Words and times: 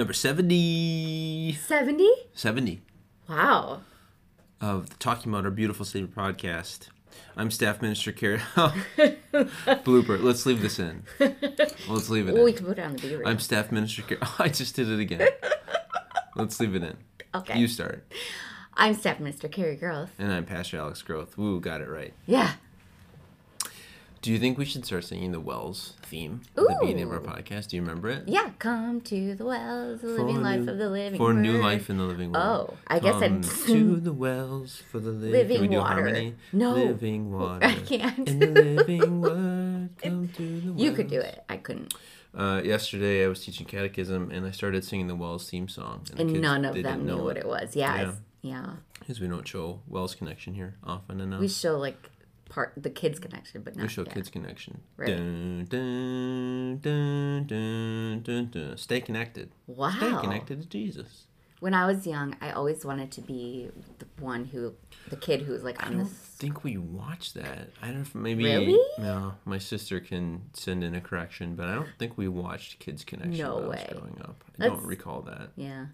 Number 0.00 0.14
70. 0.14 1.58
70? 1.66 2.08
70 2.32 2.80
Wow. 3.28 3.82
of 4.58 4.88
the 4.88 4.96
Talking 4.96 5.30
About 5.30 5.44
Our 5.44 5.50
Beautiful 5.50 5.84
City 5.84 6.06
podcast. 6.06 6.88
I'm 7.36 7.50
Staff 7.50 7.82
Minister 7.82 8.10
Carrie. 8.10 8.38
Blooper. 8.56 10.18
Let's 10.22 10.46
leave 10.46 10.62
this 10.62 10.78
in. 10.78 11.02
Let's 11.86 12.08
leave 12.08 12.30
it 12.30 12.32
Well, 12.32 12.44
we 12.44 12.54
can 12.54 12.64
put 12.64 12.78
it 12.78 12.82
on 12.82 12.92
the 12.92 12.98
video. 12.98 13.20
I'm 13.26 13.38
Staff 13.38 13.70
Minister 13.70 14.00
Carrie. 14.00 14.22
I 14.38 14.48
just 14.48 14.74
did 14.74 14.88
it 14.88 15.00
again. 15.00 15.28
Let's 16.34 16.58
leave 16.60 16.74
it 16.74 16.82
in. 16.82 16.96
Okay. 17.34 17.58
You 17.58 17.68
start. 17.68 18.10
I'm 18.72 18.94
Staff 18.94 19.20
Minister 19.20 19.48
Carrie 19.48 19.76
Groth. 19.76 20.12
And 20.18 20.32
I'm 20.32 20.46
Pastor 20.46 20.78
Alex 20.78 21.02
Groth. 21.02 21.36
Woo, 21.36 21.60
got 21.60 21.82
it 21.82 21.90
right. 21.90 22.14
Yeah. 22.24 22.52
Do 24.22 24.30
you 24.30 24.38
think 24.38 24.58
we 24.58 24.66
should 24.66 24.84
start 24.84 25.04
singing 25.04 25.32
the 25.32 25.40
WELS 25.40 25.94
theme 26.02 26.42
at 26.54 26.62
the 26.62 26.76
beginning 26.82 27.04
of 27.04 27.12
our 27.12 27.20
podcast? 27.20 27.68
Do 27.68 27.76
you 27.76 27.82
remember 27.82 28.10
it? 28.10 28.24
Yeah. 28.28 28.50
Come 28.58 29.00
to 29.02 29.34
the 29.34 29.46
wells, 29.46 30.02
the 30.02 30.08
For 30.08 30.22
living 30.24 30.36
a 30.36 30.40
life 30.40 30.68
of 30.68 30.76
the 30.76 30.90
living 30.90 31.16
For 31.16 31.32
new 31.32 31.56
life 31.56 31.88
in 31.88 31.96
the 31.96 32.02
living 32.04 32.32
word. 32.32 32.40
Oh, 32.42 32.74
I 32.86 32.98
guess 32.98 33.14
I'd 33.14 33.30
Come 33.30 33.42
to 33.66 33.96
the 33.96 34.12
wells 34.12 34.82
for 34.92 35.00
the 35.00 35.10
li- 35.10 35.30
Living 35.30 35.56
Can 35.56 35.62
we 35.62 35.68
do 35.68 35.78
water. 35.78 35.94
harmony? 35.94 36.34
No. 36.52 36.74
Living 36.74 37.32
water. 37.38 37.64
I 37.64 37.74
can't. 37.76 38.28
In 38.28 38.38
the 38.40 38.46
living 38.62 39.20
word, 39.22 39.88
come 40.02 40.28
to 40.28 40.60
the 40.60 40.66
wells. 40.72 40.82
You 40.82 40.92
could 40.92 41.08
do 41.08 41.20
it. 41.20 41.42
I 41.48 41.56
couldn't. 41.56 41.94
Uh, 42.36 42.60
yesterday, 42.62 43.24
I 43.24 43.28
was 43.28 43.42
teaching 43.42 43.66
catechism, 43.66 44.30
and 44.30 44.46
I 44.46 44.50
started 44.50 44.84
singing 44.84 45.06
the 45.08 45.16
WELS 45.16 45.48
theme 45.48 45.66
song. 45.68 46.02
the 46.12 46.20
And 46.20 46.30
kids, 46.30 46.42
none 46.42 46.66
of 46.66 46.74
them 46.82 47.06
knew 47.06 47.16
know 47.16 47.24
what 47.24 47.38
it 47.38 47.46
was. 47.48 47.74
Yeah. 47.74 48.12
Yeah. 48.42 48.66
Because 48.98 49.18
we 49.18 49.28
don't 49.28 49.48
show 49.48 49.80
WELS 49.88 50.14
connection 50.14 50.52
here 50.52 50.76
often 50.84 51.20
enough. 51.20 51.40
We 51.40 51.48
show 51.48 51.78
like 51.78 52.10
part 52.50 52.74
the 52.76 52.90
kids 52.90 53.18
connection, 53.18 53.62
but 53.62 53.74
not 53.76 53.82
We 53.84 53.88
show 53.88 54.02
yeah. 54.04 54.12
kids 54.12 54.28
connection. 54.28 54.82
Right. 54.98 55.08
Dun, 55.16 55.64
dun, 55.70 56.78
dun, 56.82 57.46
dun, 57.46 58.20
dun, 58.22 58.50
dun. 58.50 58.76
Stay 58.76 59.00
connected. 59.00 59.50
Wow. 59.66 59.90
Stay 59.96 60.10
connected 60.20 60.60
to 60.60 60.68
Jesus. 60.68 61.26
When 61.60 61.74
I 61.74 61.86
was 61.86 62.06
young, 62.06 62.36
I 62.40 62.52
always 62.52 62.84
wanted 62.86 63.10
to 63.12 63.20
be 63.20 63.70
the 63.98 64.06
one 64.18 64.46
who, 64.46 64.72
the 65.10 65.16
kid 65.16 65.42
who 65.42 65.52
was 65.52 65.62
like 65.62 65.82
I 65.82 65.86
on 65.88 65.92
don't 65.92 66.04
this. 66.04 66.12
think 66.12 66.64
we 66.64 66.78
watched 66.78 67.34
that. 67.34 67.68
I 67.82 67.86
don't 67.88 67.96
know 67.96 68.00
if 68.02 68.14
maybe. 68.14 68.44
Really? 68.44 68.78
No, 68.98 69.34
my 69.44 69.58
sister 69.58 70.00
can 70.00 70.42
send 70.54 70.82
in 70.82 70.94
a 70.94 71.02
correction, 71.02 71.56
but 71.56 71.68
I 71.68 71.74
don't 71.74 71.88
think 71.98 72.16
we 72.16 72.28
watched 72.28 72.78
Kids 72.78 73.04
Connection 73.04 73.36
No 73.46 73.56
when 73.56 73.64
I 73.64 73.68
way. 73.68 73.86
was 73.90 73.98
growing 74.00 74.20
up. 74.22 74.44
I 74.48 74.52
That's- 74.62 74.78
don't 74.78 74.86
recall 74.88 75.20
that. 75.22 75.50
Yeah. 75.56 75.86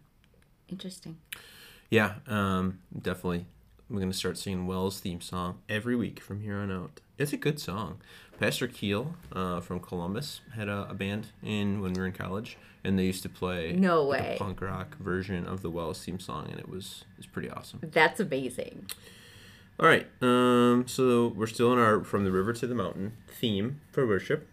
Interesting. 0.68 1.18
Yeah, 1.90 2.14
um, 2.28 2.78
definitely. 3.00 3.46
We're 3.88 4.00
gonna 4.00 4.12
start 4.12 4.36
singing 4.36 4.66
WELS' 4.66 4.98
theme 4.98 5.20
song 5.20 5.60
every 5.68 5.94
week 5.94 6.18
from 6.20 6.40
here 6.40 6.56
on 6.56 6.72
out. 6.72 7.00
It's 7.18 7.32
a 7.32 7.36
good 7.36 7.60
song. 7.60 7.98
Pastor 8.40 8.66
Keel 8.66 9.14
uh, 9.32 9.60
from 9.60 9.78
Columbus 9.80 10.40
had 10.54 10.68
a, 10.68 10.88
a 10.90 10.94
band 10.94 11.28
in 11.42 11.80
when 11.80 11.92
we 11.92 12.00
were 12.00 12.06
in 12.06 12.12
college, 12.12 12.58
and 12.82 12.98
they 12.98 13.04
used 13.04 13.22
to 13.22 13.28
play 13.28 13.72
No 13.72 14.02
like, 14.02 14.20
way. 14.20 14.34
a 14.34 14.38
punk 14.42 14.60
rock 14.60 14.96
version 14.98 15.46
of 15.46 15.62
the 15.62 15.70
WELS 15.70 16.04
theme 16.04 16.18
song, 16.18 16.48
and 16.50 16.58
it 16.58 16.68
was 16.68 17.04
it 17.12 17.18
was 17.18 17.26
pretty 17.26 17.48
awesome. 17.48 17.78
That's 17.82 18.18
amazing. 18.18 18.86
All 19.78 19.86
right, 19.86 20.08
um, 20.20 20.84
so 20.88 21.28
we're 21.28 21.46
still 21.46 21.72
in 21.72 21.78
our 21.78 22.02
from 22.02 22.24
the 22.24 22.32
river 22.32 22.52
to 22.54 22.66
the 22.66 22.74
mountain 22.74 23.16
theme 23.28 23.80
for 23.92 24.04
worship. 24.06 24.48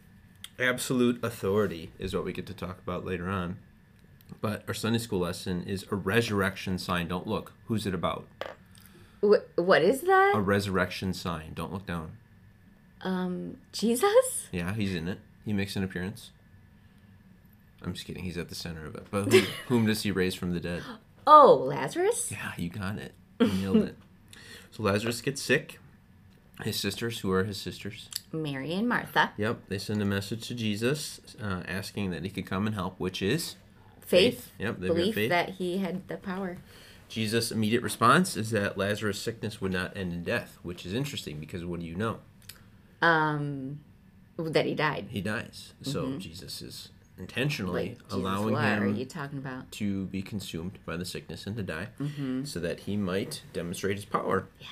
Absolute 0.60 1.24
authority 1.24 1.92
is 1.98 2.14
what 2.16 2.24
we 2.24 2.34
get 2.34 2.46
to 2.46 2.54
talk 2.54 2.78
about 2.80 3.04
later 3.04 3.28
on. 3.28 3.58
But 4.42 4.64
our 4.68 4.74
Sunday 4.76 5.00
school 5.00 5.20
lesson 5.20 5.64
is 5.64 5.86
a 5.92 5.96
resurrection 5.96 6.78
sign. 6.78 7.08
Don't 7.08 7.26
look. 7.28 7.54
Who's 7.66 7.88
it 7.88 7.96
about? 7.96 8.28
Wh- 9.24 9.58
what 9.58 9.82
is 9.82 10.02
that? 10.02 10.34
A 10.36 10.42
resurrection 10.42 11.14
sign. 11.14 11.54
Don't 11.54 11.72
look 11.72 11.86
down. 11.86 12.18
Um, 13.02 13.58
Jesus? 13.72 14.48
Yeah, 14.52 14.74
he's 14.74 14.94
in 14.96 15.08
it. 15.08 15.20
He 15.46 15.54
makes 15.54 15.76
an 15.76 15.84
appearance. 15.84 16.32
I'm 17.82 17.94
just 17.94 18.06
kidding. 18.06 18.24
He's 18.24 18.38
at 18.38 18.50
the 18.50 18.56
center 18.56 18.86
of 18.86 18.96
it. 18.96 19.06
But 19.12 19.32
who, 19.32 19.40
whom 19.68 19.86
does 19.86 20.04
he 20.04 20.12
raise 20.12 20.36
from 20.36 20.54
the 20.54 20.60
dead? 20.60 20.84
Oh, 21.28 21.54
Lazarus? 21.56 22.32
Yeah, 22.32 22.52
you 22.58 22.70
got 22.70 22.98
it. 22.98 23.14
You 23.40 23.48
nailed 23.48 23.78
it. 23.78 23.98
So 24.72 24.82
Lazarus 24.82 25.22
gets 25.22 25.40
sick. 25.40 25.80
His 26.64 26.80
sisters, 26.80 27.20
who 27.20 27.32
are 27.32 27.44
his 27.44 27.58
sisters, 27.62 28.10
Mary 28.32 28.74
and 28.74 28.90
Martha. 28.90 29.32
Yep, 29.38 29.60
they 29.68 29.78
send 29.78 30.02
a 30.02 30.06
message 30.06 30.48
to 30.48 30.56
Jesus 30.56 31.22
uh, 31.40 31.62
asking 31.68 32.10
that 32.10 32.24
he 32.24 32.32
could 32.32 32.48
come 32.48 32.66
and 32.66 32.74
help, 32.76 33.00
which 33.00 33.22
is 33.22 33.56
Faith. 34.02 34.52
Yep, 34.58 34.80
they've 34.80 34.88
Belief 34.88 35.14
faith. 35.14 35.30
that 35.30 35.50
he 35.52 35.78
had 35.78 36.08
the 36.08 36.18
power. 36.18 36.58
Jesus' 37.14 37.52
immediate 37.52 37.84
response 37.84 38.36
is 38.36 38.50
that 38.52 38.76
Lazarus' 38.76 39.20
sickness 39.22 39.62
would 39.62 39.72
not 39.72 39.96
end 39.96 40.14
in 40.14 40.24
death, 40.24 40.58
which 40.64 40.84
is 40.84 40.94
interesting 40.96 41.40
because 41.40 41.64
what 41.64 41.80
do 41.80 41.86
you 41.86 41.96
know? 41.96 42.18
Um, 43.04 43.82
that 44.38 44.66
he 44.66 44.74
died. 44.74 45.08
He 45.10 45.22
dies. 45.22 45.74
So 45.84 46.18
Jesus 46.18 46.62
is 46.64 46.90
intentionally 47.20 47.90
Like, 47.90 47.98
Jesus, 48.00 48.14
allowing 48.14 48.54
what 48.54 48.64
are 48.64 48.86
him 48.86 48.96
you 48.96 49.06
talking 49.06 49.38
about? 49.38 49.72
to 49.74 50.06
be 50.08 50.24
consumed 50.24 50.80
by 50.88 50.98
the 50.98 51.06
sickness 51.06 51.46
and 51.46 51.56
to 51.58 51.62
die 51.62 51.90
Mm-hmm. 52.00 52.46
so 52.46 52.60
that 52.60 52.82
he 52.82 52.98
might 52.98 53.44
demonstrate 53.54 53.96
his 53.98 54.06
power. 54.06 54.48
Yeah. 54.60 54.68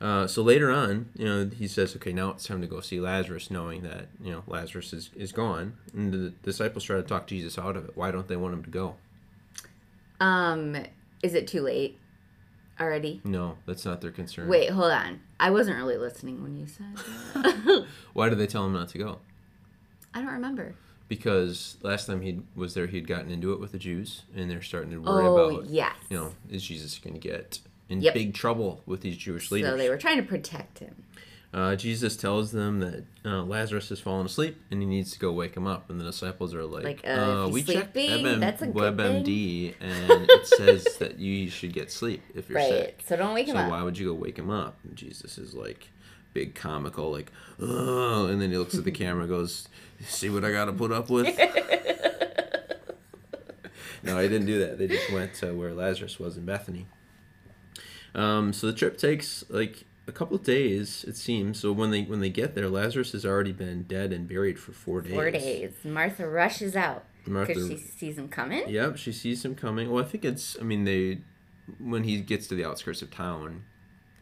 Uh, 0.00 0.26
so 0.28 0.42
later 0.42 0.70
on, 0.70 1.10
you 1.14 1.26
know, 1.26 1.50
he 1.54 1.68
says, 1.68 1.94
okay, 1.96 2.12
now 2.12 2.30
it's 2.30 2.46
time 2.46 2.62
to 2.62 2.66
go 2.68 2.80
see 2.80 3.00
Lazarus, 3.00 3.50
knowing 3.50 3.82
that, 3.82 4.06
you 4.22 4.30
know, 4.32 4.44
Lazarus 4.46 4.94
is, 4.94 5.10
is 5.14 5.32
gone. 5.32 5.76
And 5.92 6.10
the 6.10 6.30
disciples 6.42 6.84
try 6.84 6.96
to 6.96 7.02
talk 7.02 7.26
Jesus 7.26 7.58
out 7.58 7.76
of 7.76 7.84
it. 7.84 7.96
Why 7.96 8.10
don't 8.12 8.28
they 8.28 8.36
want 8.36 8.54
him 8.54 8.62
to 8.64 8.70
go? 8.70 8.94
Um, 10.20 10.76
is 11.22 11.34
it 11.34 11.46
too 11.46 11.62
late 11.62 11.98
already? 12.80 13.20
No, 13.24 13.56
that's 13.66 13.84
not 13.84 14.00
their 14.00 14.10
concern. 14.10 14.48
Wait, 14.48 14.70
hold 14.70 14.92
on. 14.92 15.20
I 15.40 15.50
wasn't 15.50 15.76
really 15.76 15.96
listening 15.96 16.42
when 16.42 16.56
you 16.56 16.66
said 16.66 16.96
that. 17.34 17.86
Why 18.12 18.28
did 18.28 18.38
they 18.38 18.46
tell 18.46 18.64
him 18.66 18.72
not 18.72 18.88
to 18.90 18.98
go? 18.98 19.18
I 20.14 20.20
don't 20.22 20.32
remember. 20.32 20.74
Because 21.08 21.76
last 21.82 22.06
time 22.06 22.20
he 22.20 22.40
was 22.54 22.74
there, 22.74 22.86
he'd 22.86 23.06
gotten 23.06 23.30
into 23.30 23.52
it 23.52 23.60
with 23.60 23.72
the 23.72 23.78
Jews, 23.78 24.22
and 24.36 24.50
they're 24.50 24.60
starting 24.62 24.90
to 24.90 24.98
worry 24.98 25.24
Oh, 25.26 25.36
about, 25.56 25.66
yes. 25.66 25.96
you 26.10 26.18
know, 26.18 26.32
is 26.50 26.62
Jesus 26.62 26.98
going 26.98 27.14
to 27.14 27.20
get 27.20 27.60
in 27.88 28.02
Yep. 28.02 28.12
big 28.14 28.34
trouble 28.34 28.82
with 28.84 29.00
these 29.00 29.16
Jewish 29.16 29.50
leaders? 29.50 29.70
So 29.70 29.76
they 29.78 29.88
were 29.88 29.96
trying 29.96 30.18
to 30.18 30.22
protect 30.22 30.80
him. 30.80 31.04
Uh, 31.52 31.74
Jesus 31.76 32.14
tells 32.14 32.52
them 32.52 32.80
that 32.80 33.04
uh, 33.24 33.42
Lazarus 33.42 33.88
has 33.88 33.98
fallen 34.00 34.26
asleep 34.26 34.60
and 34.70 34.82
he 34.82 34.86
needs 34.86 35.12
to 35.12 35.18
go 35.18 35.32
wake 35.32 35.56
him 35.56 35.66
up. 35.66 35.88
And 35.88 35.98
the 35.98 36.04
disciples 36.04 36.54
are 36.54 36.64
like, 36.66 36.84
Like, 36.84 37.06
uh, 37.06 37.46
if 37.46 37.52
"We 37.54 37.62
checked 37.62 37.94
WebM- 37.94 38.40
that's 38.40 38.60
a 38.60 38.66
good 38.66 38.96
WebMD, 38.98 39.74
and 39.80 40.28
it 40.30 40.46
says 40.58 40.98
that 40.98 41.18
you 41.18 41.48
should 41.48 41.72
get 41.72 41.90
sleep 41.90 42.22
if 42.34 42.50
you're 42.50 42.58
Right. 42.58 42.68
sick. 42.68 43.02
So 43.06 43.16
don't 43.16 43.32
wake 43.32 43.46
So 43.46 43.52
him 43.52 43.56
up. 43.58 43.66
So 43.66 43.70
why 43.70 43.82
would 43.82 43.96
you 43.96 44.08
go 44.08 44.14
wake 44.14 44.38
him 44.38 44.50
up?" 44.50 44.76
And 44.84 44.94
Jesus 44.94 45.38
is 45.38 45.54
like, 45.54 45.88
big 46.34 46.54
comical, 46.54 47.10
like, 47.10 47.32
"Oh," 47.58 48.26
and 48.26 48.42
then 48.42 48.50
he 48.50 48.58
looks 48.58 48.74
at 48.76 48.84
the 48.84 48.90
camera, 48.92 49.22
and 49.22 49.30
goes, 49.30 49.68
"See 50.02 50.28
what 50.28 50.44
I 50.44 50.52
got 50.52 50.66
to 50.66 50.72
put 50.72 50.92
up 50.92 51.08
with." 51.08 51.26
no, 54.02 54.18
I 54.18 54.28
didn't 54.28 54.46
do 54.46 54.58
that. 54.60 54.78
They 54.78 54.86
just 54.86 55.10
went 55.12 55.34
to 55.36 55.52
where 55.54 55.72
Lazarus 55.74 56.18
was 56.18 56.36
in 56.36 56.44
Bethany. 56.44 56.86
Um, 58.14 58.52
so 58.52 58.66
the 58.66 58.72
trip 58.72 58.98
takes 58.98 59.44
like 59.48 59.84
a 60.08 60.12
couple 60.12 60.36
of 60.36 60.42
days, 60.42 61.04
it 61.06 61.16
seems. 61.16 61.60
So 61.60 61.70
when 61.72 61.90
they 61.90 62.02
when 62.02 62.20
they 62.20 62.30
get 62.30 62.54
there, 62.54 62.68
Lazarus 62.68 63.12
has 63.12 63.24
already 63.26 63.52
been 63.52 63.82
dead 63.84 64.12
and 64.12 64.26
buried 64.28 64.58
for 64.58 64.72
four 64.72 65.00
days. 65.02 65.12
Four 65.12 65.30
days. 65.30 65.72
Martha 65.84 66.26
rushes 66.28 66.74
out 66.74 67.04
because 67.24 67.68
she 67.68 67.76
sees 67.76 68.18
him 68.18 68.28
coming. 68.28 68.68
Yep, 68.68 68.96
she 68.96 69.12
sees 69.12 69.44
him 69.44 69.54
coming. 69.54 69.90
Well, 69.90 70.02
I 70.04 70.06
think 70.08 70.24
it's. 70.24 70.56
I 70.60 70.64
mean, 70.64 70.84
they 70.84 71.18
when 71.78 72.04
he 72.04 72.20
gets 72.20 72.46
to 72.48 72.54
the 72.54 72.64
outskirts 72.64 73.02
of 73.02 73.10
town, 73.10 73.64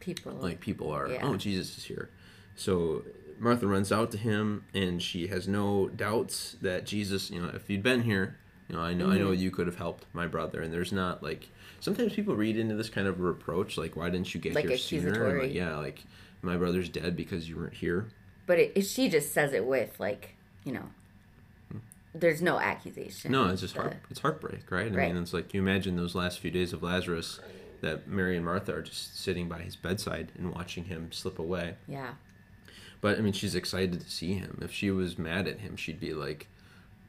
People. 0.01 0.33
like 0.35 0.61
people 0.61 0.91
are, 0.91 1.09
Yeah. 1.09 1.21
oh, 1.23 1.37
Jesus 1.37 1.79
is 1.79 1.85
here. 1.85 2.11
So 2.57 3.05
Martha 3.39 3.67
runs 3.67 3.93
out 3.93 4.11
to 4.13 4.19
him, 4.19 4.65
and 4.75 5.01
she 5.03 5.29
has 5.29 5.47
no 5.47 5.89
doubts 5.89 6.57
that 6.63 6.85
Jesus. 6.87 7.31
You 7.31 7.43
know, 7.43 7.51
if 7.55 7.71
you'd 7.71 7.83
been 7.85 8.03
here, 8.03 8.37
you 8.69 8.75
know, 8.75 8.83
I 8.83 8.95
know, 8.95 9.11
I 9.11 9.19
know 9.19 9.27
Mm-hmm. 9.31 9.43
you 9.43 9.51
could 9.53 9.67
have 9.69 9.77
helped 9.77 10.07
my 10.13 10.27
brother. 10.27 10.61
And 10.63 10.73
there's 10.73 10.93
not 10.93 11.23
like 11.23 11.49
sometimes 11.87 12.13
people 12.15 12.35
read 12.35 12.59
into 12.59 12.75
this 12.75 12.91
kind 12.91 13.07
of 13.07 13.21
reproach, 13.21 13.79
like, 13.79 13.95
why 13.95 14.11
didn't 14.11 14.35
you 14.35 14.41
get 14.41 14.55
Like 14.57 14.67
here 14.67 14.77
sooner? 14.77 15.41
Like, 15.41 15.55
yeah, 15.55 15.77
like 15.77 16.03
my 16.43 16.57
brother's 16.57 16.89
dead 16.89 17.17
because 17.17 17.49
you 17.49 17.57
weren't 17.57 17.75
here. 17.75 18.09
But 18.47 18.59
it, 18.59 18.83
she 18.83 19.09
just 19.09 19.33
says 19.33 19.53
it 19.53 19.65
with 19.65 19.99
like, 20.01 20.35
you 20.65 20.73
know, 20.73 20.89
there's 22.13 22.43
no 22.43 22.59
accusation. 22.59 23.31
No, 23.31 23.47
it's 23.47 23.61
just 23.61 23.75
The- 23.75 23.83
heart. 23.83 23.97
It's 24.11 24.19
heartbreak, 24.21 24.69
right? 24.71 24.91
I 24.93 24.97
Right. 24.97 25.13
mean, 25.15 25.23
it's 25.23 25.33
like 25.33 25.55
you 25.55 25.61
imagine 25.61 25.95
those 25.97 26.15
last 26.17 26.41
few 26.41 26.51
days 26.51 26.73
of 26.73 26.83
Lazarus, 26.83 27.39
that 27.83 28.09
Mary 28.09 28.35
and 28.37 28.45
Martha 28.45 28.75
are 28.75 28.83
just 28.83 29.17
sitting 29.21 29.49
by 29.49 29.61
his 29.61 29.77
bedside 29.77 30.33
and 30.37 30.53
watching 30.53 30.85
him 30.87 31.13
slip 31.13 31.39
away. 31.39 31.77
Yeah. 31.87 32.15
But 33.01 33.19
I 33.19 33.21
mean, 33.21 33.33
she's 33.35 33.55
excited 33.55 34.01
to 34.01 34.11
see 34.11 34.33
him. 34.33 34.59
If 34.63 34.73
she 34.73 34.91
was 34.91 35.19
mad 35.19 35.47
at 35.47 35.61
him, 35.61 35.77
she'd 35.77 36.01
be 36.01 36.15
like, 36.15 36.49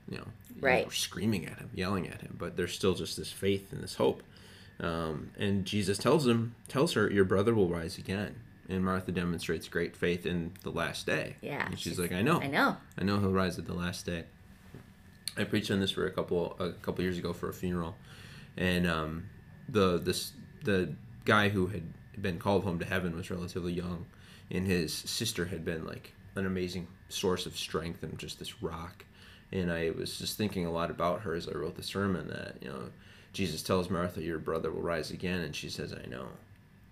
you 0.10 0.18
know, 0.18 0.28
you 0.50 0.62
know, 0.62 0.68
Right. 0.68 0.92
screaming 0.92 1.46
at 1.46 1.58
him, 1.58 1.70
yelling 1.74 2.08
at 2.08 2.22
him. 2.22 2.36
But 2.38 2.58
there's 2.58 2.74
still 2.74 2.94
just 2.94 3.16
this 3.18 3.32
faith 3.32 3.72
and 3.72 3.82
this 3.82 3.96
hope. 3.96 4.22
Um, 4.80 5.32
and 5.38 5.66
Jesus 5.66 5.98
tells 5.98 6.28
him, 6.28 6.56
tells 6.68 6.94
her, 6.94 7.10
your 7.10 7.26
brother 7.26 7.54
will 7.54 7.70
rise 7.70 7.98
again. 7.98 8.36
And 8.70 8.84
Martha 8.84 9.12
demonstrates 9.12 9.68
great 9.68 9.96
faith 9.96 10.26
in 10.26 10.52
the 10.64 10.72
last 10.72 11.06
day. 11.06 11.38
Yeah. 11.42 11.66
And 11.66 11.80
she's, 11.80 11.98
like, 11.98 12.12
I 12.12 12.22
know. 12.22 12.42
I 12.42 12.48
know. 12.48 12.78
I 12.98 13.04
know 13.04 13.20
he'll 13.20 13.32
rise 13.32 13.58
at 13.58 13.66
the 13.66 13.74
last 13.74 14.06
day. 14.06 14.26
I 15.38 15.44
preached 15.44 15.72
on 15.72 15.80
this 15.80 15.92
for 15.92 16.06
a 16.08 16.12
couple 16.12 16.56
a 16.60 16.72
couple 16.72 17.04
years 17.04 17.18
ago 17.20 17.32
for 17.32 17.48
a 17.48 17.54
funeral, 17.54 17.96
and 18.58 18.88
um, 18.88 19.30
the 19.70 20.00
this 20.00 20.32
the 20.64 20.96
guy 21.26 21.50
who 21.50 21.68
had 21.68 21.84
been 22.20 22.40
called 22.40 22.64
home 22.64 22.80
to 22.80 22.86
heaven 22.86 23.16
was 23.16 23.30
relatively 23.30 23.72
young, 23.72 24.08
and 24.50 24.66
his 24.66 24.92
sister 24.92 25.46
had 25.46 25.64
been 25.64 25.86
like 25.86 26.14
an 26.36 26.48
amazing 26.48 26.88
source 27.10 27.46
of 27.46 27.56
strength 27.56 28.02
and 28.02 28.18
just 28.18 28.40
this 28.40 28.64
rock. 28.64 29.06
And 29.52 29.72
I 29.72 29.92
was 29.92 30.18
just 30.18 30.38
thinking 30.38 30.66
a 30.66 30.72
lot 30.72 30.90
about 30.90 31.22
her 31.22 31.36
as 31.36 31.48
I 31.48 31.52
wrote 31.52 31.76
the 31.76 31.84
sermon 31.84 32.28
that, 32.30 32.56
you 32.62 32.70
know, 32.70 32.90
Jesus 33.34 33.62
tells 33.62 33.90
Martha, 33.90 34.22
Your 34.22 34.40
brother 34.40 34.72
will 34.72 34.82
rise 34.82 35.12
again. 35.12 35.42
And 35.42 35.56
she 35.56 35.70
says, 35.70 35.94
I 35.94 36.08
know. 36.10 36.28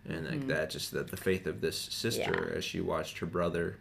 And 0.07 0.29
like 0.29 0.47
that, 0.47 0.69
just 0.69 0.91
that 0.91 1.09
the 1.09 1.17
faith 1.17 1.47
of 1.47 1.61
this 1.61 1.77
sister 1.77 2.49
Yeah. 2.51 2.57
as 2.57 2.63
she 2.63 2.79
watched 2.79 3.17
her 3.19 3.25
brother, 3.25 3.77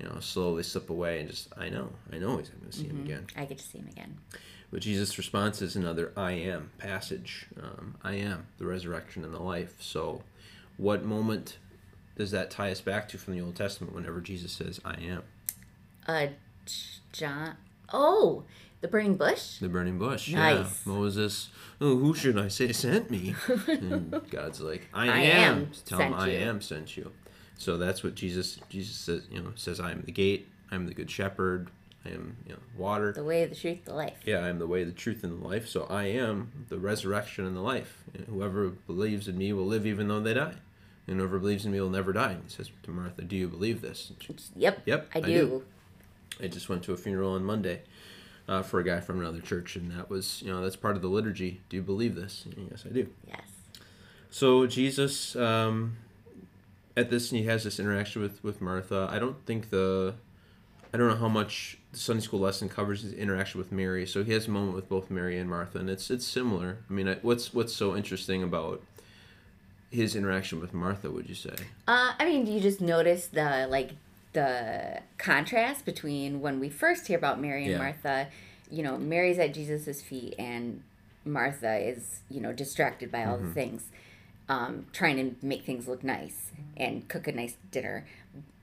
you 0.00 0.06
know, 0.08 0.20
slowly 0.20 0.62
slip 0.62 0.88
away 0.88 1.20
and 1.20 1.28
just, 1.30 1.48
I 1.56 1.68
know, 1.68 1.90
I 2.12 2.18
know 2.18 2.38
he's 2.38 2.48
going 2.48 2.70
to 2.70 2.76
see 2.76 2.86
him 2.86 3.00
again. 3.04 3.26
I 3.36 3.44
get 3.44 3.58
to 3.58 3.64
see 3.64 3.78
him 3.78 3.88
again. 3.88 4.16
But 4.70 4.80
Jesus' 4.80 5.16
response 5.18 5.60
is 5.62 5.76
another 5.76 6.12
I 6.16 6.32
am 6.32 6.70
passage. 6.78 7.46
Um, 7.62 7.96
I 8.02 8.14
am 8.14 8.46
the 8.58 8.66
resurrection 8.66 9.24
and 9.24 9.32
the 9.34 9.40
life. 9.42 9.74
So, 9.80 10.22
what 10.76 11.04
moment 11.04 11.58
does 12.16 12.30
that 12.30 12.50
tie 12.50 12.70
us 12.72 12.80
back 12.80 13.08
to 13.10 13.18
from 13.18 13.34
the 13.34 13.40
Old 13.42 13.56
Testament 13.56 13.94
whenever 13.94 14.20
Jesus 14.20 14.52
says, 14.52 14.80
I 14.84 14.94
am? 14.94 15.22
Uh, 16.06 16.28
John. 17.12 17.56
Oh, 17.92 18.44
the 18.80 18.88
burning 18.88 19.16
bush. 19.16 19.58
The 19.58 19.68
burning 19.68 19.98
bush. 19.98 20.30
Nice. 20.32 20.56
Yeah. 20.86 20.92
Moses, 20.92 21.48
oh, 21.80 21.96
who 21.96 22.14
should 22.14 22.38
I 22.38 22.48
say 22.48 22.72
sent 22.72 23.10
me? 23.10 23.34
And 23.66 24.20
God's 24.30 24.60
like, 24.60 24.88
I, 24.92 25.08
I 25.08 25.18
am. 25.22 25.58
am 25.58 25.70
Tell 25.84 25.98
him 25.98 26.14
I 26.14 26.28
you. 26.30 26.38
am 26.38 26.60
sent 26.60 26.96
you. 26.96 27.12
So 27.58 27.76
that's 27.78 28.02
what 28.04 28.14
Jesus 28.14 28.58
Jesus 28.68 28.96
says. 28.96 29.22
You 29.30 29.42
know, 29.42 29.52
says 29.56 29.80
I 29.80 29.90
am 29.92 30.02
the 30.02 30.12
gate. 30.12 30.48
I 30.70 30.74
am 30.74 30.86
the 30.86 30.94
good 30.94 31.10
shepherd. 31.10 31.70
I 32.04 32.10
am 32.10 32.36
you 32.46 32.52
know 32.52 32.58
water. 32.76 33.12
The 33.12 33.24
way, 33.24 33.44
the 33.46 33.54
truth, 33.56 33.84
the 33.86 33.94
life. 33.94 34.18
Yeah, 34.24 34.38
I 34.44 34.48
am 34.48 34.58
the 34.58 34.66
way, 34.66 34.84
the 34.84 34.92
truth, 34.92 35.24
and 35.24 35.40
the 35.42 35.46
life. 35.48 35.66
So 35.66 35.86
I 35.90 36.04
am 36.04 36.66
the 36.68 36.78
resurrection 36.78 37.46
and 37.46 37.56
the 37.56 37.60
life. 37.62 38.04
And 38.14 38.26
whoever 38.26 38.68
believes 38.68 39.26
in 39.26 39.38
me 39.38 39.52
will 39.52 39.66
live 39.66 39.86
even 39.86 40.06
though 40.08 40.20
they 40.20 40.34
die. 40.34 40.54
And 41.08 41.18
whoever 41.18 41.38
believes 41.38 41.64
in 41.64 41.72
me 41.72 41.80
will 41.80 41.88
never 41.90 42.12
die. 42.12 42.32
And 42.32 42.42
he 42.44 42.50
says 42.50 42.70
to 42.82 42.90
Martha, 42.90 43.22
Do 43.22 43.36
you 43.36 43.48
believe 43.48 43.80
this? 43.80 44.12
She, 44.20 44.34
Yep. 44.56 44.82
Yep, 44.86 45.10
I 45.14 45.18
I 45.18 45.20
do. 45.22 45.32
do. 45.32 45.64
I 46.44 46.48
just 46.48 46.68
went 46.68 46.82
to 46.84 46.92
a 46.92 46.96
funeral 46.96 47.32
on 47.32 47.44
Monday 47.44 47.82
uh, 48.48 48.62
for 48.62 48.80
a 48.80 48.84
guy 48.84 49.00
from 49.00 49.20
another 49.20 49.40
church, 49.40 49.76
and 49.76 49.90
that 49.92 50.08
was, 50.08 50.42
you 50.42 50.52
know, 50.52 50.62
that's 50.62 50.76
part 50.76 50.96
of 50.96 51.02
the 51.02 51.08
liturgy. 51.08 51.60
Do 51.68 51.76
you 51.76 51.82
believe 51.82 52.14
this? 52.14 52.44
And 52.44 52.68
yes, 52.70 52.84
I 52.88 52.92
do. 52.92 53.08
Yes. 53.26 53.40
So 54.30 54.66
Jesus, 54.66 55.34
um, 55.36 55.96
at 56.96 57.10
this, 57.10 57.30
he 57.30 57.44
has 57.44 57.64
this 57.64 57.78
interaction 57.80 58.22
with 58.22 58.42
with 58.44 58.60
Martha. 58.60 59.08
I 59.10 59.18
don't 59.18 59.44
think 59.46 59.70
the, 59.70 60.14
I 60.92 60.96
don't 60.96 61.08
know 61.08 61.16
how 61.16 61.28
much 61.28 61.78
the 61.92 61.98
Sunday 61.98 62.22
school 62.22 62.40
lesson 62.40 62.68
covers 62.68 63.02
his 63.02 63.12
interaction 63.12 63.58
with 63.58 63.72
Mary. 63.72 64.06
So 64.06 64.24
he 64.24 64.32
has 64.32 64.46
a 64.46 64.50
moment 64.50 64.74
with 64.74 64.88
both 64.88 65.10
Mary 65.10 65.38
and 65.38 65.48
Martha, 65.48 65.78
and 65.78 65.90
it's 65.90 66.10
it's 66.10 66.26
similar. 66.26 66.78
I 66.88 66.92
mean, 66.92 67.08
I, 67.08 67.14
what's 67.22 67.52
what's 67.52 67.74
so 67.74 67.96
interesting 67.96 68.42
about 68.42 68.82
his 69.90 70.14
interaction 70.14 70.60
with 70.60 70.74
Martha? 70.74 71.10
Would 71.10 71.28
you 71.28 71.34
say? 71.34 71.54
Uh, 71.88 72.12
I 72.18 72.24
mean, 72.24 72.44
do 72.44 72.52
you 72.52 72.60
just 72.60 72.80
notice 72.80 73.28
the 73.28 73.66
like 73.68 73.92
the 74.40 75.00
contrast 75.16 75.84
between 75.86 76.40
when 76.42 76.60
we 76.60 76.68
first 76.68 77.06
hear 77.06 77.16
about 77.16 77.40
Mary 77.40 77.62
and 77.62 77.72
Yeah. 77.72 77.78
Martha. 77.78 78.28
You 78.70 78.82
know, 78.82 78.98
Mary's 78.98 79.38
at 79.38 79.54
Jesus's 79.54 80.02
feet, 80.02 80.34
and 80.38 80.82
Martha 81.24 81.76
is 81.78 82.20
you 82.28 82.40
know 82.40 82.52
distracted 82.52 83.10
by 83.10 83.20
Mm-hmm. 83.20 83.30
all 83.30 83.38
the 83.38 83.50
things, 83.52 83.84
um, 84.48 84.86
trying 84.92 85.16
to 85.16 85.46
make 85.46 85.64
things 85.64 85.88
look 85.88 86.04
nice 86.04 86.50
and 86.76 87.08
cook 87.08 87.26
a 87.28 87.32
nice 87.32 87.56
dinner. 87.70 88.06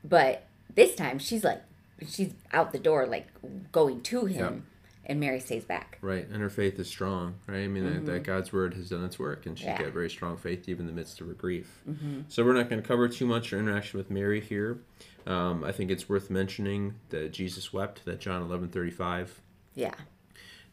But 0.03 0.45
this 0.75 0.95
time, 0.95 1.17
she's 1.19 1.43
like, 1.43 1.61
she's 2.07 2.33
out 2.51 2.71
the 2.71 2.79
door, 2.79 3.07
like 3.07 3.27
going 3.71 4.01
to 4.03 4.25
him, 4.25 4.65
and 5.05 5.19
Mary 5.19 5.39
stays 5.39 5.63
back. 5.65 5.97
Right, 6.01 6.27
and 6.27 6.41
her 6.41 6.49
faith 6.49 6.77
is 6.79 6.87
strong, 6.89 7.35
right? 7.47 7.63
I 7.63 7.67
mean, 7.67 7.85
that, 7.85 8.05
that 8.11 8.23
God's 8.23 8.51
word 8.53 8.73
has 8.75 8.89
done 8.89 9.05
its 9.05 9.17
work, 9.17 9.45
and 9.45 9.57
she's 9.57 9.67
Yeah. 9.67 9.81
got 9.83 9.93
very 9.93 10.09
strong 10.09 10.35
faith 10.37 10.67
even 10.69 10.81
in 10.81 10.87
the 10.87 10.99
midst 10.99 11.19
of 11.21 11.27
her 11.27 11.33
grief. 11.33 11.81
So 12.27 12.43
we're 12.45 12.53
not 12.53 12.69
going 12.69 12.81
to 12.81 12.87
cover 12.87 13.07
too 13.07 13.25
much 13.25 13.49
her 13.51 13.57
interaction 13.57 13.97
with 13.97 14.11
Mary 14.11 14.41
here. 14.41 14.79
Um, 15.25 15.63
I 15.63 15.71
think 15.71 15.89
it's 15.91 16.09
worth 16.09 16.29
mentioning 16.29 16.95
that 17.09 17.31
Jesus 17.31 17.71
wept, 17.71 18.05
that 18.05 18.19
John 18.19 18.41
eleven 18.41 18.69
thirty 18.69 18.91
five. 18.91 19.39
Yeah. 19.75 19.93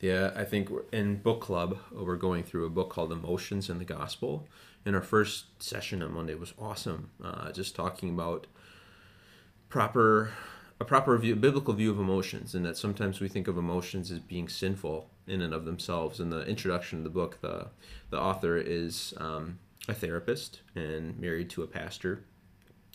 Yeah, 0.00 0.32
I 0.34 0.44
think 0.44 0.70
we're- 0.70 0.84
in 0.92 1.16
book 1.16 1.42
club 1.42 1.76
we're 1.92 2.16
going 2.16 2.42
through 2.42 2.64
a 2.64 2.70
book 2.70 2.88
called 2.90 3.12
Emotions 3.12 3.68
in 3.68 3.78
the 3.78 3.84
Gospel, 3.84 4.48
and 4.86 4.96
our 4.96 5.02
first 5.02 5.62
session 5.62 6.02
on 6.02 6.12
Monday 6.14 6.34
was 6.34 6.54
awesome. 6.58 7.10
Uh, 7.22 7.52
just 7.52 7.76
talking 7.76 8.08
about 8.10 8.46
proper 9.68 10.30
a 10.80 10.84
proper 10.84 11.16
view, 11.18 11.36
biblical 11.36 11.74
view 11.74 11.90
of 11.90 11.98
emotions, 11.98 12.54
and 12.54 12.64
that 12.64 12.76
sometimes 12.78 13.20
we 13.20 13.28
think 13.28 13.46
of 13.46 13.58
emotions 13.58 14.10
as 14.10 14.18
being 14.20 14.48
sinful 14.48 15.10
in 15.26 15.42
and 15.42 15.52
of 15.52 15.66
themselves. 15.66 16.18
In 16.20 16.30
the 16.30 16.46
introduction 16.46 16.98
of 16.98 17.04
the 17.04 17.10
book, 17.10 17.38
the 17.42 17.68
the 18.08 18.18
author 18.18 18.56
is 18.56 19.12
um, 19.18 19.58
a 19.88 19.94
therapist 19.94 20.62
and 20.74 21.18
married 21.18 21.50
to 21.50 21.62
a 21.62 21.66
pastor, 21.66 22.24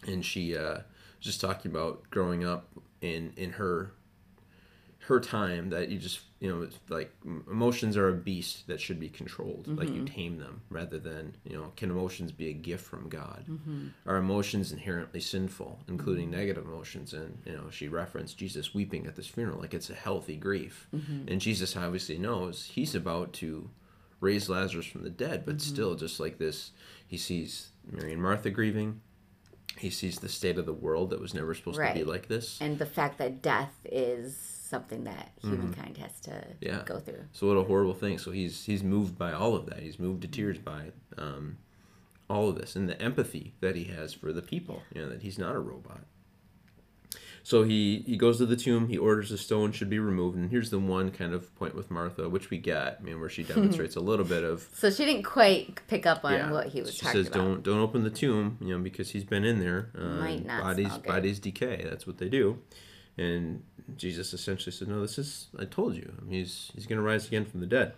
and 0.08 0.26
she 0.26 0.58
uh, 0.58 0.80
just 1.26 1.42
talking 1.42 1.72
about 1.72 2.10
growing 2.10 2.46
up 2.46 2.70
in 3.02 3.34
in 3.36 3.52
her 3.52 3.92
her 5.08 5.20
time 5.20 5.70
that 5.70 5.90
you 5.90 6.00
just 6.00 6.22
you 6.40 6.50
know 6.50 6.64
it's 6.64 6.80
like 6.90 7.12
emotions 7.24 7.96
are 7.96 8.10
a 8.10 8.14
beast 8.14 8.66
that 8.68 8.82
should 8.82 9.00
be 9.00 9.10
controlled. 9.10 9.68
Like 9.68 9.90
you 9.90 10.02
mm-hmm. 10.02 10.06
tame 10.06 10.38
them 10.40 10.62
rather 10.70 10.98
than 10.98 11.36
you 11.44 11.56
know 11.56 11.72
can 11.76 11.92
emotions 11.92 12.32
be 12.32 12.50
a 12.50 12.54
gift 12.54 12.86
from 12.86 13.10
god? 13.10 13.46
Mm-hmm. 13.48 13.88
Are 14.08 14.18
emotions 14.18 14.72
inherently 14.72 15.20
sinful 15.20 15.80
including 15.88 16.30
mm-hmm. 16.30 16.40
negative 16.40 16.66
emotions? 16.66 17.14
And 17.14 17.38
you 17.46 17.54
know 17.54 17.70
she 17.70 17.88
referenced 17.88 18.38
jesus 18.38 18.74
weeping 18.74 19.06
at 19.06 19.16
this 19.16 19.28
funeral. 19.28 19.60
Like 19.60 19.74
it's 19.74 19.90
a 19.90 19.96
healthy 19.96 20.38
grief. 20.38 20.88
And 21.28 21.42
jesus 21.42 21.76
obviously 21.76 22.18
knows 22.18 22.72
he's 22.74 22.96
about 22.96 23.34
to 23.34 23.70
raise 24.22 24.50
lazarus 24.50 24.86
from 24.86 25.04
the 25.04 25.10
dead 25.10 25.46
but 25.46 25.62
still 25.62 25.94
just 25.94 26.20
like 26.20 26.38
this 26.38 26.72
he 27.06 27.18
sees 27.18 27.70
mary 27.92 28.14
and 28.14 28.22
martha 28.24 28.50
grieving 28.50 29.02
he 29.78 29.90
sees 29.90 30.20
the 30.20 30.30
state 30.30 30.58
of 30.58 30.66
the 30.66 30.74
world 30.74 31.10
that 31.10 31.20
was 31.20 31.34
never 31.34 31.54
supposed 31.54 31.78
to 31.80 31.94
be 31.94 32.04
like 32.04 32.28
this 32.28 32.60
And 32.62 32.80
the 32.80 32.86
fact 32.86 33.18
that 33.18 33.42
death 33.42 33.74
is 33.86 34.36
something 34.38 35.04
that 35.04 35.32
humankind 35.42 35.98
has 35.98 36.20
to 36.22 36.32
Mm-hmm. 36.32 36.52
Yeah. 36.66 36.84
go 36.86 37.00
through. 37.00 37.24
So 37.34 37.48
what 37.48 37.58
a 37.58 37.64
horrible 37.64 37.94
thing. 37.94 38.18
So 38.18 38.32
he's 38.32 38.66
he's 38.66 38.84
moved 38.84 39.18
by 39.18 39.32
all 39.32 39.56
of 39.56 39.66
that. 39.68 39.80
He's 39.80 40.00
moved 40.00 40.22
to 40.24 40.28
tears 40.28 40.58
by 40.58 40.92
um, 41.18 41.58
all 42.30 42.50
of 42.50 42.56
this 42.58 42.76
and 42.76 42.90
the 42.90 43.00
empathy 43.02 43.54
that 43.62 43.76
he 43.76 43.84
has 43.86 44.14
for 44.14 44.34
the 44.34 44.42
people. 44.42 44.82
You 44.94 45.02
know 45.04 45.10
that 45.10 45.22
he's 45.22 45.38
not 45.38 45.56
a 45.56 45.60
robot. 45.60 46.02
So 47.46 47.62
he 47.62 48.04
he 48.08 48.18
goes 48.18 48.40
to 48.40 48.48
the 48.48 48.56
tomb. 48.56 48.88
He 48.88 48.98
orders 48.98 49.30
the 49.30 49.38
stone 49.38 49.72
should 49.72 49.88
be 49.88 50.00
removed. 50.00 50.36
And 50.36 50.50
here's 50.50 50.72
the 50.72 50.80
one 50.80 51.12
kind 51.12 51.32
of 51.32 51.54
point 51.54 51.76
with 51.76 51.92
Martha, 51.92 52.28
which 52.28 52.50
we 52.50 52.58
get. 52.58 52.98
I 53.00 53.04
mean, 53.04 53.20
where 53.20 53.30
she 53.30 53.44
demonstrates 53.54 53.96
a 53.96 54.00
little 54.00 54.26
bit 54.26 54.44
of 54.44 54.68
So 54.74 54.90
she 54.90 55.06
didn't 55.06 55.26
quite 55.26 55.80
pick 55.88 56.08
up 56.08 56.26
on 56.26 56.34
yeah. 56.34 56.52
what 56.52 56.70
he 56.70 56.82
was 56.82 56.96
she 56.96 57.02
talking 57.02 57.20
says, 57.20 57.28
about. 57.28 57.38
"Don't 57.38 57.64
don't 57.64 57.80
open 57.82 58.04
the 58.04 58.10
tomb," 58.10 58.58
you 58.62 58.76
know, 58.76 58.82
because 58.82 59.12
he's 59.12 59.24
been 59.24 59.46
in 59.46 59.60
there. 59.60 59.92
Uh, 59.96 60.22
Might 60.22 60.44
not 60.44 60.64
bodies 60.64 60.98
bodies 60.98 61.38
decay. 61.38 61.86
That's 61.88 62.08
what 62.08 62.18
they 62.18 62.30
do. 62.30 62.64
And 63.16 63.62
Jesus 63.96 64.34
essentially 64.34 64.72
said, 64.72 64.88
"No, 64.88 65.00
this 65.00 65.20
is. 65.20 65.50
I 65.60 65.66
told 65.66 65.96
you. 65.96 66.14
He's 66.28 66.72
he's 66.74 66.88
going 66.88 66.98
to 66.98 67.04
rise 67.04 67.28
again 67.28 67.46
from 67.46 67.60
the 67.60 67.68
dead." 67.68 67.94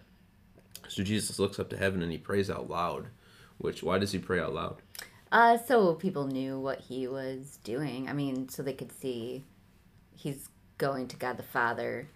So 0.90 1.04
Jesus 1.04 1.40
looks 1.40 1.58
up 1.58 1.70
to 1.70 1.78
heaven 1.78 2.02
and 2.02 2.12
he 2.12 2.18
prays 2.18 2.50
out 2.50 2.70
loud. 2.70 3.08
Which 3.60 3.82
why 3.82 3.98
does 3.98 4.12
he 4.12 4.20
pray 4.20 4.42
out 4.42 4.54
loud? 4.54 4.82
Uh, 5.32 5.58
so 5.58 5.94
people 5.94 6.28
knew 6.28 6.60
what 6.60 6.80
he 6.82 7.08
was 7.08 7.60
doing. 7.64 8.08
I 8.10 8.14
mean, 8.14 8.48
so 8.50 8.64
they 8.64 8.74
could 8.74 8.92
see 8.92 9.44
he's 10.16 10.50
going 10.78 11.08
to 11.10 11.16
God 11.18 11.38
the 11.38 11.44
Father, 11.44 12.08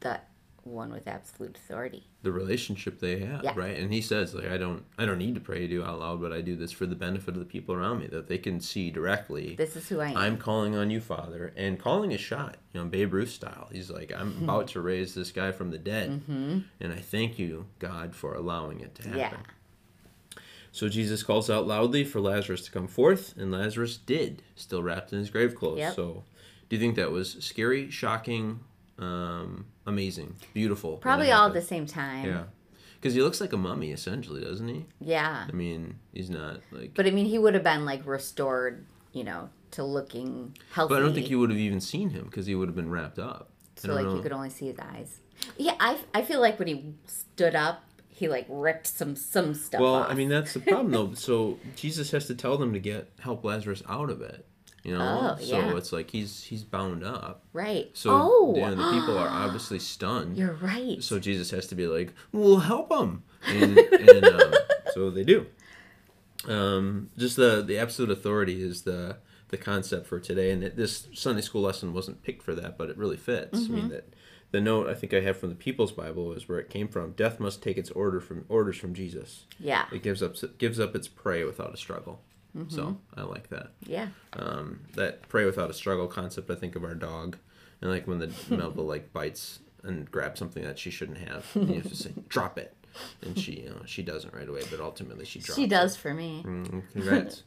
the 0.00 0.20
one 0.64 0.92
with 0.92 1.08
absolute 1.08 1.56
authority. 1.56 2.04
The 2.22 2.30
relationship 2.30 3.00
they 3.00 3.18
have, 3.18 3.42
Yeah. 3.42 3.52
right? 3.56 3.76
And 3.76 3.92
he 3.92 4.00
says, 4.00 4.32
like, 4.32 4.46
I 4.48 4.56
don't 4.58 4.84
I 4.96 5.04
don't 5.06 5.18
need 5.18 5.34
to 5.34 5.40
pray 5.40 5.66
to 5.66 5.72
you 5.72 5.82
out 5.82 5.98
loud, 5.98 6.20
but 6.20 6.32
I 6.32 6.40
do 6.40 6.54
this 6.54 6.70
for 6.70 6.86
the 6.86 6.94
benefit 6.94 7.34
of 7.34 7.40
the 7.40 7.44
people 7.44 7.74
around 7.74 7.98
me, 7.98 8.06
that 8.08 8.28
they 8.28 8.38
can 8.38 8.60
see 8.60 8.92
directly. 8.92 9.56
This 9.56 9.74
is 9.74 9.88
who 9.88 9.98
I 9.98 10.10
am. 10.10 10.16
I'm 10.16 10.36
calling 10.38 10.76
on 10.76 10.88
you, 10.90 11.00
Father, 11.00 11.52
and 11.56 11.80
calling 11.80 12.12
a 12.12 12.18
shot, 12.18 12.58
you 12.72 12.80
know, 12.80 12.86
Babe 12.86 13.12
Ruth 13.12 13.30
style. 13.30 13.68
He's 13.72 13.90
like, 13.90 14.12
I'm 14.16 14.34
Hmm. 14.34 14.44
about 14.44 14.68
to 14.68 14.80
raise 14.80 15.14
this 15.14 15.32
guy 15.32 15.50
from 15.50 15.72
the 15.72 15.78
dead, 15.78 16.10
Mm-hmm. 16.10 16.58
and 16.78 16.92
I 16.92 16.98
thank 17.00 17.40
you, 17.40 17.66
God, 17.80 18.14
for 18.14 18.34
allowing 18.34 18.78
it 18.78 18.94
to 18.96 19.02
happen. 19.08 19.18
Yeah. 19.18 19.52
So 20.72 20.88
Jesus 20.88 21.22
calls 21.22 21.50
out 21.50 21.66
loudly 21.66 22.02
for 22.02 22.20
Lazarus 22.20 22.64
to 22.64 22.70
come 22.70 22.88
forth, 22.88 23.36
and 23.36 23.52
Lazarus 23.52 23.98
did, 23.98 24.42
still 24.56 24.82
wrapped 24.82 25.12
in 25.12 25.18
his 25.18 25.28
grave 25.28 25.54
clothes. 25.54 25.78
Yep. 25.78 25.94
So, 25.94 26.24
do 26.68 26.76
you 26.76 26.80
think 26.80 26.96
that 26.96 27.10
was 27.10 27.32
scary, 27.40 27.90
shocking, 27.90 28.60
um, 28.98 29.66
amazing, 29.86 30.34
beautiful? 30.54 30.96
Probably 30.96 31.30
all 31.30 31.48
at 31.48 31.52
the 31.52 31.60
same 31.60 31.86
time. 31.86 32.24
Yeah, 32.24 32.44
because 32.94 33.14
he 33.14 33.20
looks 33.20 33.38
like 33.38 33.52
a 33.52 33.58
mummy, 33.58 33.90
essentially, 33.92 34.40
doesn't 34.40 34.66
he? 34.66 34.86
Yeah. 34.98 35.46
I 35.46 35.52
mean, 35.52 35.96
he's 36.14 36.30
not 36.30 36.60
like. 36.70 36.94
But 36.94 37.06
I 37.06 37.10
mean, 37.10 37.26
he 37.26 37.38
would 37.38 37.52
have 37.52 37.64
been 37.64 37.84
like 37.84 38.06
restored, 38.06 38.86
you 39.12 39.24
know, 39.24 39.50
to 39.72 39.84
looking 39.84 40.56
healthy. 40.72 40.94
But 40.94 41.02
I 41.02 41.04
don't 41.04 41.12
think 41.14 41.28
you 41.28 41.38
would 41.38 41.50
have 41.50 41.58
even 41.58 41.82
seen 41.82 42.10
him 42.10 42.24
because 42.24 42.46
he 42.46 42.54
would 42.54 42.68
have 42.68 42.76
been 42.76 42.90
wrapped 42.90 43.18
up. 43.18 43.50
So 43.76 43.92
like 43.92 44.06
know. 44.06 44.16
you 44.16 44.22
could 44.22 44.32
only 44.32 44.50
see 44.50 44.68
his 44.68 44.78
eyes. 44.78 45.18
Yeah, 45.58 45.74
I, 45.80 45.98
I 46.14 46.22
feel 46.22 46.40
like 46.40 46.58
when 46.58 46.68
he 46.68 46.94
stood 47.06 47.54
up, 47.54 47.84
he 48.22 48.28
like 48.28 48.46
ripped 48.48 48.86
some 48.86 49.16
some 49.16 49.52
stuff 49.52 49.80
Well, 49.80 49.96
off. 49.96 50.10
I 50.10 50.14
mean 50.14 50.28
that's 50.28 50.54
the 50.54 50.60
problem 50.60 50.92
though. 50.92 51.12
So 51.28 51.58
Jesus 51.74 52.12
has 52.12 52.26
to 52.28 52.34
tell 52.36 52.56
them 52.56 52.72
to 52.72 52.78
get 52.78 53.10
help 53.18 53.42
Lazarus 53.44 53.82
out 53.88 54.10
of 54.10 54.22
it. 54.22 54.46
You 54.84 54.96
know, 54.96 55.36
Oh, 55.38 55.42
so 55.42 55.58
yeah. 55.58 55.76
it's 55.76 55.92
like 55.92 56.10
he's 56.10 56.44
he's 56.44 56.62
bound 56.64 57.02
up. 57.04 57.42
right. 57.52 57.90
So 57.94 58.10
oh, 58.12 58.54
yeah, 58.56 58.70
the 58.70 58.76
people 58.92 59.18
are 59.18 59.28
obviously 59.44 59.78
stunned. 59.80 60.36
You're 60.36 60.54
right. 60.54 61.02
So 61.02 61.18
Jesus 61.18 61.50
has 61.50 61.66
to 61.68 61.74
be 61.74 61.86
like, 61.86 62.12
"We'll 62.32 62.58
help 62.60 62.90
him," 62.92 63.22
and, 63.46 63.78
and 63.78 64.24
um, 64.24 64.52
so 64.94 65.10
they 65.10 65.24
do. 65.24 65.46
Um, 66.48 67.10
just 67.16 67.36
the 67.36 67.62
the 67.62 67.78
absolute 67.78 68.10
authority 68.10 68.62
is 68.62 68.82
the 68.82 69.18
the 69.48 69.56
concept 69.56 70.06
for 70.06 70.18
today, 70.18 70.50
and 70.50 70.64
it, 70.64 70.76
this 70.76 71.06
Sunday 71.12 71.42
school 71.42 71.62
lesson 71.62 71.92
wasn't 71.92 72.22
picked 72.22 72.42
for 72.42 72.54
that, 72.54 72.76
but 72.78 72.88
it 72.90 72.96
really 72.98 73.16
fits. 73.18 73.56
I 73.58 73.62
Mm-hmm. 73.62 73.74
mean 73.74 73.88
that 73.90 74.14
the 74.52 74.60
note 74.60 74.88
I 74.88 74.94
think 74.94 75.12
I 75.12 75.20
have 75.20 75.38
from 75.38 75.48
the 75.48 75.54
People's 75.54 75.92
Bible 75.92 76.32
is 76.32 76.48
where 76.48 76.58
it 76.58 76.70
came 76.70 76.86
from. 76.86 77.12
Death 77.12 77.40
must 77.40 77.62
take 77.62 77.76
its 77.76 77.90
order 77.90 78.20
from 78.20 78.44
orders 78.48 78.76
from 78.76 78.94
Jesus. 78.94 79.46
Yeah. 79.58 79.86
It 79.90 80.02
gives 80.02 80.22
up 80.22 80.36
gives 80.58 80.78
up 80.78 80.94
its 80.94 81.08
prey 81.08 81.42
without 81.44 81.74
a 81.74 81.76
struggle. 81.76 82.20
So 82.68 82.98
I 83.16 83.22
like 83.22 83.48
that. 83.48 83.70
Yeah. 83.86 84.08
Um, 84.34 84.80
that 84.94 85.26
prey 85.28 85.46
without 85.46 85.70
a 85.70 85.74
struggle 85.74 86.06
concept. 86.06 86.50
I 86.50 86.54
think 86.54 86.76
of 86.76 86.84
our 86.84 86.94
dog, 86.94 87.38
and 87.80 87.90
like 87.90 88.06
when 88.06 88.18
the 88.18 88.30
Melville 88.54 88.84
like 88.84 89.12
bites 89.12 89.60
and 89.82 90.10
grabs 90.10 90.38
something 90.38 90.62
that 90.62 90.78
she 90.78 90.90
shouldn't 90.90 91.18
have, 91.18 91.46
and 91.54 91.68
you 91.70 91.76
have 91.76 91.88
to 91.88 91.96
say 91.96 92.12
drop 92.28 92.58
it, 92.58 92.74
and 93.22 93.38
she 93.38 93.52
you 93.62 93.70
know 93.70 93.82
she 93.86 94.02
doesn't 94.02 94.34
right 94.34 94.48
away, 94.48 94.62
but 94.70 94.80
ultimately 94.80 95.24
she 95.24 95.38
drops. 95.38 95.56
She 95.56 95.64
it. 95.64 95.70
does 95.70 95.96
for 95.96 96.12
me. 96.12 96.42
Mm, 96.46 96.82
congrats. 96.92 97.44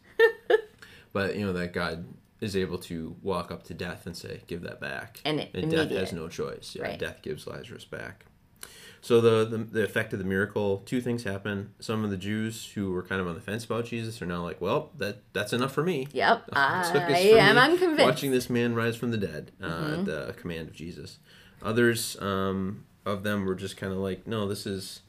but 1.14 1.36
you 1.36 1.46
know 1.46 1.54
that 1.54 1.72
God 1.72 2.06
is 2.46 2.56
able 2.56 2.78
to 2.80 3.16
walk 3.22 3.52
up 3.52 3.64
to 3.64 3.74
death 3.74 4.06
and 4.06 4.16
say, 4.16 4.42
"Give 4.48 4.62
that 4.62 4.80
back," 4.80 5.20
And 5.26 5.40
it- 5.40 5.70
death 5.70 5.90
has 5.92 6.14
no 6.14 6.28
choice. 6.28 6.76
Yeah, 6.76 6.84
Right. 6.84 7.00
death 7.00 7.22
gives 7.22 7.46
Lazarus 7.48 7.86
back. 7.86 8.26
So 9.02 9.22
the, 9.22 9.46
the 9.46 9.58
the 9.64 9.84
effect 9.84 10.14
of 10.14 10.20
the 10.20 10.26
miracle, 10.26 10.82
two 10.86 11.00
things 11.00 11.24
happen. 11.26 11.74
Some 11.80 12.04
of 12.04 12.10
the 12.10 12.18
Jews 12.18 12.72
who 12.74 12.92
were 12.92 13.04
kind 13.04 13.22
of 13.22 13.28
on 13.28 13.36
the 13.36 13.42
fence 13.42 13.64
about 13.64 13.86
Jesus 13.86 14.20
are 14.22 14.26
now 14.26 14.42
like, 14.42 14.60
"Well, 14.60 14.92
that 14.98 15.22
that's 15.34 15.54
enough 15.54 15.74
for 15.74 15.84
me." 15.84 16.08
Yep. 16.12 16.50
I 16.54 16.90
am 16.96 17.12
me, 17.12 17.32
unconvinced. 17.40 17.82
Mm-hmm. 18.00 18.02
Watching 18.02 18.32
this 18.32 18.50
man 18.50 18.74
rise 18.74 18.96
from 18.96 19.12
the 19.12 19.18
dead 19.18 19.52
uh, 19.62 19.98
at 20.00 20.06
the 20.06 20.34
command 20.38 20.70
of 20.70 20.74
Jesus. 20.74 21.20
Others 21.62 22.20
um, 22.22 22.86
of 23.06 23.22
them 23.24 23.46
were 23.46 23.56
just 23.56 23.78
kind 23.78 23.92
of 23.94 24.00
like, 24.00 24.26
no, 24.28 24.48
this 24.48 24.66
is, 24.66 25.02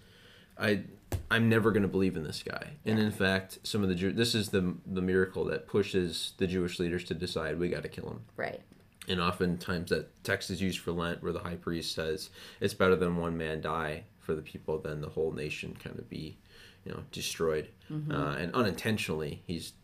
I, 0.59 0.83
I'm 1.31 1.49
never 1.49 1.71
going 1.73 1.83
to 1.83 1.89
believe 1.89 2.17
in 2.17 2.25
this 2.25 2.43
guy. 2.43 2.71
And 2.85 2.99
in 2.99 3.11
fact, 3.11 3.59
some 3.63 3.83
of 3.83 3.89
the 3.89 3.95
Jew, 3.95 4.13
this 4.13 4.35
is 4.35 4.51
the 4.51 4.75
the 4.87 5.03
miracle 5.03 5.45
that 5.47 5.67
pushes 5.67 6.33
the 6.39 6.47
Jewish 6.47 6.79
leaders 6.79 7.05
to 7.05 7.15
decide 7.15 7.59
we 7.59 7.69
got 7.69 7.83
to 7.83 7.89
kill 7.89 8.09
him. 8.09 8.21
Right. 8.37 8.61
And 9.09 9.21
oftentimes 9.21 9.91
that 9.91 10.23
text 10.25 10.51
is 10.51 10.61
used 10.61 10.81
for 10.81 10.91
Lent, 10.93 11.23
where 11.23 11.33
the 11.33 11.39
high 11.41 11.55
priest 11.57 11.95
says 11.95 12.31
it's 12.61 12.75
better 12.75 12.97
than 12.97 13.17
one 13.17 13.37
man 13.37 13.61
die 13.61 14.05
for 14.19 14.35
the 14.35 14.43
people 14.43 14.79
than 14.79 15.01
the 15.01 15.09
whole 15.09 15.31
nation 15.33 15.77
kind 15.83 15.99
of 15.99 16.09
be, 16.11 16.37
you 16.85 16.93
know, 16.93 17.03
destroyed. 17.13 17.69
Mm-hmm. 17.91 18.11
Uh, 18.11 18.35
and 18.35 18.53
unintentionally, 18.55 19.43
he's 19.47 19.75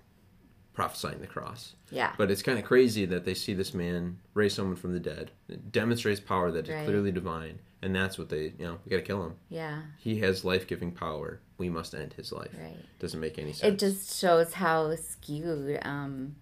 prophesying 0.72 1.20
the 1.20 1.26
cross. 1.26 1.74
Yeah. 1.90 2.12
But 2.16 2.30
it's 2.30 2.42
kind 2.42 2.58
of 2.58 2.64
crazy 2.64 3.04
that 3.06 3.24
they 3.24 3.34
see 3.34 3.54
this 3.54 3.74
man 3.74 4.18
raise 4.34 4.54
someone 4.54 4.74
from 4.76 4.92
the 4.92 5.00
dead. 5.00 5.30
It 5.48 5.70
demonstrates 5.70 6.18
power 6.18 6.50
that 6.50 6.66
is 6.66 6.74
Right. 6.74 6.84
clearly 6.84 7.12
divine, 7.12 7.58
and 7.82 7.94
that's 7.94 8.16
what 8.18 8.28
they, 8.28 8.52
you 8.58 8.64
know, 8.64 8.78
we 8.84 8.90
got 8.90 8.96
to 8.96 9.02
kill 9.02 9.24
him. 9.24 9.34
Yeah. 9.48 9.82
He 9.98 10.20
has 10.20 10.44
life-giving 10.44 10.92
power. 10.92 11.40
We 11.58 11.68
must 11.68 11.94
end 11.94 12.14
his 12.14 12.32
life. 12.32 12.54
Right. 12.58 12.76
Doesn't 13.00 13.20
make 13.20 13.38
any 13.38 13.52
sense. 13.52 13.72
It 13.74 13.78
just 13.78 14.18
shows 14.20 14.52
how 14.54 14.94
skewed 14.96 15.78
um, 15.82 16.36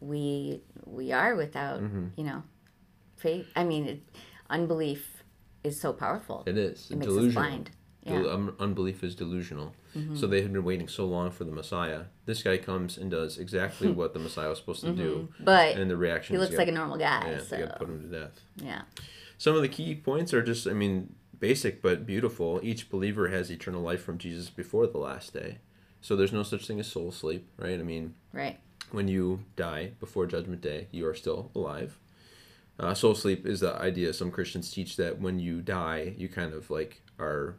we 0.00 0.60
we 0.84 1.12
are 1.12 1.34
without 1.34 1.80
Mm-hmm. 1.80 2.06
you 2.16 2.24
know 2.24 2.42
faith. 3.16 3.46
I 3.54 3.64
mean, 3.64 3.86
it, 3.86 4.02
unbelief 4.48 5.22
is 5.62 5.78
so 5.80 5.92
powerful. 5.92 6.42
It 6.46 6.56
is 6.56 6.88
It 6.90 6.96
makes 6.98 7.06
delusional. 7.12 7.28
us 7.42 7.48
blind. 7.48 7.70
Yeah. 8.04 8.12
Mm-hmm. 8.14 8.28
um, 8.34 8.56
unbelief 8.58 9.04
is 9.04 9.14
delusional. 9.14 9.74
So 10.14 10.28
they 10.28 10.40
had 10.40 10.52
been 10.52 10.62
waiting 10.62 10.86
so 10.86 11.04
long 11.04 11.32
for 11.32 11.42
the 11.42 11.50
Messiah. 11.50 12.02
This 12.24 12.44
guy 12.44 12.58
comes 12.58 12.96
and 12.96 13.10
does 13.10 13.38
exactly 13.38 13.90
what 14.00 14.12
the 14.14 14.20
Messiah 14.20 14.48
was 14.48 14.58
supposed 14.58 14.82
to 14.82 14.92
do, 14.92 15.28
But 15.40 15.74
and 15.76 15.90
the 15.90 15.96
reaction 15.96 16.36
he 16.36 16.38
looks 16.40 16.52
like 16.56 16.68
a 16.68 16.70
gotta- 16.70 16.78
normal 16.78 16.96
guy. 16.96 17.28
yeah, 17.32 17.40
so 17.42 17.56
you 17.58 17.66
got 17.66 17.78
put 17.80 17.88
him 17.88 18.00
to 18.08 18.20
death. 18.20 18.40
yeah. 18.56 18.82
Some 19.40 19.56
of 19.56 19.62
the 19.62 19.68
key 19.68 19.94
points 19.94 20.34
are 20.34 20.42
just, 20.42 20.66
I 20.66 20.74
mean, 20.74 21.14
basic 21.38 21.80
but 21.80 22.04
beautiful. 22.04 22.60
Each 22.62 22.90
believer 22.90 23.28
has 23.28 23.50
eternal 23.50 23.80
life 23.80 24.02
from 24.02 24.18
Jesus 24.18 24.50
before 24.50 24.86
the 24.86 24.98
last 24.98 25.32
day. 25.32 25.60
So 26.02 26.14
there's 26.14 26.30
no 26.34 26.42
such 26.42 26.66
thing 26.66 26.78
as 26.78 26.88
soul 26.88 27.10
sleep, 27.10 27.48
right? 27.56 27.80
I 27.80 27.82
mean, 27.82 28.16
Right. 28.34 28.60
when 28.90 29.08
you 29.08 29.46
die 29.56 29.92
before 29.98 30.26
Judgment 30.26 30.60
Day, 30.60 30.88
you 30.90 31.06
are 31.06 31.14
still 31.14 31.50
alive. 31.54 31.98
Uh, 32.78 32.92
soul 32.92 33.14
sleep 33.14 33.46
is 33.46 33.60
the 33.60 33.72
idea. 33.76 34.12
Some 34.12 34.30
Christians 34.30 34.70
teach 34.70 34.98
that 34.98 35.22
when 35.22 35.38
you 35.38 35.62
die, 35.62 36.12
you 36.18 36.28
kind 36.28 36.52
of 36.52 36.68
like 36.68 37.00
are 37.18 37.54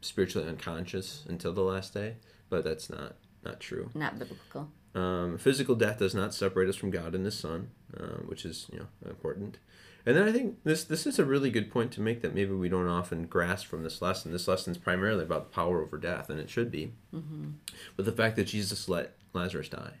spiritually 0.00 0.48
unconscious 0.48 1.22
until 1.28 1.52
the 1.52 1.60
last 1.60 1.92
day, 1.92 2.16
but 2.48 2.64
that's 2.64 2.88
not 2.88 3.16
not 3.44 3.60
true. 3.60 3.90
Not 3.94 4.18
biblical. 4.18 4.70
Um, 4.94 5.36
physical 5.36 5.74
death 5.74 5.98
does 5.98 6.14
not 6.14 6.32
separate 6.32 6.70
us 6.70 6.76
from 6.76 6.90
God 6.90 7.14
and 7.14 7.26
His 7.26 7.38
Son, 7.38 7.72
uh, 7.94 8.22
which 8.24 8.46
is 8.46 8.68
you 8.72 8.78
know 8.78 8.86
important. 9.10 9.58
And 10.04 10.16
then 10.16 10.26
I 10.28 10.32
think 10.32 10.62
this 10.64 10.84
this 10.84 11.06
is 11.06 11.18
a 11.18 11.24
really 11.24 11.50
good 11.50 11.70
point 11.70 11.92
to 11.92 12.00
make 12.00 12.22
that 12.22 12.34
maybe 12.34 12.52
we 12.52 12.68
don't 12.68 12.88
often 12.88 13.26
grasp 13.26 13.66
from 13.66 13.82
this 13.84 14.02
lesson. 14.02 14.32
This 14.32 14.48
lesson 14.48 14.72
is 14.72 14.78
primarily 14.78 15.22
about 15.22 15.50
the 15.50 15.54
power 15.54 15.80
over 15.82 15.96
death, 15.98 16.28
and 16.28 16.40
it 16.40 16.50
should 16.50 16.70
be. 16.70 16.92
Mm-hmm. 17.14 17.50
But 17.96 18.04
the 18.04 18.12
fact 18.12 18.36
that 18.36 18.44
Jesus 18.48 18.88
let 18.88 19.14
Lazarus 19.32 19.68
die, 19.68 19.94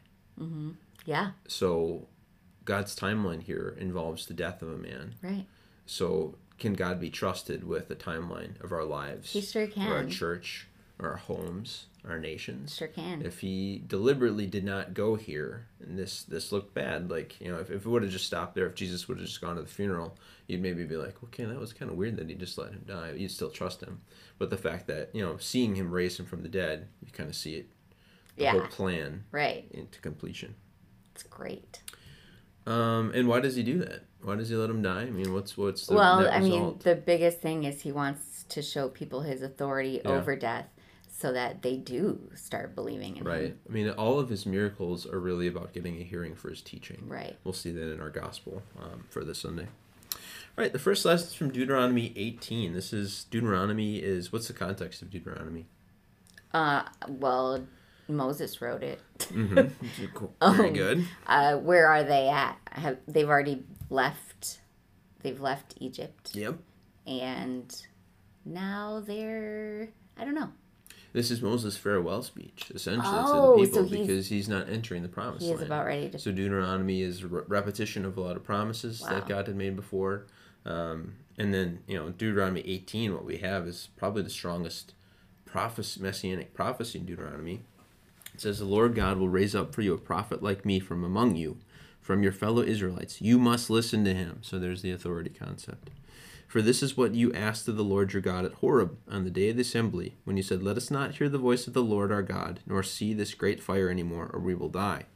Yeah. 1.04 1.30
so 1.46 2.08
God's 2.64 2.94
timeline 2.96 3.42
here 3.42 3.76
involves 3.78 4.26
the 4.26 4.34
death 4.34 4.60
of 4.62 4.70
a 4.70 4.76
man. 4.76 5.14
Right. 5.22 5.46
So 5.86 6.36
can 6.58 6.74
God 6.74 7.00
be 7.00 7.10
trusted 7.10 7.64
with 7.64 7.88
the 7.88 7.96
timeline 7.96 8.60
of 8.62 8.72
our 8.72 8.84
lives? 8.84 9.32
He 9.32 9.40
sure 9.40 9.66
can 9.66 9.90
Or 9.90 9.96
our 9.96 10.04
church, 10.04 10.68
or 11.02 11.10
our 11.10 11.16
homes, 11.16 11.86
our 12.08 12.18
nations. 12.18 12.76
Sure 12.76 12.88
can. 12.88 13.22
If 13.22 13.40
he 13.40 13.82
deliberately 13.86 14.46
did 14.46 14.64
not 14.64 14.94
go 14.94 15.16
here, 15.16 15.66
and 15.80 15.98
this 15.98 16.22
this 16.22 16.52
looked 16.52 16.74
bad, 16.74 17.10
like 17.10 17.40
you 17.40 17.50
know, 17.50 17.58
if, 17.58 17.70
if 17.70 17.84
it 17.84 17.88
would 17.88 18.02
have 18.02 18.12
just 18.12 18.26
stopped 18.26 18.54
there, 18.54 18.66
if 18.66 18.74
Jesus 18.74 19.08
would 19.08 19.18
have 19.18 19.26
just 19.26 19.40
gone 19.40 19.56
to 19.56 19.62
the 19.62 19.68
funeral, 19.68 20.16
you'd 20.46 20.62
maybe 20.62 20.84
be 20.84 20.96
like, 20.96 21.22
okay, 21.24 21.44
that 21.44 21.58
was 21.58 21.72
kind 21.72 21.90
of 21.90 21.96
weird 21.96 22.16
that 22.16 22.28
he 22.28 22.34
just 22.34 22.56
let 22.58 22.70
him 22.72 22.84
die. 22.86 23.12
You'd 23.16 23.30
still 23.30 23.50
trust 23.50 23.80
him, 23.82 24.00
but 24.38 24.50
the 24.50 24.56
fact 24.56 24.86
that 24.86 25.10
you 25.12 25.22
know, 25.22 25.36
seeing 25.38 25.74
him 25.74 25.90
raise 25.90 26.18
him 26.18 26.26
from 26.26 26.42
the 26.42 26.48
dead, 26.48 26.88
you 27.04 27.10
kind 27.12 27.28
of 27.28 27.36
see 27.36 27.56
it, 27.56 27.68
the 28.36 28.44
Yeah. 28.44 28.52
whole 28.52 28.62
plan 28.68 29.24
Right. 29.32 29.66
into 29.72 30.00
completion. 30.00 30.54
It's 31.14 31.24
great. 31.24 31.82
Um, 32.64 33.10
and 33.12 33.26
why 33.26 33.40
does 33.40 33.56
he 33.56 33.64
do 33.64 33.78
that? 33.78 34.04
Why 34.22 34.36
does 34.36 34.48
he 34.48 34.54
let 34.54 34.70
him 34.70 34.82
die? 34.82 35.02
I 35.02 35.10
mean, 35.10 35.32
what's 35.34 35.58
what's 35.58 35.88
the 35.88 35.94
well, 35.94 36.28
I 36.30 36.38
mean, 36.40 36.78
the 36.84 36.94
biggest 36.94 37.40
thing 37.40 37.64
is 37.64 37.80
he 37.82 37.90
wants 37.90 38.44
to 38.50 38.62
show 38.62 38.88
people 38.88 39.22
his 39.22 39.42
authority 39.42 40.00
Yeah. 40.04 40.10
over 40.12 40.36
death 40.36 40.68
so 41.22 41.32
that 41.32 41.62
they 41.62 41.76
do 41.76 42.18
start 42.34 42.74
believing 42.74 43.16
in 43.16 43.22
right. 43.22 43.42
him. 43.42 43.58
I 43.68 43.72
mean, 43.72 43.88
all 43.90 44.18
of 44.18 44.28
his 44.28 44.44
miracles 44.44 45.06
are 45.06 45.20
really 45.20 45.46
about 45.46 45.72
getting 45.72 46.00
a 46.00 46.02
hearing 46.02 46.34
for 46.34 46.50
his 46.50 46.60
teaching. 46.60 47.04
Right. 47.06 47.36
We'll 47.44 47.54
see 47.54 47.70
that 47.70 47.92
in 47.92 48.00
our 48.00 48.10
gospel 48.10 48.64
um, 48.76 49.04
for 49.08 49.22
this 49.22 49.38
Sunday. 49.38 49.68
All 50.12 50.18
right, 50.64 50.72
the 50.72 50.80
first 50.80 51.04
lesson 51.04 51.28
is 51.28 51.34
from 51.34 51.52
Deuteronomy 51.52 52.12
18. 52.16 52.74
This 52.74 52.92
is 52.92 53.22
Deuteronomy 53.30 53.98
is 53.98 54.32
what's 54.32 54.48
the 54.48 54.52
context 54.52 55.00
of 55.00 55.10
Deuteronomy? 55.10 55.66
Uh, 56.52 56.82
well, 57.06 57.68
Moses 58.08 58.60
wrote 58.60 58.82
it. 58.82 59.00
Cool. 60.14 60.34
Oh. 60.42 60.52
Very 60.52 60.70
good. 60.70 61.06
Uh, 61.26 61.56
where 61.58 61.86
are 61.86 62.02
they 62.02 62.28
at? 62.28 62.58
Have 62.72 62.98
they've 63.06 63.28
already 63.28 63.62
left? 63.90 64.58
They've 65.22 65.40
left 65.40 65.74
Egypt, 65.78 66.34
Yep. 66.34 66.56
and 67.06 67.86
now 68.44 69.00
they're 69.06 69.88
I 70.18 70.24
don't 70.24 70.34
know. 70.34 70.50
This 71.12 71.30
is 71.30 71.42
Moses' 71.42 71.76
farewell 71.76 72.22
speech, 72.22 72.70
essentially, 72.74 73.06
Oh, 73.14 73.56
to 73.56 73.62
the 73.62 73.66
so 73.66 73.82
people 73.82 73.84
he's- 73.88 74.06
because 74.06 74.28
he's 74.28 74.48
not 74.48 74.68
entering 74.70 75.02
the 75.02 75.08
promised 75.08 75.44
He 75.44 75.50
is 75.52 75.58
land. 75.60 75.66
about 75.66 75.84
ready 75.86 76.08
to. 76.08 76.18
So 76.18 76.32
Deuteronomy 76.32 77.02
is 77.02 77.22
a 77.22 77.28
re- 77.28 77.42
repetition 77.48 78.04
of 78.06 78.16
a 78.16 78.20
lot 78.20 78.36
of 78.36 78.44
promises 78.44 79.02
Wow. 79.02 79.10
that 79.10 79.28
God 79.28 79.46
had 79.46 79.56
made 79.56 79.76
before. 79.76 80.26
Um, 80.64 81.14
and 81.36 81.52
then, 81.52 81.80
you 81.86 81.96
know, 81.98 82.10
Deuteronomy 82.10 82.62
18, 82.62 83.12
what 83.12 83.24
we 83.26 83.38
have 83.38 83.66
is 83.66 83.88
probably 83.96 84.22
the 84.22 84.30
strongest 84.30 84.94
prophecy, 85.44 86.00
messianic 86.00 86.54
prophecy 86.54 86.98
in 86.98 87.04
Deuteronomy. 87.04 87.60
It 88.32 88.40
says, 88.40 88.58
The 88.58 88.64
Lord 88.64 88.94
God 88.94 89.18
will 89.18 89.28
raise 89.28 89.54
up 89.54 89.74
for 89.74 89.82
you 89.82 89.92
a 89.92 89.98
prophet 89.98 90.42
like 90.42 90.64
me 90.64 90.80
from 90.80 91.04
among 91.04 91.36
you, 91.36 91.58
from 92.00 92.22
your 92.22 92.32
fellow 92.32 92.62
Israelites. 92.62 93.20
You 93.20 93.38
must 93.38 93.68
listen 93.68 94.02
to 94.06 94.14
him. 94.14 94.38
So 94.40 94.58
there's 94.58 94.80
the 94.80 94.92
authority 94.92 95.28
concept. 95.30 95.90
For 96.52 96.60
this 96.60 96.82
is 96.82 96.98
what 96.98 97.14
you 97.14 97.32
asked 97.32 97.66
of 97.66 97.76
the 97.76 97.82
Lord 97.82 98.12
your 98.12 98.20
God 98.20 98.44
at 98.44 98.52
Horeb 98.52 98.98
on 99.10 99.24
the 99.24 99.30
day 99.30 99.48
of 99.48 99.56
the 99.56 99.62
assembly, 99.62 100.16
when 100.24 100.36
you 100.36 100.42
said, 100.42 100.62
Let 100.62 100.76
us 100.76 100.90
not 100.90 101.14
hear 101.14 101.30
the 101.30 101.38
voice 101.38 101.66
of 101.66 101.72
the 101.72 101.82
Lord 101.82 102.12
our 102.12 102.20
God, 102.20 102.60
nor 102.66 102.82
see 102.82 103.14
this 103.14 103.32
great 103.32 103.62
fire 103.62 103.88
anymore, 103.88 104.28
or 104.30 104.38
we 104.38 104.54
will 104.54 104.68
die. 104.68 105.06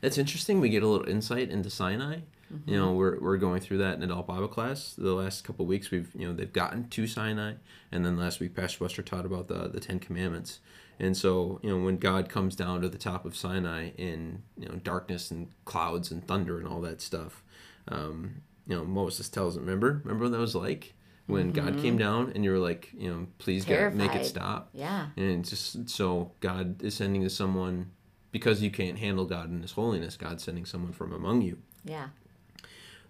That's 0.00 0.16
interesting. 0.16 0.62
We 0.62 0.70
get 0.70 0.82
a 0.82 0.88
little 0.88 1.06
insight 1.06 1.50
into 1.50 1.68
Sinai. 1.68 2.20
You 2.64 2.80
know, 2.80 2.94
we're, 2.94 3.20
we're 3.20 3.36
going 3.36 3.60
through 3.60 3.76
that 3.78 3.96
in 3.96 4.02
adult 4.02 4.26
Bible 4.26 4.48
class. 4.48 4.94
The 4.96 5.12
last 5.12 5.44
couple 5.44 5.66
weeks, 5.66 5.90
we've 5.90 6.10
you 6.14 6.26
know 6.26 6.32
they've 6.32 6.50
gotten 6.50 6.88
to 6.88 7.06
Sinai, 7.06 7.56
and 7.92 8.02
then 8.02 8.16
last 8.16 8.40
week 8.40 8.56
Pastor 8.56 8.82
Wester 8.82 9.02
taught 9.02 9.26
about 9.26 9.48
the 9.48 9.68
the 9.68 9.78
Ten 9.78 9.98
Commandments. 9.98 10.60
And 10.98 11.14
so 11.14 11.60
you 11.62 11.68
know 11.68 11.84
when 11.84 11.98
God 11.98 12.30
comes 12.30 12.56
down 12.56 12.80
to 12.80 12.88
the 12.88 12.96
top 12.96 13.26
of 13.26 13.36
Sinai 13.36 13.90
in 13.98 14.42
you 14.56 14.70
know 14.70 14.76
darkness 14.76 15.30
and 15.30 15.48
clouds 15.66 16.10
and 16.10 16.26
thunder 16.26 16.58
and 16.58 16.66
all 16.66 16.80
that 16.80 17.02
stuff, 17.02 17.42
um, 17.88 18.36
you 18.66 18.76
know 18.76 18.84
Moses 18.84 19.28
tells 19.28 19.56
him, 19.56 19.64
remember 19.64 20.00
remember 20.04 20.24
what 20.24 20.32
that 20.32 20.38
was 20.38 20.54
like 20.54 20.94
when 21.26 21.52
God 21.52 21.72
mm-hmm. 21.72 21.82
came 21.82 21.98
down 21.98 22.32
and 22.34 22.44
you 22.44 22.50
were 22.50 22.58
like 22.58 22.90
you 22.96 23.10
know 23.10 23.26
please 23.38 23.64
God 23.64 23.94
make 23.94 24.14
it 24.14 24.26
stop. 24.26 24.70
Yeah. 24.72 25.08
And 25.16 25.44
just 25.44 25.88
so 25.88 26.32
God 26.40 26.82
is 26.82 26.94
sending 26.94 27.22
to 27.22 27.30
someone 27.30 27.90
because 28.30 28.62
you 28.62 28.70
can't 28.70 28.98
handle 28.98 29.24
God 29.24 29.50
in 29.50 29.62
His 29.62 29.72
holiness. 29.72 30.16
God's 30.16 30.42
sending 30.42 30.64
someone 30.64 30.92
from 30.92 31.12
among 31.12 31.42
you. 31.42 31.58
Yeah. 31.84 32.08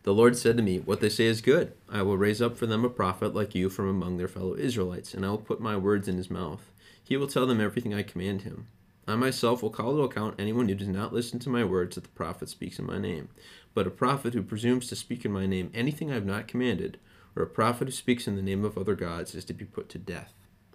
The 0.04 0.12
Lord 0.12 0.36
said 0.36 0.58
to 0.58 0.62
me, 0.62 0.80
What 0.80 1.00
they 1.00 1.08
say 1.08 1.24
is 1.24 1.40
good. 1.40 1.72
I 1.88 2.02
will 2.02 2.18
raise 2.18 2.42
up 2.42 2.58
for 2.58 2.66
them 2.66 2.84
a 2.84 2.90
prophet 2.90 3.34
like 3.34 3.54
you 3.54 3.70
from 3.70 3.88
among 3.88 4.18
their 4.18 4.28
fellow 4.28 4.54
Israelites, 4.54 5.14
and 5.14 5.24
I 5.24 5.30
will 5.30 5.38
put 5.38 5.62
my 5.62 5.78
words 5.78 6.08
in 6.08 6.18
his 6.18 6.30
mouth. 6.30 6.70
He 7.02 7.16
will 7.16 7.26
tell 7.26 7.46
them 7.46 7.60
everything 7.60 7.94
I 7.94 8.02
command 8.02 8.42
him. 8.42 8.68
I 9.06 9.16
myself 9.16 9.62
will 9.62 9.70
call 9.70 9.96
to 9.96 10.02
account 10.02 10.36
anyone 10.38 10.68
who 10.68 10.74
does 10.74 10.88
not 10.88 11.12
listen 11.12 11.38
to 11.40 11.50
my 11.50 11.64
words 11.64 11.94
that 11.94 12.04
the 12.04 12.10
prophet 12.10 12.48
speaks 12.48 12.78
in 12.78 12.86
my 12.86 12.98
name. 12.98 13.28
But 13.74 13.86
a 13.86 13.90
prophet 13.90 14.34
who 14.34 14.42
presumes 14.42 14.88
to 14.88 14.96
speak 14.96 15.24
in 15.24 15.32
my 15.32 15.46
name 15.46 15.70
anything 15.74 16.10
I 16.10 16.14
have 16.14 16.26
not 16.26 16.48
commanded, 16.48 16.98
or 17.36 17.42
a 17.42 17.48
prophet 17.48 17.88
who 17.88 17.92
speaks 17.92 18.26
in 18.26 18.36
the 18.36 18.42
name 18.42 18.64
of 18.64 18.78
other 18.78 18.94
gods, 18.94 19.34
is 19.34 19.44
to 19.46 19.52
be 19.52 19.64
put 19.64 19.88
to 19.90 19.98
death. 19.98 20.32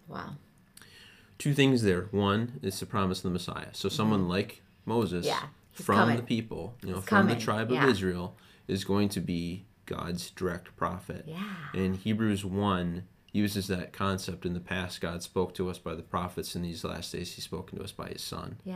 Wow. 0.08 0.36
Two 1.38 1.54
things 1.54 1.84
there. 1.84 2.08
One 2.12 2.60
is 2.62 2.80
the 2.80 2.86
promise 2.86 3.20
of 3.20 3.24
the 3.24 3.30
Messiah. 3.30 3.70
So 3.74 3.90
someone 3.90 4.28
like 4.28 4.62
Moses 4.86 5.26
Mm-hmm. 5.26 5.44
Yeah, 5.44 5.50
from 5.86 5.96
coming. 5.96 6.18
the 6.18 6.24
people, 6.24 6.74
you 6.82 6.90
know, 6.90 6.96
He's 6.96 7.06
from 7.06 7.18
coming, 7.20 7.36
the 7.36 7.42
tribe 7.42 7.72
yeah. 7.72 7.84
of 7.84 7.90
Israel, 7.90 8.36
is 8.68 8.84
going 8.84 9.08
to 9.10 9.22
be 9.22 9.66
God's 9.86 10.30
direct 10.32 10.76
prophet. 10.76 11.24
Yeah. 11.26 11.38
And 11.74 11.96
Hebrews 11.96 12.44
1 12.44 13.04
uses 13.32 13.68
that 13.68 13.94
concept 13.94 14.46
in 14.46 14.54
the 14.54 14.60
past. 14.60 15.02
God 15.02 15.22
spoke 15.24 15.54
to 15.56 15.70
us 15.70 15.78
by 15.78 15.96
the 15.96 16.02
prophets. 16.02 16.56
In 16.56 16.62
these 16.64 16.84
last 16.84 17.12
days, 17.12 17.34
He's 17.34 17.44
spoken 17.46 17.78
to 17.78 17.84
us 17.84 17.92
by 17.92 18.10
His 18.10 18.22
Son. 18.22 18.58
Yeah. 18.64 18.76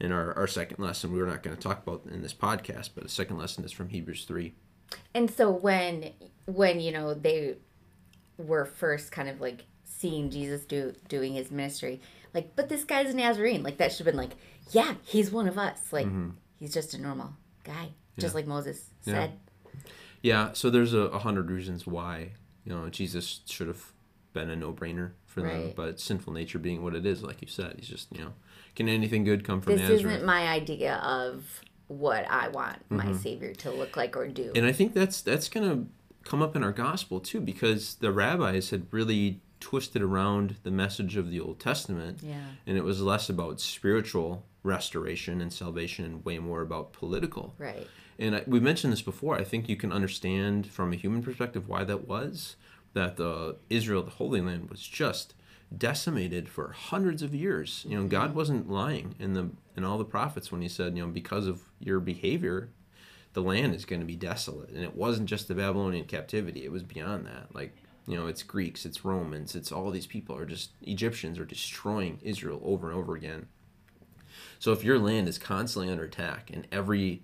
And 0.00 0.12
our, 0.12 0.32
our 0.36 0.46
second 0.46 0.82
lesson, 0.82 1.12
we 1.12 1.18
were 1.18 1.26
not 1.26 1.42
going 1.42 1.54
to 1.56 1.62
talk 1.62 1.82
about 1.86 2.06
in 2.10 2.22
this 2.22 2.32
podcast, 2.32 2.90
but 2.94 3.04
the 3.04 3.10
second 3.10 3.36
lesson 3.36 3.64
is 3.64 3.72
from 3.72 3.90
Hebrews 3.90 4.24
3. 4.24 4.54
And 5.14 5.30
so 5.30 5.50
when 5.50 6.12
when 6.46 6.80
you 6.80 6.90
know 6.90 7.14
they 7.14 7.56
were 8.38 8.64
first 8.64 9.12
kind 9.12 9.28
of 9.28 9.40
like 9.40 9.66
seeing 9.84 10.30
Jesus 10.30 10.64
do 10.64 10.94
doing 11.08 11.34
his 11.34 11.50
ministry, 11.50 12.00
like, 12.34 12.56
but 12.56 12.68
this 12.68 12.84
guy's 12.84 13.12
a 13.12 13.16
Nazarene, 13.16 13.62
like 13.62 13.76
that 13.76 13.92
should 13.92 14.06
have 14.06 14.14
been 14.14 14.16
like, 14.20 14.36
yeah, 14.70 14.94
he's 15.04 15.30
one 15.30 15.46
of 15.48 15.58
us. 15.58 15.92
Like 15.92 16.06
mm-hmm. 16.06 16.30
he's 16.58 16.72
just 16.72 16.94
a 16.94 17.00
normal 17.00 17.34
guy, 17.64 17.90
just 18.18 18.32
Yeah. 18.32 18.36
like 18.38 18.46
Moses 18.46 18.90
Yeah. 19.04 19.14
said. 19.14 19.32
Yeah, 20.22 20.52
so 20.52 20.68
there's 20.70 20.92
a, 20.92 20.98
a 20.98 21.18
hundred 21.18 21.50
reasons 21.50 21.86
why, 21.86 22.32
you 22.64 22.72
know, 22.72 22.88
Jesus 22.88 23.40
should 23.46 23.68
have 23.68 23.92
been 24.32 24.50
a 24.50 24.56
no 24.56 24.72
brainer 24.72 25.12
for 25.26 25.40
them, 25.42 25.50
Right. 25.66 25.76
but 25.76 25.98
sinful 26.00 26.32
nature 26.32 26.58
being 26.58 26.82
what 26.82 26.94
it 26.94 27.04
is, 27.06 27.22
like 27.22 27.40
you 27.42 27.48
said, 27.48 27.76
he's 27.78 27.88
just, 27.88 28.08
you 28.16 28.22
know, 28.24 28.32
can 28.76 28.88
anything 28.88 29.24
good 29.24 29.44
come 29.44 29.60
from 29.60 29.72
This 29.76 29.82
Nazareth? 29.88 30.14
isn't 30.14 30.26
my 30.26 30.46
idea 30.48 30.96
of 30.96 31.60
what 31.88 32.24
I 32.30 32.48
want 32.48 32.78
my 32.88 33.12
savior 33.16 33.52
to 33.54 33.70
look 33.72 33.96
like 33.96 34.16
or 34.16 34.28
do. 34.28 34.44
Mm-hmm. 34.44 34.56
And 34.58 34.66
I 34.66 34.72
think 34.72 34.94
that's 34.94 35.20
that's 35.22 35.48
gonna 35.48 35.86
come 36.24 36.40
up 36.42 36.54
in 36.54 36.62
our 36.62 36.70
gospel 36.72 37.18
too, 37.18 37.40
because 37.40 37.96
the 37.96 38.12
rabbis 38.12 38.70
had 38.70 38.86
really 38.92 39.40
twisted 39.58 40.00
around 40.00 40.56
the 40.62 40.70
message 40.70 41.16
of 41.16 41.30
the 41.30 41.40
Old 41.40 41.58
Testament, 41.58 42.20
Yeah. 42.22 42.40
and 42.66 42.76
it 42.78 42.84
was 42.84 43.00
less 43.02 43.28
about 43.28 43.60
spiritual 43.60 44.46
restoration 44.62 45.40
and 45.40 45.52
salvation, 45.52 46.04
and 46.04 46.24
way 46.24 46.38
more 46.38 46.62
about 46.62 46.92
political. 46.92 47.54
right. 47.58 47.86
And 48.20 48.36
I, 48.36 48.44
we 48.46 48.60
mentioned 48.60 48.92
this 48.92 49.02
before. 49.02 49.36
I 49.36 49.44
think 49.44 49.68
you 49.68 49.76
can 49.76 49.92
understand 49.92 50.66
from 50.66 50.92
a 50.92 50.96
human 50.96 51.22
perspective 51.22 51.68
why 51.68 51.84
that 51.84 52.06
was. 52.06 52.56
That 52.92 53.16
the 53.16 53.56
Israel, 53.70 54.02
the 54.02 54.10
Holy 54.10 54.40
Land, 54.40 54.68
was 54.68 54.86
just 54.86 55.34
decimated 55.76 56.48
for 56.48 56.72
hundreds 56.72 57.22
of 57.22 57.34
years. 57.34 57.86
You 57.88 57.96
know, 57.96 58.06
God 58.06 58.34
wasn't 58.34 58.68
lying 58.68 59.14
in 59.18 59.34
the 59.34 59.50
in 59.76 59.84
all 59.84 59.96
the 59.96 60.04
prophets 60.04 60.52
when 60.52 60.60
He 60.60 60.68
said, 60.68 60.96
you 60.96 61.04
know, 61.04 61.10
because 61.10 61.46
of 61.46 61.62
your 61.78 62.00
behavior, 62.00 62.68
the 63.32 63.42
land 63.42 63.74
is 63.74 63.84
going 63.84 64.00
to 64.00 64.06
be 64.06 64.16
desolate. 64.16 64.70
And 64.70 64.82
it 64.82 64.96
wasn't 64.96 65.28
just 65.28 65.48
the 65.48 65.54
Babylonian 65.54 66.04
captivity; 66.04 66.64
it 66.64 66.72
was 66.72 66.82
beyond 66.82 67.26
that. 67.26 67.54
Like 67.54 67.74
you 68.06 68.16
know, 68.16 68.26
it's 68.26 68.42
Greeks, 68.42 68.84
it's 68.84 69.04
Romans, 69.04 69.54
it's 69.54 69.70
all 69.70 69.90
these 69.90 70.06
people 70.06 70.36
are 70.36 70.44
just 70.44 70.72
Egyptians 70.82 71.38
are 71.38 71.44
destroying 71.44 72.18
Israel 72.22 72.60
over 72.64 72.90
and 72.90 72.98
over 72.98 73.14
again. 73.14 73.46
So 74.58 74.72
if 74.72 74.84
your 74.84 74.98
land 74.98 75.28
is 75.28 75.38
constantly 75.38 75.90
under 75.90 76.04
attack 76.04 76.50
and 76.52 76.66
every 76.72 77.22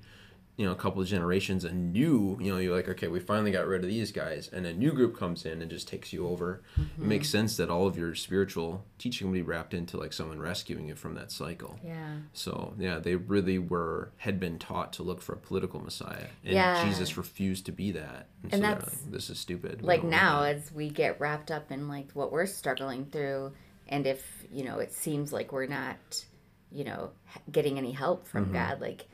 you 0.57 0.65
know, 0.65 0.73
a 0.73 0.77
couple 0.77 1.03
of 1.03 1.07
generations, 1.09 1.65
a 1.65 1.71
new, 1.73 2.39
you 2.41 2.51
know, 2.51 2.59
you're 2.59 2.75
like, 2.75 2.89
okay, 2.89 3.09
we 3.09 3.21
finally 3.21 3.51
got 3.51 3.67
rid 3.67 3.83
of 3.83 3.89
these 3.91 4.11
guys, 4.11 4.49
and 4.51 4.65
a 4.65 4.73
new 4.73 4.91
group 4.91 5.15
comes 5.15 5.45
in 5.45 5.61
and 5.61 5.71
just 5.71 5.87
takes 5.87 6.15
you 6.15 6.27
over. 6.27 6.63
It 6.79 6.99
makes 7.05 7.29
sense 7.29 7.59
that 7.59 7.69
all 7.69 7.87
of 7.87 7.99
your 7.99 8.15
spiritual 8.15 8.83
teaching 8.99 9.27
will 9.27 9.35
be 9.35 9.43
wrapped 9.43 9.75
into 9.75 9.99
like 9.99 10.15
someone 10.15 10.39
rescuing 10.41 10.89
you 10.89 10.95
from 10.95 11.15
that 11.17 11.31
cycle. 11.31 11.79
Yeah. 11.85 12.17
So 12.33 12.73
yeah, 12.79 12.99
they 12.99 13.17
really 13.17 13.59
were 13.59 14.13
had 14.17 14.41
been 14.41 14.59
taught 14.59 14.95
to 14.95 15.03
look 15.03 15.21
for 15.21 15.35
a 15.35 15.39
political 15.39 15.79
messiah, 15.81 16.29
and 16.43 16.55
Yeah. 16.55 16.85
Jesus 16.89 17.19
refused 17.19 17.67
to 17.67 17.73
be 17.73 17.91
that. 17.93 18.29
And, 18.45 18.53
And 18.53 18.53
so 18.55 18.59
that's- 18.61 19.03
like, 19.03 19.13
this 19.13 19.29
is 19.29 19.39
stupid. 19.39 19.83
We 19.83 19.89
like 19.89 20.05
now 20.05 20.45
as 20.45 20.73
we 20.73 20.89
get 20.89 21.21
wrapped 21.21 21.51
up 21.51 21.71
in 21.71 21.87
like 21.89 22.13
what 22.13 22.33
we're 22.33 22.47
struggling 22.47 23.05
through 23.05 23.53
and 23.89 24.07
if 24.07 24.45
you 24.51 24.65
know 24.65 24.79
it 24.79 24.93
seems 24.93 25.33
like 25.33 25.53
we're 25.53 25.67
not 25.67 26.25
you 26.73 26.83
know 26.85 27.11
getting 27.53 27.77
any 27.79 27.93
help 27.93 28.27
from 28.27 28.45
Mm-hmm. 28.47 28.55
god 28.55 28.81
like 28.81 29.07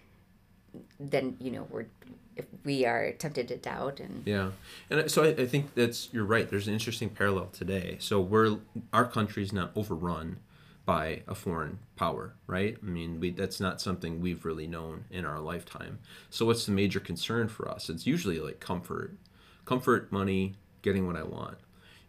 then 0.98 1.36
you 1.40 1.50
know 1.50 1.66
we're 1.70 1.86
if 2.34 2.46
we 2.64 2.86
are 2.86 3.12
tempted 3.12 3.48
to 3.48 3.56
doubt 3.56 4.00
and 4.00 4.22
Yeah, 4.24 4.50
and 4.90 5.10
so 5.10 5.24
I, 5.24 5.28
I 5.28 5.46
think 5.46 5.74
that's 5.74 6.08
you're 6.12 6.24
right. 6.24 6.48
There's 6.48 6.68
an 6.68 6.74
interesting 6.74 7.10
parallel 7.10 7.46
today. 7.46 7.96
So 8.00 8.20
we're 8.20 8.58
our 8.92 9.06
country's 9.06 9.52
not 9.52 9.72
overrun 9.76 10.38
by 10.84 11.22
a 11.28 11.34
foreign 11.34 11.78
power, 11.96 12.34
right? 12.46 12.76
I 12.82 12.86
mean, 12.86 13.20
we, 13.20 13.30
that's 13.30 13.60
not 13.60 13.80
something 13.80 14.20
we've 14.20 14.44
really 14.44 14.66
known 14.66 15.04
in 15.10 15.24
our 15.24 15.38
lifetime. 15.38 16.00
So 16.28 16.46
what's 16.46 16.66
the 16.66 16.72
major 16.72 16.98
concern 17.00 17.48
for 17.48 17.68
us? 17.68 17.88
It's 17.88 18.06
usually 18.06 18.40
like 18.40 18.58
comfort, 18.58 19.16
comfort, 19.64 20.10
money, 20.10 20.54
getting 20.82 21.06
what 21.06 21.16
I 21.16 21.22
want. 21.22 21.58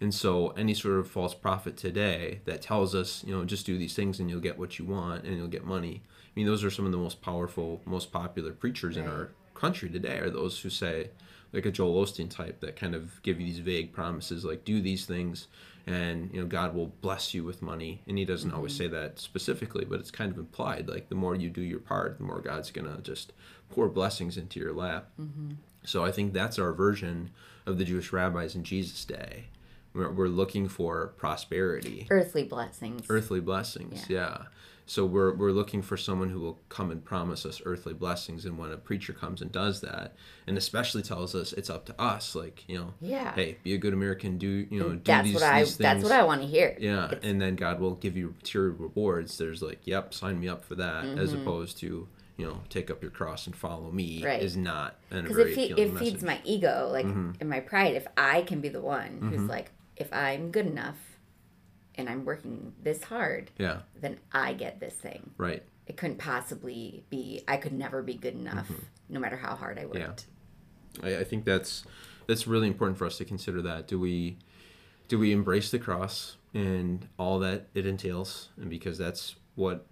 And 0.01 0.13
so 0.13 0.49
any 0.49 0.73
sort 0.73 0.99
of 0.99 1.09
false 1.09 1.33
prophet 1.33 1.77
today 1.77 2.41
that 2.45 2.61
tells 2.61 2.95
us, 2.95 3.23
you 3.25 3.33
know, 3.35 3.45
just 3.45 3.65
do 3.65 3.77
these 3.77 3.93
things 3.93 4.19
and 4.19 4.29
you'll 4.29 4.41
get 4.41 4.57
what 4.57 4.79
you 4.79 4.85
want 4.85 5.23
and 5.23 5.37
you'll 5.37 5.47
get 5.47 5.65
money. 5.65 6.01
I 6.35 6.39
mean, 6.39 6.47
those 6.47 6.63
are 6.63 6.71
some 6.71 6.85
of 6.85 6.91
the 6.91 6.97
most 6.97 7.21
powerful, 7.21 7.81
most 7.85 8.11
popular 8.11 8.53
preachers 8.53 8.97
in 8.97 9.07
our 9.07 9.29
country 9.53 9.87
today 9.89 10.17
are 10.17 10.31
those 10.31 10.59
who 10.59 10.69
say, 10.69 11.11
like 11.51 11.67
a 11.67 11.71
Joel 11.71 12.03
Osteen 12.03 12.29
type, 12.29 12.59
that 12.61 12.75
kind 12.75 12.95
of 12.95 13.21
give 13.21 13.39
you 13.39 13.45
these 13.45 13.59
vague 13.59 13.93
promises, 13.93 14.43
like 14.43 14.65
do 14.65 14.81
these 14.81 15.05
things, 15.05 15.47
and 15.85 16.33
you 16.33 16.41
know 16.41 16.47
God 16.47 16.73
will 16.73 16.87
bless 17.01 17.35
you 17.35 17.43
with 17.43 17.61
money. 17.61 18.01
And 18.07 18.17
he 18.17 18.25
doesn't 18.25 18.51
always 18.51 18.73
mm-hmm. 18.73 18.83
say 18.83 18.87
that 18.87 19.19
specifically, 19.19 19.85
but 19.85 19.99
it's 19.99 20.09
kind 20.09 20.31
of 20.31 20.39
implied. 20.39 20.89
Like 20.89 21.09
the 21.09 21.15
more 21.15 21.35
you 21.35 21.51
do 21.51 21.61
your 21.61 21.79
part, 21.79 22.17
the 22.17 22.23
more 22.23 22.41
God's 22.41 22.71
gonna 22.71 22.99
just 23.01 23.31
pour 23.69 23.87
blessings 23.87 24.35
into 24.35 24.59
your 24.59 24.73
lap. 24.73 25.09
Mm-hmm. 25.21 25.51
So 25.83 26.03
I 26.03 26.11
think 26.11 26.33
that's 26.33 26.57
our 26.57 26.73
version 26.73 27.29
of 27.67 27.77
the 27.77 27.85
Jewish 27.85 28.11
rabbis 28.11 28.55
in 28.55 28.63
Jesus' 28.63 29.05
day. 29.05 29.45
We're, 29.93 30.11
we're 30.11 30.27
looking 30.27 30.67
for 30.69 31.13
prosperity 31.17 32.07
earthly 32.09 32.45
blessings 32.45 33.05
earthly 33.09 33.39
blessings 33.39 34.09
yeah. 34.09 34.45
So 34.85 35.05
we're, 35.05 35.33
we're 35.33 35.51
looking 35.51 35.81
for 35.81 35.95
someone 35.95 36.29
who 36.29 36.39
will 36.41 36.59
come 36.69 36.91
and 36.91 37.05
promise 37.05 37.45
us 37.45 37.61
earthly 37.65 37.93
blessings 37.93 38.43
and 38.45 38.57
when 38.57 38.71
a 38.71 38.77
preacher 38.77 39.13
comes 39.13 39.41
and 39.41 39.51
does 39.51 39.79
that 39.81 40.13
and 40.45 40.57
especially 40.57 41.01
tells 41.01 41.33
us 41.33 41.53
it's 41.53 41.69
up 41.69 41.85
to 41.85 42.01
us 42.01 42.35
like 42.35 42.63
you 42.67 42.77
know 42.77 42.93
Yeah. 42.99 43.33
hey 43.33 43.57
be 43.63 43.73
a 43.73 43.77
good 43.77 43.93
american 43.93 44.37
do 44.37 44.67
you 44.69 44.79
know 44.79 44.89
do 44.89 45.01
that's 45.05 45.25
these, 45.25 45.33
what 45.35 45.43
i 45.43 45.59
these 45.63 45.77
that's 45.77 46.03
what 46.03 46.11
i 46.11 46.23
want 46.23 46.41
to 46.41 46.47
hear 46.47 46.75
yeah 46.79 47.05
It's- 47.05 47.21
and 47.23 47.41
then 47.41 47.55
god 47.55 47.79
will 47.79 47.95
give 47.95 48.17
you 48.17 48.33
material 48.37 48.75
rewards 48.77 49.37
there's 49.37 49.61
like 49.61 49.79
yep 49.85 50.13
sign 50.13 50.39
me 50.39 50.47
up 50.49 50.65
for 50.65 50.75
that 50.75 51.05
as 51.05 51.31
Mm-hmm. 51.33 51.41
opposed 51.43 51.77
to 51.79 52.07
you 52.35 52.45
know 52.47 52.59
take 52.69 52.89
up 52.91 53.01
your 53.01 53.11
cross 53.11 53.45
and 53.47 53.55
follow 53.55 53.89
me 53.91 54.23
Right. 54.25 54.41
is 54.41 54.57
not 54.57 54.97
a 55.11 55.21
because 55.21 55.37
it, 55.37 55.55
fe- 55.55 55.73
it 55.77 55.97
feeds 55.97 56.23
my 56.23 56.41
ego 56.43 56.89
like 56.91 57.05
Mm-hmm. 57.05 57.31
and 57.39 57.49
my 57.49 57.59
pride 57.61 57.95
if 57.95 58.07
i 58.17 58.41
can 58.41 58.59
be 58.59 58.69
the 58.69 58.81
one 58.81 59.19
who's 59.31 59.47
like 59.49 59.71
if 59.95 60.11
i'm 60.11 60.51
good 60.51 60.65
enough 60.65 60.97
and 61.95 62.09
i'm 62.09 62.25
working 62.25 62.73
this 62.81 63.03
hard 63.03 63.51
yeah. 63.57 63.79
then 63.99 64.17
i 64.31 64.53
get 64.53 64.79
this 64.79 64.93
thing. 64.93 65.31
Right. 65.37 65.63
It 65.85 65.97
couldn't 65.97 66.17
possibly 66.17 67.03
be 67.09 67.43
i 67.47 67.57
could 67.57 67.73
never 67.73 68.01
be 68.01 68.15
good 68.15 68.35
enough 68.35 68.65
mm-hmm. 68.65 68.83
no 69.09 69.19
matter 69.19 69.37
how 69.37 69.55
hard 69.55 69.79
i 69.79 69.85
worked. 69.85 70.27
I, 71.01 71.17
I 71.17 71.23
think 71.23 71.45
that's 71.45 71.83
that's 72.27 72.47
really 72.47 72.67
important 72.67 72.97
for 72.97 73.05
us 73.05 73.17
to 73.17 73.25
consider 73.25 73.61
that. 73.63 73.87
Do 73.87 73.99
we 73.99 74.37
do 75.07 75.19
we 75.19 75.31
embrace 75.31 75.71
the 75.71 75.79
cross 75.79 76.37
and 76.53 77.07
all 77.17 77.39
that 77.39 77.67
it 77.73 77.85
entails, 77.85 78.49
and 78.57 78.69
because 78.69 78.97
that's 78.97 79.35
what 79.55 79.85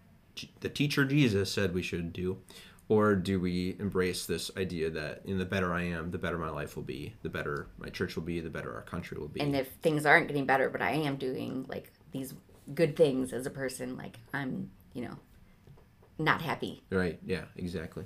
the 0.61 0.69
teacher 0.69 1.05
Jesus 1.05 1.51
said 1.51 1.73
we 1.73 1.81
should 1.81 2.13
do, 2.13 2.37
or 2.89 3.15
do 3.15 3.39
we 3.39 3.75
embrace 3.79 4.25
this 4.25 4.51
idea 4.57 4.89
that 4.89 5.21
in 5.25 5.37
the 5.37 5.45
better 5.45 5.73
I 5.73 5.83
am, 5.83 6.11
the 6.11 6.17
better 6.17 6.37
my 6.37 6.49
life 6.49 6.75
will 6.75 6.83
be, 6.83 7.13
the 7.21 7.29
better 7.29 7.67
my 7.77 7.89
church 7.89 8.15
will 8.15 8.23
be, 8.23 8.39
the 8.41 8.49
better 8.49 8.73
our 8.75 8.81
country 8.81 9.17
will 9.17 9.29
be. 9.29 9.39
and 9.39 9.55
if 9.55 9.69
things 9.81 10.05
aren't 10.05 10.27
getting 10.27 10.45
better 10.45 10.69
but 10.69 10.81
i 10.81 10.91
am 10.91 11.15
doing 11.15 11.65
like 11.69 11.91
these 12.11 12.33
good 12.75 12.95
things 12.95 13.31
as 13.33 13.45
a 13.45 13.49
person 13.49 13.95
like 13.97 14.17
i'm 14.33 14.69
you 14.93 15.01
know 15.03 15.17
not 16.19 16.41
happy 16.41 16.83
Right. 16.91 17.17
Yeah. 17.25 17.45
Exactly. 17.55 18.05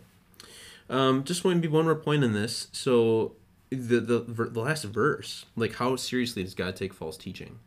Um, 0.89 1.23
just 1.25 1.43
want 1.43 1.57
to 1.57 1.67
be 1.67 1.73
one 1.73 1.83
more 1.85 1.95
point 1.95 2.23
in 2.23 2.31
this. 2.33 2.67
So 2.71 3.33
the 3.71 3.99
the 3.99 4.19
the 4.21 4.59
last 4.61 4.83
verse, 4.85 5.45
like 5.55 5.73
how 5.75 5.95
seriously 5.97 6.43
does 6.43 6.53
God 6.53 6.75
take 6.75 6.93
false 6.93 7.17
teaching? 7.17 7.59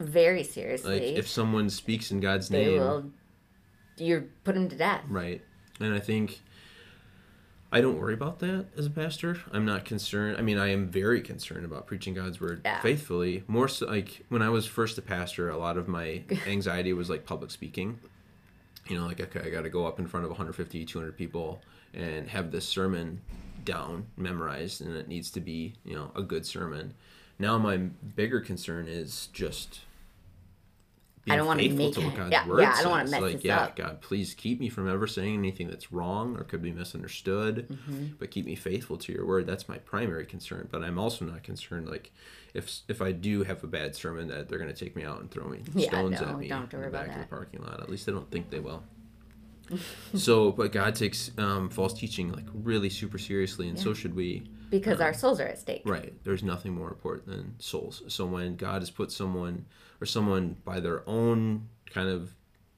very 0.00 0.42
seriously. 0.44 0.94
Like 0.94 1.18
if 1.18 1.28
someone 1.28 1.68
speaks 1.70 2.10
in 2.10 2.20
God's 2.20 2.48
they 2.48 2.66
name, 2.66 2.80
will 2.80 3.04
you 3.98 4.28
put 4.44 4.54
them 4.54 4.68
to 4.68 4.76
death 4.76 5.02
right? 5.08 5.42
And 5.80 5.94
I 5.94 6.00
think 6.00 6.40
I 7.70 7.80
don't 7.80 7.98
worry 7.98 8.14
about 8.14 8.38
that 8.38 8.66
as 8.76 8.86
a 8.86 8.90
pastor. 8.90 9.40
I'm 9.52 9.66
not 9.66 9.84
concerned. 9.84 10.36
I 10.38 10.40
mean, 10.42 10.58
I 10.58 10.68
am 10.68 10.88
very 10.88 11.20
concerned 11.20 11.64
about 11.66 11.86
preaching 11.86 12.14
God's 12.14 12.40
word 12.40 12.62
Yeah. 12.64 12.80
faithfully. 12.80 13.44
More 13.46 13.68
so, 13.68 13.86
like 13.86 14.24
when 14.30 14.40
I 14.40 14.48
was 14.48 14.66
first 14.66 14.96
a 14.96 15.02
pastor, 15.02 15.50
a 15.50 15.58
lot 15.58 15.76
of 15.76 15.86
my 15.86 16.22
anxiety 16.46 16.92
was 16.92 17.10
like 17.10 17.26
public 17.26 17.50
speaking. 17.50 17.98
You 18.88 18.98
know, 18.98 19.06
like 19.06 19.20
okay, 19.20 19.40
I 19.44 19.50
got 19.50 19.62
to 19.62 19.70
go 19.70 19.86
up 19.86 19.98
in 19.98 20.06
front 20.06 20.24
of 20.24 20.30
150, 20.30 20.84
200 20.86 21.16
people 21.16 21.60
and 21.92 22.28
have 22.28 22.50
this 22.52 22.66
sermon 22.66 23.20
down, 23.64 24.06
memorized, 24.16 24.80
and 24.80 24.96
it 24.96 25.08
needs 25.08 25.30
to 25.32 25.40
be 25.40 25.74
you 25.84 25.94
know 25.94 26.10
a 26.16 26.22
good 26.22 26.46
sermon. 26.46 26.94
Now 27.38 27.58
my 27.58 27.76
bigger 27.76 28.40
concern 28.40 28.88
is 28.88 29.28
just 29.34 29.80
being 31.28 31.38
don't 31.38 31.46
wanna 31.46 31.62
make 31.62 31.94
to 31.94 32.00
what 32.00 32.14
God's 32.16 32.32
yeah, 32.32 32.46
word 32.46 32.60
yeah, 32.60 32.74
I 32.76 32.82
don't 32.82 32.90
wanna 32.90 33.10
mess 33.10 33.20
like, 33.20 33.32
this 33.34 33.44
yeah, 33.44 33.60
up. 33.60 33.76
God, 33.76 34.00
please 34.00 34.34
keep 34.34 34.60
me 34.60 34.68
from 34.68 34.88
ever 34.88 35.06
saying 35.06 35.34
anything 35.38 35.68
that's 35.68 35.92
wrong 35.92 36.36
or 36.36 36.44
could 36.44 36.62
be 36.62 36.72
misunderstood, 36.72 37.66
Mm-hmm. 37.68 38.06
but 38.18 38.30
keep 38.30 38.46
me 38.46 38.54
faithful 38.54 38.96
to 38.98 39.12
your 39.12 39.26
word. 39.26 39.46
That's 39.46 39.68
my 39.68 39.78
primary 39.78 40.26
concern. 40.26 40.68
But 40.70 40.82
I'm 40.82 40.98
also 40.98 41.24
not 41.24 41.42
concerned 41.42 41.88
like 41.88 42.12
if 42.54 42.80
if 42.88 43.02
I 43.02 43.12
do 43.12 43.42
have 43.44 43.62
a 43.64 43.66
bad 43.66 43.94
sermon 43.94 44.28
that 44.28 44.48
they're 44.48 44.58
going 44.58 44.72
to 44.72 44.84
take 44.84 44.96
me 44.96 45.04
out 45.04 45.20
and 45.20 45.30
throw 45.30 45.46
me 45.48 45.60
Yeah, 45.74 45.88
stones 45.88 46.20
no, 46.20 46.28
at 46.28 46.38
me 46.38 46.48
don't 46.48 46.62
in 46.64 46.68
the 46.70 46.76
worry 46.76 46.86
about 46.88 47.08
of 47.08 47.14
the 47.14 47.26
parking 47.28 47.62
lot. 47.62 47.80
At 47.80 47.88
least 47.90 48.08
I 48.08 48.12
don't 48.12 48.30
think 48.30 48.50
they 48.50 48.60
will. 48.60 48.82
so, 50.14 50.50
but 50.52 50.72
God 50.72 50.94
takes 50.94 51.30
um, 51.38 51.68
false 51.68 51.92
teaching 51.92 52.32
like 52.32 52.46
really 52.54 52.88
super 52.88 53.18
seriously, 53.18 53.68
and 53.68 53.78
so 53.78 53.92
should 53.94 54.14
we. 54.16 54.48
Because 54.70 55.00
our 55.00 55.12
souls 55.14 55.40
are 55.40 55.46
at 55.46 55.58
stake. 55.58 55.82
Right. 55.84 56.12
There's 56.24 56.42
nothing 56.42 56.72
more 56.74 56.88
important 56.88 57.26
than 57.26 57.54
souls. 57.58 58.02
So 58.08 58.26
when 58.26 58.56
God 58.56 58.82
has 58.82 58.90
put 58.90 59.10
someone 59.12 59.64
or 60.00 60.06
someone 60.06 60.56
by 60.64 60.80
their 60.80 61.02
own 61.08 61.68
kind 61.90 62.08
of 62.08 62.34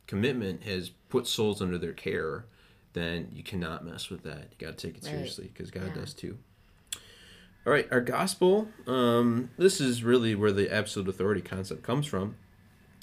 commitment 0.06 0.62
has 0.64 0.90
put 1.08 1.26
souls 1.26 1.60
under 1.62 1.78
their 1.78 1.92
care, 1.92 2.44
then 2.92 3.30
you 3.34 3.42
cannot 3.42 3.84
mess 3.84 4.10
with 4.10 4.22
that. 4.24 4.48
You 4.58 4.66
got 4.66 4.76
to 4.78 4.86
take 4.88 4.96
it 4.98 5.04
Right. 5.04 5.12
seriously 5.12 5.50
because 5.52 5.70
God 5.70 5.88
Yeah. 5.94 6.00
does 6.02 6.14
too. 6.14 6.38
All 7.66 7.72
right, 7.72 7.86
our 7.92 8.00
gospel. 8.00 8.68
Um, 8.86 9.50
this 9.58 9.80
is 9.80 10.02
really 10.02 10.34
where 10.34 10.50
the 10.52 10.72
absolute 10.72 11.08
authority 11.08 11.42
concept 11.42 11.82
comes 11.82 12.06
from. 12.06 12.36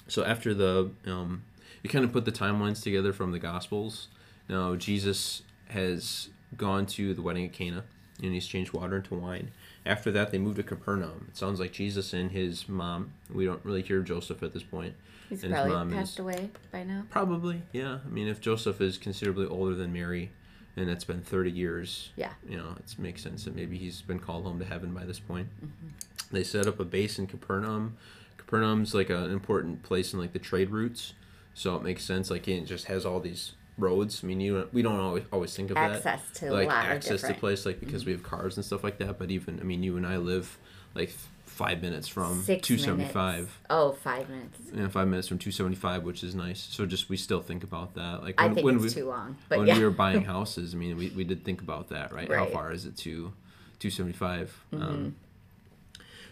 So 0.08 0.24
after 0.26 0.54
the, 0.54 0.92
um, 1.06 1.44
you 1.84 1.90
kind 1.90 2.04
of 2.04 2.12
put 2.12 2.26
the 2.26 2.32
timelines 2.32 2.82
together 2.82 3.14
from 3.14 3.32
the 3.32 3.40
gospels. 3.40 4.08
Now 4.50 4.76
Jesus 4.76 5.44
has 5.70 6.30
gone 6.56 6.86
to 6.88 7.14
the 7.14 7.22
wedding 7.22 7.46
at 7.46 7.54
Cana, 7.54 7.84
and 8.22 8.34
he's 8.34 8.48
changed 8.48 8.74
water 8.74 8.98
into 8.98 9.16
wine. 9.16 9.52
After 9.86 10.12
that, 10.12 10.32
they 10.32 10.38
moved 10.38 10.58
to 10.58 10.64
Capernaum. 10.64 11.28
It 11.30 11.38
sounds 11.38 11.60
like 11.60 11.72
Jesus 11.72 12.14
and 12.14 12.32
his 12.32 12.68
mom. 12.68 13.14
We 13.34 13.46
don't 13.46 13.64
really 13.64 13.82
hear 13.82 14.02
Joseph 14.02 14.44
at 14.44 14.54
this 14.54 14.64
point. 14.64 14.96
He's 15.30 15.44
and 15.44 15.52
his 15.54 15.60
probably 15.62 15.76
mom 15.76 15.92
passed 15.92 16.14
is 16.14 16.20
away 16.20 16.50
by 16.72 16.84
now. 16.84 17.04
probably 17.10 17.62
yeah. 17.74 18.00
I 18.06 18.10
mean, 18.10 18.28
if 18.28 18.40
Joseph 18.42 18.80
is 18.82 18.98
considerably 18.98 19.46
older 19.46 19.76
than 19.76 19.92
Mary, 19.94 20.32
and 20.76 20.90
it's 20.90 21.04
been 21.04 21.22
thirty 21.22 21.52
years, 21.52 22.12
Yeah. 22.16 22.34
you 22.48 22.58
know, 22.58 22.76
it 22.78 22.96
makes 23.00 23.24
sense 23.24 23.44
that 23.46 23.56
maybe 23.56 23.78
he's 23.78 24.02
been 24.02 24.20
called 24.20 24.44
home 24.46 24.60
to 24.60 24.66
heaven 24.66 24.94
by 24.94 25.06
this 25.06 25.20
point. 25.20 25.48
Mm-hmm. 25.58 25.88
They 26.32 26.44
set 26.44 26.68
up 26.68 26.80
a 26.80 26.86
base 26.86 27.18
in 27.20 27.28
Capernaum. 27.28 27.98
Capernaum's 28.38 28.94
like 28.94 29.10
an 29.10 29.32
important 29.32 29.84
place 29.84 30.14
in 30.14 30.20
like 30.20 30.34
the 30.34 30.40
trade 30.40 30.70
routes, 30.70 31.14
so 31.54 31.76
it 31.76 31.84
makes 31.84 32.04
sense. 32.04 32.30
Like 32.30 32.48
it 32.48 32.66
just 32.66 32.86
has 32.86 33.06
all 33.06 33.20
these 33.20 33.54
roads. 33.78 34.22
I 34.24 34.28
mean, 34.28 34.40
you 34.40 34.68
we 34.74 34.82
don't 34.82 35.00
always 35.00 35.24
always 35.32 35.56
think 35.56 35.70
of 35.70 35.76
that 35.76 35.92
Access 35.98 36.22
to 36.40 36.50
a 36.50 36.52
like 36.52 36.68
lot 36.68 36.86
of 36.86 36.92
access 36.92 37.22
to 37.22 37.28
Mm-hmm. 37.28 37.40
place 37.40 37.66
like 37.66 37.80
because 37.80 38.06
we 38.06 38.12
have 38.12 38.24
cars 38.24 38.58
and 38.58 38.66
stuff 38.66 38.84
like 38.84 38.98
that. 39.00 39.18
But 39.20 39.32
even 39.32 39.60
I 39.60 39.64
mean, 39.64 39.84
you 39.84 39.98
and 39.98 40.06
I 40.06 40.18
live 40.18 40.58
like 40.96 41.12
five 41.46 41.82
minutes 41.82 42.08
from 42.08 42.44
two 42.62 42.78
seventy 42.78 43.06
five. 43.06 43.60
Oh, 43.70 43.92
five 43.94 44.30
minutes. 44.30 44.60
Yeah, 44.74 44.88
five 44.90 45.08
minutes 45.08 45.28
from 45.28 45.40
275, 45.40 46.04
which 46.04 46.24
is 46.24 46.36
nice. 46.36 46.60
So 46.60 46.86
just 46.86 47.10
we 47.10 47.18
still 47.18 47.42
think 47.42 47.64
about 47.64 47.96
that. 47.96 48.22
Like 48.22 48.40
I 48.40 48.46
when, 48.46 48.56
think 48.56 48.66
when 48.66 48.76
it's 48.76 48.84
we, 48.96 49.02
too 49.02 49.08
long, 49.08 49.38
but 49.50 49.60
when 49.60 49.68
yeah. 49.68 49.78
we 49.78 49.84
were 49.84 49.90
buying 50.06 50.24
houses, 50.26 50.74
I 50.74 50.78
mean, 50.78 50.96
we, 50.98 51.10
we 51.10 51.24
did 51.24 51.44
think 51.44 51.62
about 51.62 51.90
that, 51.90 52.14
right? 52.14 52.32
How 52.32 52.46
far 52.46 52.72
is 52.72 52.86
it 52.86 52.96
to 52.98 53.34
275? 53.80 54.64
Mm-hmm. 54.72 54.84
Um, 54.84 55.16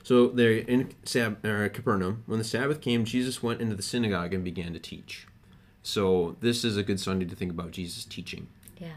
so 0.04 0.28
they're 0.28 0.52
in 0.52 0.92
Sab- 1.04 1.42
Capernaum. 1.42 2.24
When 2.28 2.38
the 2.38 2.46
Sabbath 2.46 2.80
came, 2.80 3.06
Jesus 3.06 3.42
went 3.42 3.60
into 3.62 3.76
the 3.76 3.82
synagogue 3.82 4.34
and 4.36 4.44
began 4.44 4.74
to 4.74 4.80
teach. 4.80 5.26
So 5.86 6.36
this 6.42 6.64
is 6.66 6.78
a 6.78 6.84
good 6.84 7.00
Sunday 7.00 7.26
to 7.26 7.36
think 7.36 7.52
about 7.52 7.70
Jesus 7.70 8.06
teaching 8.06 8.48
yeah. 8.80 8.90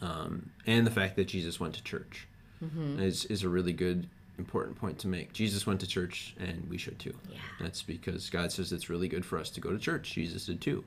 um, 0.00 0.50
and 0.64 0.86
the 0.86 0.90
fact 0.90 1.16
that 1.16 1.26
Jesus 1.26 1.58
went 1.58 1.74
to 1.74 1.82
church 1.82 2.26
Mm-hmm. 2.62 3.00
is, 3.00 3.24
is 3.24 3.42
a 3.42 3.48
really 3.48 3.72
good 3.72 4.06
important 4.36 4.76
point 4.76 4.98
to 4.98 5.08
make. 5.08 5.32
Jesus 5.32 5.66
went 5.66 5.80
to 5.80 5.86
church 5.86 6.34
and 6.38 6.68
we 6.68 6.76
should 6.76 6.98
too. 6.98 7.14
Yeah. 7.30 7.38
That's 7.58 7.80
because 7.80 8.28
God 8.28 8.52
says 8.52 8.70
it's 8.70 8.90
really 8.90 9.08
good 9.08 9.24
for 9.24 9.38
us 9.38 9.48
to 9.48 9.62
go 9.62 9.70
to 9.70 9.78
church. 9.78 10.12
Jesus 10.12 10.44
did 10.44 10.60
too. 10.60 10.84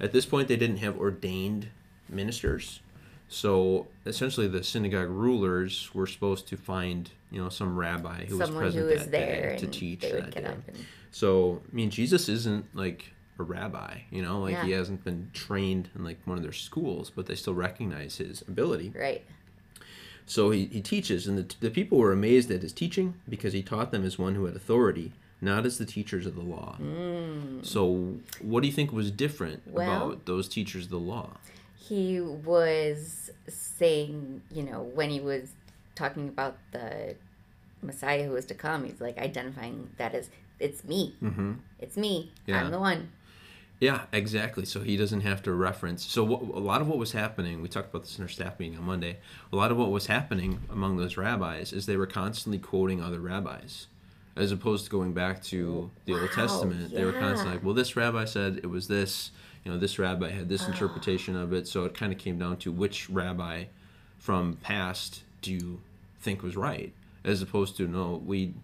At 0.00 0.12
this 0.12 0.24
point, 0.24 0.46
they 0.46 0.56
didn't 0.56 0.76
have 0.76 0.96
ordained 0.96 1.70
ministers. 2.08 2.78
So 3.28 3.88
essentially, 4.06 4.46
the 4.46 4.62
synagogue 4.62 5.10
rulers 5.10 5.90
were 5.92 6.06
supposed 6.06 6.46
to 6.48 6.56
find, 6.56 7.10
you 7.32 7.42
know, 7.42 7.48
some 7.48 7.76
rabbi 7.76 8.24
who 8.26 8.38
was 8.38 8.50
present 8.50 8.84
who 8.84 8.90
was 8.90 9.00
that 9.02 9.10
there 9.10 9.50
day 9.50 9.56
to 9.58 9.66
teach 9.66 10.02
that 10.02 10.30
day. 10.30 10.44
and 10.44 10.62
So, 11.10 11.62
I 11.70 11.74
mean, 11.74 11.90
Jesus 11.90 12.28
isn't 12.28 12.64
like 12.76 13.12
a 13.38 13.42
rabbi, 13.42 13.98
you 14.10 14.22
know, 14.22 14.40
like 14.40 14.62
he 14.64 14.72
hasn't 14.72 15.04
been 15.04 15.30
trained 15.32 15.90
in 15.94 16.04
like 16.04 16.18
one 16.24 16.36
of 16.38 16.42
their 16.42 16.52
schools, 16.52 17.10
but 17.10 17.26
they 17.26 17.34
still 17.34 17.54
recognize 17.54 18.16
his 18.18 18.42
ability. 18.42 18.92
right. 18.98 19.24
So 20.26 20.50
he, 20.50 20.66
he 20.66 20.82
teaches, 20.82 21.26
and 21.26 21.38
the, 21.38 21.54
the 21.60 21.70
people 21.70 21.96
were 21.96 22.12
amazed 22.12 22.50
at 22.50 22.60
his 22.60 22.72
teaching 22.74 23.14
because 23.28 23.54
he 23.54 23.62
taught 23.62 23.92
them 23.92 24.04
as 24.04 24.18
one 24.18 24.34
who 24.34 24.44
had 24.44 24.54
authority, 24.54 25.12
not 25.40 25.64
as 25.64 25.78
the 25.78 25.86
teachers 25.86 26.26
of 26.26 26.34
the 26.34 26.42
law. 26.42 26.76
So, 27.62 28.16
what 28.42 28.60
do 28.60 28.66
you 28.66 28.72
think 28.74 28.92
was 28.92 29.10
different 29.10 29.66
Mm. 29.66 29.72
Well- 29.72 30.06
about 30.10 30.26
those 30.26 30.46
teachers 30.48 30.84
of 30.84 30.90
the 30.90 30.98
law? 30.98 31.38
He 31.78 32.20
was 32.20 33.30
saying, 33.48 34.42
you 34.52 34.62
know, 34.64 34.82
when 34.82 35.08
he 35.08 35.20
was 35.20 35.52
talking 35.94 36.28
about 36.28 36.58
the 36.72 37.16
Messiah 37.80 38.24
who 38.26 38.32
was 38.32 38.44
to 38.46 38.54
come, 38.54 38.84
he's 38.84 39.00
like 39.00 39.16
identifying 39.16 39.88
that 39.96 40.14
as 40.14 40.28
it's 40.60 40.84
me. 40.84 41.14
Mm-hmm. 41.22 41.52
It's 41.78 41.96
me. 41.96 42.32
Yeah. 42.44 42.60
I'm 42.62 42.70
the 42.70 42.78
one. 42.80 43.10
Yeah, 43.80 44.02
exactly. 44.12 44.64
So 44.64 44.80
he 44.80 44.96
doesn't 44.96 45.20
have 45.20 45.42
to 45.44 45.52
reference. 45.52 46.04
So 46.04 46.24
what, 46.24 46.42
a 46.42 46.58
lot 46.58 46.80
of 46.80 46.88
what 46.88 46.98
was 46.98 47.12
happening, 47.12 47.62
we 47.62 47.68
talked 47.68 47.90
about 47.90 48.02
this 48.02 48.18
in 48.18 48.22
our 48.24 48.28
staff 48.28 48.58
meeting 48.58 48.76
on 48.76 48.84
Monday. 48.84 49.18
A 49.52 49.56
lot 49.56 49.70
of 49.70 49.76
what 49.76 49.90
was 49.90 50.06
happening 50.06 50.60
among 50.70 50.96
those 50.96 51.16
rabbis 51.16 51.72
is 51.72 51.86
they 51.86 51.96
were 51.96 52.06
constantly 52.06 52.58
quoting 52.58 53.00
other 53.00 53.20
rabbis, 53.20 53.86
as 54.34 54.50
opposed 54.50 54.84
to 54.86 54.90
going 54.90 55.12
back 55.12 55.42
to 55.44 55.90
the 56.06 56.14
Old 56.14 56.22
Wow, 56.22 56.28
Testament. 56.34 56.92
They 56.92 57.04
were 57.04 57.12
constantly 57.12 57.46
yeah. 57.46 57.54
like, 57.54 57.64
"Well, 57.64 57.74
this 57.74 57.94
rabbi 57.94 58.24
said 58.24 58.58
it 58.64 58.68
was 58.68 58.88
this. 58.88 59.30
You 59.64 59.72
know, 59.72 59.78
this 59.78 59.98
rabbi 59.98 60.30
had 60.30 60.44
Ah. 60.46 60.48
this 60.48 60.66
interpretation 60.66 61.36
of 61.36 61.52
it." 61.52 61.68
So 61.68 61.84
it 61.84 61.94
kind 61.94 62.12
of 62.12 62.18
came 62.18 62.38
down 62.38 62.56
to 62.58 62.72
which 62.72 63.08
rabbi 63.08 63.64
from 64.18 64.56
past 64.62 65.22
do 65.40 65.52
you 65.52 65.80
think 66.20 66.42
was 66.42 66.56
right, 66.56 66.92
as 67.24 67.42
opposed 67.42 67.76
to 67.76 67.86
no, 67.86 68.20
we 68.26 68.54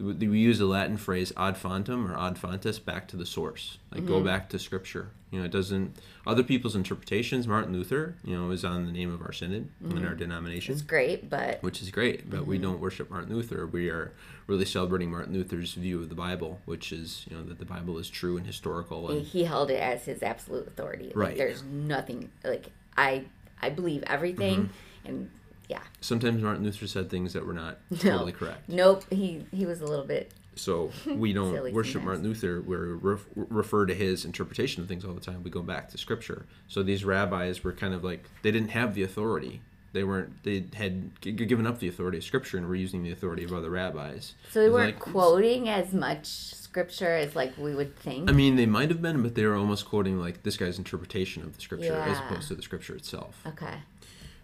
we 0.00 0.38
use 0.38 0.58
the 0.58 0.66
Latin 0.66 0.96
phrase 0.96 1.32
ad 1.36 1.56
fontem 1.56 2.10
or 2.10 2.18
ad 2.18 2.38
fontes 2.38 2.78
back 2.78 3.06
to 3.08 3.16
the 3.16 3.26
source, 3.26 3.78
like 3.92 4.00
Mm-hmm. 4.02 4.08
go 4.08 4.20
back 4.22 4.48
to 4.50 4.58
Scripture. 4.58 5.10
You 5.30 5.38
know, 5.38 5.44
it 5.44 5.52
doesn't 5.52 5.96
other 6.26 6.42
people's 6.42 6.74
interpretations. 6.74 7.46
Martin 7.46 7.72
Luther, 7.72 8.16
you 8.24 8.36
know, 8.36 8.50
is 8.50 8.64
on 8.64 8.86
the 8.86 8.92
name 8.92 9.12
of 9.12 9.20
our 9.22 9.32
synod 9.32 9.68
in 9.84 10.04
our 10.04 10.14
denomination, 10.14 10.72
It's 10.72 10.82
great, 10.82 11.30
but 11.30 11.62
which 11.62 11.80
is 11.82 11.90
great. 11.90 12.28
But 12.28 12.46
we 12.46 12.56
Mm-hmm. 12.56 12.64
don't 12.64 12.80
worship 12.80 13.10
Martin 13.10 13.34
Luther. 13.34 13.66
We 13.66 13.88
are 13.90 14.12
really 14.48 14.64
celebrating 14.64 15.10
Martin 15.10 15.32
Luther's 15.34 15.74
view 15.74 16.00
of 16.00 16.08
the 16.08 16.14
Bible, 16.16 16.60
which 16.64 16.90
is 16.92 17.26
you 17.30 17.36
know 17.36 17.44
that 17.44 17.58
the 17.58 17.64
Bible 17.64 17.98
is 17.98 18.08
true 18.10 18.36
and 18.36 18.46
historical. 18.46 19.08
he, 19.08 19.18
And, 19.18 19.26
he 19.26 19.44
held 19.44 19.70
it 19.70 19.80
as 19.80 20.04
his 20.06 20.22
absolute 20.22 20.66
authority. 20.66 21.06
Like, 21.08 21.16
Right. 21.16 21.36
There's 21.36 21.62
nothing 21.62 22.30
like 22.42 22.70
I 22.96 23.26
I 23.62 23.70
believe 23.70 24.02
everything 24.06 24.58
Mm-hmm. 25.04 25.08
and 25.08 25.30
yeah. 25.70 25.80
sometimes 26.00 26.42
Martin 26.42 26.64
Luther 26.64 26.86
said 26.86 27.08
things 27.10 27.32
that 27.32 27.46
were 27.46 27.52
not 27.54 27.78
totally 27.98 28.32
correct. 28.32 28.68
Nope. 28.68 29.04
He 29.10 29.44
he 29.52 29.64
was 29.66 29.80
a 29.80 29.86
little 29.86 30.04
bit 30.06 30.32
So 30.56 30.90
we 31.06 31.32
don't 31.38 31.52
worship 31.72 31.92
sometimes. 32.02 32.04
Martin 32.06 32.24
Luther. 32.24 32.60
We 32.60 32.76
ref, 32.76 33.20
refer 33.34 33.86
to 33.86 33.94
his 33.94 34.24
interpretation 34.24 34.82
of 34.82 34.88
things 34.88 35.04
all 35.04 35.14
the 35.14 35.20
time. 35.30 35.42
We 35.42 35.50
go 35.50 35.62
back 35.62 35.88
to 35.90 35.98
Scripture. 35.98 36.44
So 36.68 36.82
these 36.82 37.04
rabbis 37.04 37.62
were 37.64 37.72
kind 37.72 37.94
of 37.94 38.02
like 38.04 38.22
they 38.42 38.50
didn't 38.50 38.70
have 38.80 38.94
the 38.94 39.02
authority. 39.04 39.60
They 39.92 40.04
weren't. 40.04 40.44
They 40.44 40.66
had 40.74 41.20
g- 41.20 41.32
given 41.32 41.66
up 41.66 41.78
the 41.80 41.88
authority 41.88 42.18
of 42.18 42.24
Scripture 42.24 42.56
and 42.58 42.66
were 42.68 42.76
using 42.76 43.02
the 43.02 43.10
authority 43.12 43.42
of 43.44 43.52
other 43.52 43.70
rabbis. 43.70 44.34
so 44.52 44.60
they 44.62 44.70
weren't 44.70 44.94
like- 44.96 45.12
quoting 45.12 45.68
as 45.68 45.92
much 45.92 46.26
scripture 46.70 47.16
as 47.16 47.34
like 47.34 47.52
we 47.58 47.74
would 47.74 47.96
think. 47.98 48.30
I 48.30 48.32
mean, 48.32 48.54
they 48.54 48.66
might 48.66 48.90
have 48.90 49.02
been, 49.02 49.20
but 49.24 49.34
they 49.34 49.44
were 49.44 49.56
almost 49.56 49.86
quoting 49.86 50.20
like 50.20 50.44
this 50.44 50.56
guy's 50.56 50.78
interpretation 50.78 51.42
of 51.42 51.56
the 51.56 51.60
Scripture 51.60 51.94
as 51.96 52.18
opposed 52.18 52.46
to 52.48 52.54
the 52.54 52.62
Scripture 52.62 52.94
itself. 52.94 53.42
okay. 53.46 53.78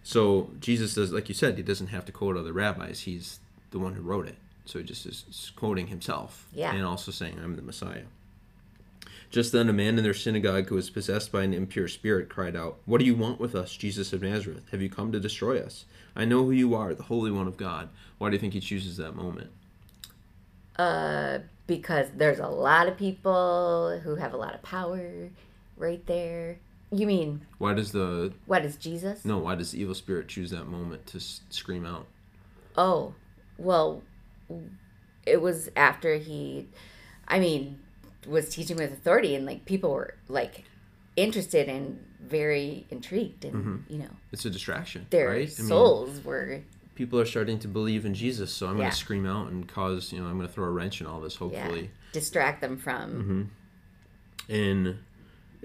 So 0.06 0.50
Jesus 0.60 0.94
does, 0.94 1.12
like 1.12 1.28
you 1.28 1.34
said, 1.34 1.56
he 1.56 1.64
doesn't 1.64 1.88
have 1.88 2.04
to 2.04 2.12
quote 2.12 2.36
other 2.36 2.52
rabbis. 2.52 3.00
He's 3.00 3.40
the 3.72 3.80
one 3.80 3.94
who 3.94 4.02
wrote 4.02 4.28
it. 4.28 4.36
So 4.64 4.78
he 4.78 4.84
just 4.84 5.04
is 5.04 5.50
quoting 5.56 5.88
himself. 5.88 6.46
Yeah. 6.52 6.72
And 6.72 6.84
also 6.84 7.10
saying, 7.10 7.40
I'm 7.42 7.56
the 7.56 7.62
Messiah. 7.62 8.04
Just 9.30 9.50
then, 9.50 9.68
a 9.68 9.72
man 9.72 9.98
in 9.98 10.04
their 10.04 10.14
synagogue 10.14 10.68
who 10.68 10.76
was 10.76 10.90
possessed 10.90 11.32
by 11.32 11.42
an 11.42 11.52
impure 11.52 11.88
spirit 11.88 12.28
cried 12.28 12.54
out, 12.54 12.78
What 12.84 12.98
do 12.98 13.04
you 13.04 13.16
want 13.16 13.40
with 13.40 13.56
us, 13.56 13.76
Jesus 13.76 14.12
of 14.12 14.22
Nazareth? 14.22 14.62
Have 14.70 14.80
you 14.80 14.88
come 14.88 15.10
to 15.10 15.18
destroy 15.18 15.58
us? 15.58 15.86
I 16.14 16.24
know 16.24 16.44
who 16.44 16.52
you 16.52 16.76
are, 16.76 16.94
the 16.94 17.02
Holy 17.02 17.32
One 17.32 17.48
of 17.48 17.56
God. 17.56 17.88
Why 18.18 18.30
do 18.30 18.34
you 18.36 18.40
think 18.40 18.52
he 18.52 18.60
chooses 18.60 18.98
that 18.98 19.16
moment? 19.16 19.50
Uh, 20.78 21.40
because 21.66 22.06
there's 22.14 22.38
a 22.38 22.46
lot 22.46 22.86
of 22.86 22.96
people 22.96 23.98
who 24.04 24.14
have 24.14 24.32
a 24.34 24.36
lot 24.36 24.54
of 24.54 24.62
power 24.62 25.30
right 25.76 26.06
there. 26.06 26.58
You 26.96 27.06
mean 27.06 27.42
Why 27.59 27.74
does 27.74 27.92
the. 27.92 28.32
what 28.46 28.64
is 28.64 28.76
Jesus? 28.76 29.24
No, 29.24 29.38
why 29.38 29.54
does 29.56 29.72
the 29.72 29.80
evil 29.80 29.94
spirit 29.94 30.28
choose 30.28 30.50
that 30.50 30.66
moment 30.66 31.06
to 31.09 31.18
s- 31.18 31.40
scream 31.50 31.85
out? 31.85 32.06
Oh, 32.76 33.14
well, 33.59 34.02
it 35.26 35.40
was 35.40 35.68
after 35.76 36.16
he, 36.16 36.68
I 37.26 37.38
mean, 37.40 37.80
was 38.26 38.48
teaching 38.50 38.76
with 38.76 38.92
authority, 38.92 39.35
and 39.35 39.44
like 39.46 39.64
people 39.64 39.90
were 39.90 40.14
like 40.28 40.64
interested 41.16 41.68
and 41.68 42.04
very 42.20 42.87
intrigued, 42.90 43.44
and 43.44 43.85
you 43.88 43.98
know, 43.98 44.11
It's 44.32 44.44
a 44.44 44.50
distraction, 44.50 45.06
their 45.11 45.28
right? 45.30 45.50
souls 45.50 46.24
were 46.24 46.62
people 46.94 47.18
are 47.20 47.26
starting 47.26 47.59
to 47.59 47.68
believe 47.68 48.06
in 48.06 48.14
Jesus, 48.14 48.52
so 48.52 48.66
I'm 48.66 48.74
going 48.76 48.85
Yeah. 48.87 48.90
to 48.90 48.96
scream 48.96 49.26
out 49.26 49.48
and 49.50 49.68
cause, 49.68 50.12
you 50.12 50.20
know, 50.20 50.26
I'm 50.28 50.37
going 50.37 50.48
to 50.48 50.52
throw 50.54 50.64
a 50.64 50.70
wrench 50.70 51.00
in 51.02 51.06
all 51.06 51.20
this, 51.20 51.35
yeah 51.35 51.38
hopefully. 51.40 51.90
distract 52.12 52.61
them 52.62 52.78
from 52.78 53.48
Mm-hmm. 54.48 54.52
And 54.54 54.98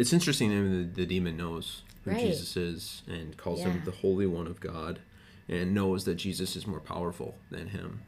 it's 0.01 0.13
interesting 0.13 0.49
that 0.49 0.95
the, 0.95 1.01
the 1.01 1.05
demon 1.05 1.37
knows 1.37 1.83
who 2.03 2.11
Right. 2.11 2.19
Jesus 2.19 2.57
is 2.57 3.03
and 3.07 3.37
calls 3.37 3.61
him 3.61 3.83
the 3.85 3.91
Holy 3.91 4.25
One 4.25 4.47
of 4.47 4.59
God 4.59 4.99
and 5.47 5.73
knows 5.73 6.05
that 6.05 6.15
Jesus 6.15 6.55
is 6.55 6.65
more 6.65 6.79
powerful 6.79 7.35
than 7.51 7.67
him. 7.67 8.01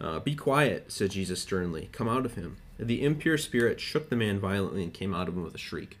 Uh, 0.00 0.20
Be 0.20 0.34
quiet, 0.36 0.92
said 0.92 1.10
Jesus 1.10 1.42
sternly. 1.42 1.88
Come 1.90 2.08
out 2.08 2.24
of 2.24 2.34
him. 2.34 2.58
The 2.78 3.04
impure 3.04 3.36
spirit 3.38 3.80
shook 3.80 4.10
the 4.10 4.16
man 4.16 4.38
violently 4.38 4.84
and 4.84 4.94
came 4.94 5.12
out 5.12 5.28
of 5.28 5.36
him 5.36 5.42
with 5.42 5.54
a 5.54 5.58
shriek. 5.58 5.98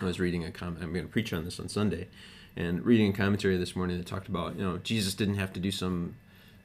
I 0.00 0.04
was 0.04 0.18
reading 0.18 0.44
a 0.44 0.50
comment. 0.50 0.82
I'm 0.82 0.92
going 0.92 1.06
to 1.06 1.12
preach 1.12 1.32
on 1.32 1.44
this 1.44 1.60
on 1.60 1.68
Sunday, 1.68 2.08
and 2.56 2.84
reading 2.84 3.10
a 3.10 3.16
commentary 3.16 3.56
this 3.56 3.74
morning 3.76 3.96
that 3.98 4.06
talked 4.06 4.28
about 4.28 4.56
you 4.56 4.62
know 4.62 4.78
Jesus 4.78 5.14
didn't 5.14 5.36
have 5.36 5.52
to 5.54 5.60
do 5.60 5.70
some 5.70 6.16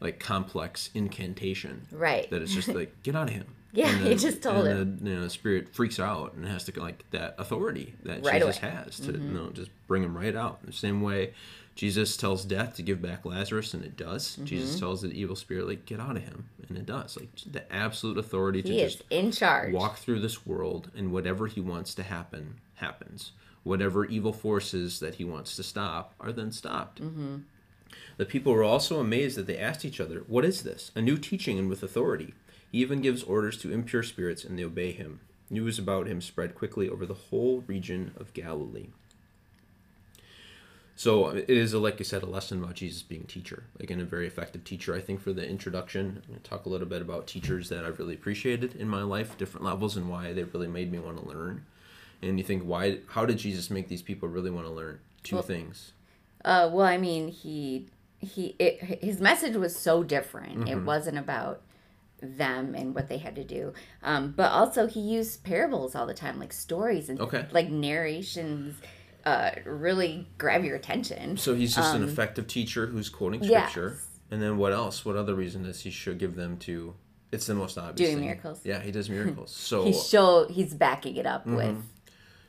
like 0.02 0.20
complex 0.20 0.90
incantation. 0.94 1.88
Right. 1.92 2.30
That 2.30 2.42
it's 2.42 2.54
just 2.54 2.68
like 2.80 3.02
get 3.04 3.16
out 3.16 3.30
of 3.30 3.34
him. 3.36 3.48
Yeah, 3.74 3.90
And 3.90 4.06
he 4.08 4.16
just 4.16 4.42
told 4.44 4.68
and 4.68 5.00
The, 5.02 5.10
you 5.10 5.16
know, 5.16 5.22
the 5.24 5.30
spirit 5.30 5.74
freaks 5.74 6.00
out 6.00 6.34
and 6.36 6.46
has 6.48 6.64
to 6.66 6.80
like 6.80 7.04
that 7.12 7.36
authority 7.40 7.96
that 8.04 8.24
Right 8.24 8.40
Jesus 8.42 8.60
away. 8.60 8.70
Mm-hmm. 8.70 8.78
has 8.86 9.00
to 9.02 9.12
you 9.14 9.18
know 9.20 9.50
just 9.50 9.72
bring 9.88 10.04
him 10.04 10.16
right 10.16 10.36
out. 10.36 10.64
The 10.66 10.72
same 10.72 11.02
way 11.02 11.34
Jesus 11.76 12.16
tells 12.16 12.46
death 12.46 12.76
to 12.76 12.84
give 12.84 13.02
back 13.02 13.26
Lazarus, 13.26 13.74
and 13.74 13.84
it 13.84 13.98
does. 13.98 14.34
Mm-hmm. 14.34 14.46
Jesus 14.46 14.80
tells 14.80 15.02
the 15.02 15.10
evil 15.10 15.36
spirit 15.36 15.68
like 15.68 15.86
get 15.88 16.00
out 16.00 16.16
of 16.18 16.24
him, 16.24 16.50
and 16.70 16.78
it 16.78 16.86
does. 16.86 17.18
Like 17.18 17.30
the 17.52 17.72
absolute 17.74 18.20
authority 18.20 18.62
to 18.62 18.72
He 18.72 18.82
is 18.82 18.96
just 18.98 19.06
in 19.10 19.32
charge. 19.32 19.74
walk 19.74 19.98
through 19.98 20.20
this 20.20 20.46
world 20.46 20.92
and 20.96 21.12
whatever 21.12 21.48
he 21.48 21.60
wants 21.62 21.96
to 21.96 22.04
happen 22.04 22.60
happens 22.76 23.32
whatever 23.64 24.04
evil 24.06 24.34
forces 24.34 25.00
that 25.00 25.16
he 25.16 25.24
wants 25.24 25.56
to 25.56 25.64
stop 25.64 26.14
are 26.20 26.34
then 26.34 26.52
stopped 26.52 27.02
Mm-hmm. 27.02 27.38
the 28.18 28.26
people 28.26 28.52
were 28.54 28.64
also 28.64 29.00
amazed 29.00 29.38
that 29.38 29.48
they 29.48 29.58
asked 29.58 29.86
each 29.86 30.02
other 30.02 30.24
what 30.28 30.44
is 30.44 30.64
this 30.64 30.92
a 30.96 31.02
new 31.02 31.18
teaching 31.18 31.58
and 31.58 31.70
with 31.70 31.82
authority 31.82 32.34
he 32.74 32.80
even 32.80 33.00
gives 33.00 33.24
orders 33.24 33.58
to 33.58 33.72
impure 33.72 34.04
spirits 34.04 34.44
and 34.44 34.60
they 34.60 34.66
obey 34.66 34.92
him 34.92 35.22
news 35.50 35.80
about 35.80 36.08
him 36.08 36.20
spread 36.20 36.54
quickly 36.56 36.90
over 36.90 37.06
the 37.06 37.14
whole 37.14 37.64
region 37.68 38.12
of 38.18 38.34
galilee 38.34 38.90
so 40.96 41.30
it 41.30 41.50
is, 41.50 41.74
a, 41.74 41.80
like 41.80 42.00
I 42.00 42.04
said, 42.04 42.22
a 42.22 42.28
lesson 42.28 42.64
about 42.64 42.76
Jesus 42.76 43.02
being 43.02 43.24
teacher, 43.24 43.64
like 43.80 43.90
and 43.90 44.02
a 44.02 44.06
very 44.06 44.28
effective 44.28 44.64
teacher. 44.64 44.94
I 44.94 45.02
think 45.02 45.22
for 45.22 45.34
the 45.34 45.48
introduction, 45.48 46.22
I'm 46.24 46.30
going 46.30 46.40
to 46.40 46.50
talk 46.50 46.66
a 46.66 46.70
little 46.70 46.88
bit 46.88 47.02
about 47.02 47.26
teachers 47.26 47.70
that 47.70 47.84
I've 47.84 47.98
really 47.98 48.14
appreciated 48.14 48.76
in 48.76 48.88
my 48.88 49.02
life, 49.02 49.38
different 49.38 49.66
levels, 49.66 49.98
and 49.98 50.08
why 50.10 50.34
they 50.34 50.44
really 50.44 50.68
made 50.68 50.92
me 50.92 51.00
want 51.00 51.22
to 51.22 51.28
learn. 51.28 51.66
And 52.22 52.38
you 52.38 52.46
think, 52.46 52.64
why? 52.64 53.00
How 53.08 53.26
did 53.26 53.40
Jesus 53.40 53.70
make 53.70 53.88
these 53.88 54.04
people 54.04 54.30
really 54.30 54.52
want 54.52 54.68
to 54.68 54.72
learn? 54.72 55.00
Two 55.24 55.38
Well- 55.38 55.44
things. 55.44 55.94
Uh, 56.46 56.70
well, 56.72 56.86
I 56.86 56.98
mean, 56.98 57.30
he 57.30 57.88
he 58.20 58.56
it, 58.60 59.02
his 59.02 59.20
message 59.20 59.56
was 59.56 59.76
so 59.76 60.04
different. 60.04 60.60
Mm-hmm. 60.60 60.68
It 60.68 60.84
wasn't 60.84 61.18
about 61.18 61.62
them 62.24 62.74
and 62.76 62.96
what 62.96 63.08
they 63.10 63.18
had 63.18 63.36
to 63.36 63.44
do, 63.44 63.74
um, 64.02 64.34
but 64.36 64.52
also 64.52 64.88
he 64.88 65.00
used 65.00 65.44
parables 65.44 65.96
all 65.96 66.06
the 66.08 66.14
time, 66.14 66.40
like 66.40 66.54
stories 66.54 67.10
and 67.10 67.20
Okay. 67.20 67.46
like 67.52 67.70
narrations. 67.70 68.76
Uh, 69.26 69.52
really 69.66 70.28
grab 70.38 70.66
your 70.66 70.76
attention. 70.76 71.38
So 71.38 71.56
he's 71.56 71.74
just 71.74 71.96
an 71.96 72.04
effective 72.04 72.46
teacher 72.46 72.88
who's 72.88 73.08
quoting 73.08 73.42
scripture. 73.42 73.88
Um, 73.88 73.94
yes. 73.94 74.08
And 74.32 74.42
then 74.42 74.58
what 74.58 74.74
else? 74.74 75.06
What 75.06 75.16
other 75.16 75.34
reason 75.34 75.64
does 75.64 75.80
he 75.82 75.92
should 75.92 76.18
give 76.18 76.36
them 76.36 76.58
to? 76.58 76.94
It's 77.32 77.46
the 77.48 77.56
most 77.56 77.78
obvious. 77.78 78.10
Doing 78.10 78.18
thing. 78.18 78.26
miracles. 78.26 78.60
Yeah, 78.66 78.82
he 78.82 78.92
does 78.92 79.10
miracles. 79.18 79.52
So 79.56 79.86
He 79.86 79.94
show 79.94 80.48
he's 80.50 80.74
backing 80.74 81.16
it 81.16 81.26
Mm-hmm. 81.26 81.54
up 81.54 81.58
with 81.58 81.78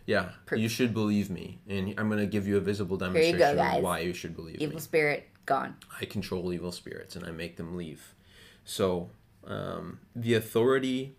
yeah, 0.07 0.33
you 0.55 0.69
should 0.69 0.93
believe 0.93 1.31
me, 1.31 1.61
and 1.67 1.95
I'm 1.97 2.09
going 2.09 2.21
to 2.21 2.27
give 2.27 2.47
you 2.47 2.59
a 2.59 2.61
visible 2.61 2.97
you 2.97 3.01
go, 3.01 3.07
demonstration 3.15 3.59
of 3.79 3.83
why 3.83 4.01
you 4.01 4.13
should 4.13 4.35
believe 4.37 4.59
me. 4.59 4.65
evil 4.67 4.79
spirit 4.81 5.29
gone. 5.47 5.77
I 6.01 6.05
control 6.05 6.53
evil 6.53 6.73
spirits 6.73 7.17
and 7.17 7.25
I 7.25 7.31
make 7.31 7.57
them 7.57 7.75
leave. 7.77 8.15
So, 8.67 9.09
um, 9.47 10.01
the 10.15 10.35
authority 10.35 11.17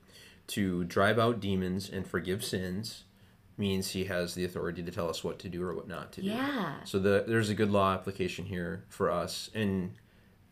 to 0.47 0.83
drive 0.83 1.17
out 1.17 1.39
demons 1.39 1.89
and 1.89 2.07
forgive 2.07 2.43
sins 2.43 3.03
means 3.57 3.91
he 3.91 4.05
has 4.05 4.35
the 4.35 4.43
authority 4.43 4.83
to 4.83 4.91
tell 4.91 5.09
us 5.09 5.23
what 5.23 5.39
to 5.39 5.49
do 5.49 5.63
or 5.63 5.73
what 5.73 5.87
not 5.87 6.11
to 6.13 6.21
do. 6.21 6.27
Yeah. 6.27 6.75
So 6.83 6.99
the, 6.99 7.23
there's 7.27 7.49
a 7.49 7.55
good 7.55 7.71
law 7.71 7.93
application 7.93 8.45
here 8.45 8.83
for 8.89 9.09
us. 9.09 9.49
And 9.53 9.93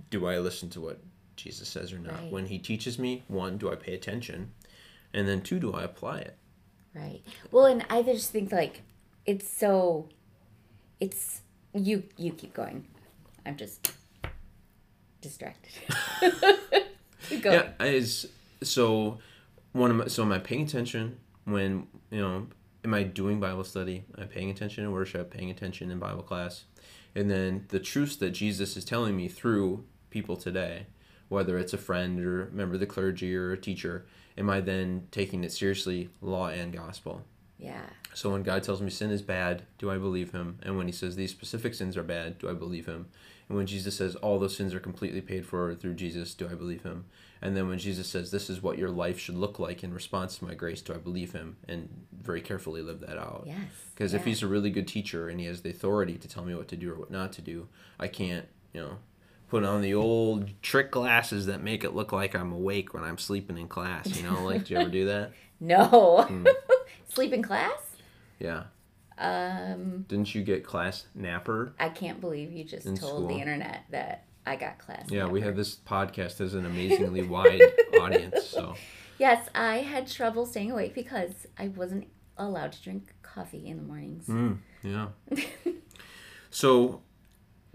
do 0.09 0.25
I 0.25 0.39
listen 0.39 0.69
to 0.71 0.81
what 0.81 1.01
Jesus 1.36 1.67
says 1.67 1.91
or 1.91 1.99
not? 1.99 2.13
Right. 2.13 2.31
When 2.31 2.45
he 2.45 2.57
teaches 2.57 2.97
me, 2.97 3.23
one, 3.27 3.57
do 3.57 3.71
I 3.71 3.75
pay 3.75 3.93
attention? 3.93 4.51
And 5.13 5.27
then 5.27 5.41
two, 5.41 5.59
do 5.59 5.73
I 5.73 5.83
apply 5.83 6.19
it? 6.19 6.38
Right. 6.95 7.21
Well, 7.51 7.65
and 7.65 7.86
I 7.89 8.03
just 8.03 8.31
think 8.31 8.51
like 8.51 8.83
it's 9.25 9.47
so 9.49 10.09
it's 10.99 11.41
you 11.73 12.03
you 12.17 12.33
keep 12.33 12.53
going. 12.53 12.88
I'm 13.45 13.57
just 13.57 13.91
distracted. 15.21 15.71
Yeah, 17.79 17.86
is 17.86 18.27
so 18.62 19.19
one 19.71 19.91
of 19.91 19.97
my, 19.97 20.07
so 20.07 20.23
am 20.23 20.31
I 20.31 20.39
paying 20.39 20.63
attention 20.63 21.17
when 21.45 21.88
you 22.12 22.21
know 22.21 22.47
am 22.83 22.93
I 22.93 23.03
doing 23.03 23.39
Bible 23.39 23.63
study? 23.63 24.03
Am 24.17 24.23
I 24.23 24.27
paying 24.27 24.49
attention 24.49 24.83
in 24.83 24.91
worship, 24.91 25.31
paying 25.31 25.49
attention 25.49 25.91
in 25.91 25.99
Bible 25.99 26.23
class, 26.23 26.65
and 27.15 27.29
then 27.29 27.65
the 27.69 27.79
truths 27.79 28.15
that 28.17 28.31
Jesus 28.31 28.75
is 28.77 28.86
telling 28.86 29.15
me 29.15 29.27
through 29.27 29.83
people 30.09 30.36
today, 30.36 30.88
whether 31.29 31.57
it's 31.57 31.73
a 31.73 31.77
friend 31.77 32.19
or 32.23 32.47
a 32.47 32.51
member 32.51 32.75
of 32.75 32.79
the 32.79 32.86
clergy 32.86 33.36
or 33.36 33.51
a 33.51 33.57
teacher, 33.57 34.05
am 34.38 34.49
I 34.49 34.62
then 34.62 35.07
taking 35.12 35.43
it 35.43 35.51
seriously, 35.51 36.09
law 36.21 36.47
and 36.47 36.73
gospel? 36.73 37.23
Yeah. 37.57 37.86
So 38.13 38.31
when 38.31 38.43
God 38.43 38.63
tells 38.63 38.81
me 38.81 38.89
sin 38.89 39.09
is 39.09 39.21
bad, 39.21 39.63
do 39.77 39.89
I 39.89 39.97
believe 39.97 40.31
him? 40.31 40.59
And 40.63 40.77
when 40.77 40.88
he 40.88 40.93
says 40.93 41.15
these 41.15 41.31
specific 41.31 41.73
sins 41.73 41.97
are 41.97 42.03
bad, 42.03 42.38
do 42.38 42.49
I 42.49 42.53
believe 42.53 42.86
him? 42.86 43.07
And 43.49 43.58
when 43.58 43.67
Jesus 43.67 43.97
says 43.97 44.15
all 44.15 44.39
those 44.39 44.56
sins 44.56 44.73
are 44.73 44.79
completely 44.79 45.21
paid 45.21 45.45
for 45.45 45.73
through 45.75 45.95
Jesus, 45.95 46.34
do 46.34 46.47
I 46.49 46.56
believe 46.56 46.84
him? 46.84 47.06
And 47.41 47.58
then 47.58 47.67
when 47.67 47.77
Jesus 47.77 48.08
says 48.08 48.32
this 48.32 48.49
is 48.49 48.63
what 48.63 48.77
your 48.77 48.89
life 48.89 49.19
should 49.19 49.36
look 49.36 49.60
like 49.60 49.84
in 49.84 49.93
response 49.93 50.38
to 50.38 50.45
my 50.45 50.53
grace, 50.53 50.82
do 50.82 50.93
I 50.93 50.97
believe 50.97 51.34
him? 51.34 51.58
And 51.67 51.89
very 52.21 52.39
carefully 52.39 52.82
live 52.82 53.01
that 53.01 53.17
out. 53.17 53.43
Yes. 53.45 53.58
Because 53.93 54.13
if 54.13 54.23
he's 54.23 54.41
a 54.41 54.47
really 54.47 54.69
good 54.69 54.88
teacher 54.88 55.27
and 55.27 55.39
he 55.39 55.45
has 55.47 55.62
the 55.62 55.69
authority 55.69 56.17
to 56.17 56.27
tell 56.27 56.45
me 56.45 56.56
what 56.56 56.69
to 56.69 56.77
do 56.77 56.93
or 56.93 56.95
what 56.95 57.12
not 57.12 57.34
to 57.34 57.41
do, 57.41 57.67
I 57.99 58.08
can't, 58.08 58.47
you 58.71 58.82
know, 58.82 58.97
put 59.49 59.65
on 59.65 59.82
the 59.82 59.93
old 59.93 60.49
trick 60.62 60.89
glasses 60.89 61.45
that 61.47 61.62
make 61.62 61.84
it 61.84 61.93
look 61.93 62.12
like 62.13 62.34
I'm 62.34 62.53
awake 62.53 62.93
when 62.93 63.03
I'm 63.03 63.17
sleeping 63.17 63.58
in 63.58 63.67
class. 63.67 64.08
You 64.08 64.23
know, 64.23 64.43
like, 64.45 64.65
do 64.65 64.73
you 64.73 64.79
ever 64.79 64.89
do 64.89 65.06
that? 65.06 65.32
No. 65.60 66.25
Hmm. 66.27 66.45
Sleep 67.08 67.32
in 67.32 67.41
class? 67.41 67.79
Yeah. 68.38 68.63
Um 69.17 70.06
Didn't 70.08 70.34
you 70.34 70.43
get 70.43 70.63
class 70.63 71.06
napper? 71.15 71.73
I 71.80 71.89
can't 71.89 72.19
believe 72.21 72.52
you 72.52 72.63
just 72.63 72.95
told 72.95 73.30
the 73.30 73.36
internet 73.36 73.86
that 73.91 74.26
I 74.45 74.56
got 74.56 74.78
class. 74.80 75.10
Yeah, 75.10 75.26
we 75.28 75.41
have 75.41 75.56
this 75.56 75.76
podcast 75.76 76.39
has 76.39 76.54
an 76.54 76.65
amazingly 76.65 77.23
wide 77.28 77.62
audience. 77.99 78.43
So 78.45 78.76
Yes, 79.19 79.47
I 79.56 79.78
had 79.78 80.08
trouble 80.08 80.45
staying 80.45 80.71
awake 80.71 80.93
because 80.95 81.47
I 81.58 81.69
wasn't 81.69 82.08
allowed 82.38 82.71
to 82.73 82.82
drink 82.84 83.13
coffee 83.21 83.67
in 83.67 83.78
the 83.78 83.84
mornings. 83.84 84.26
mm, 84.28 84.58
yeah. 84.82 85.08
so 86.49 87.02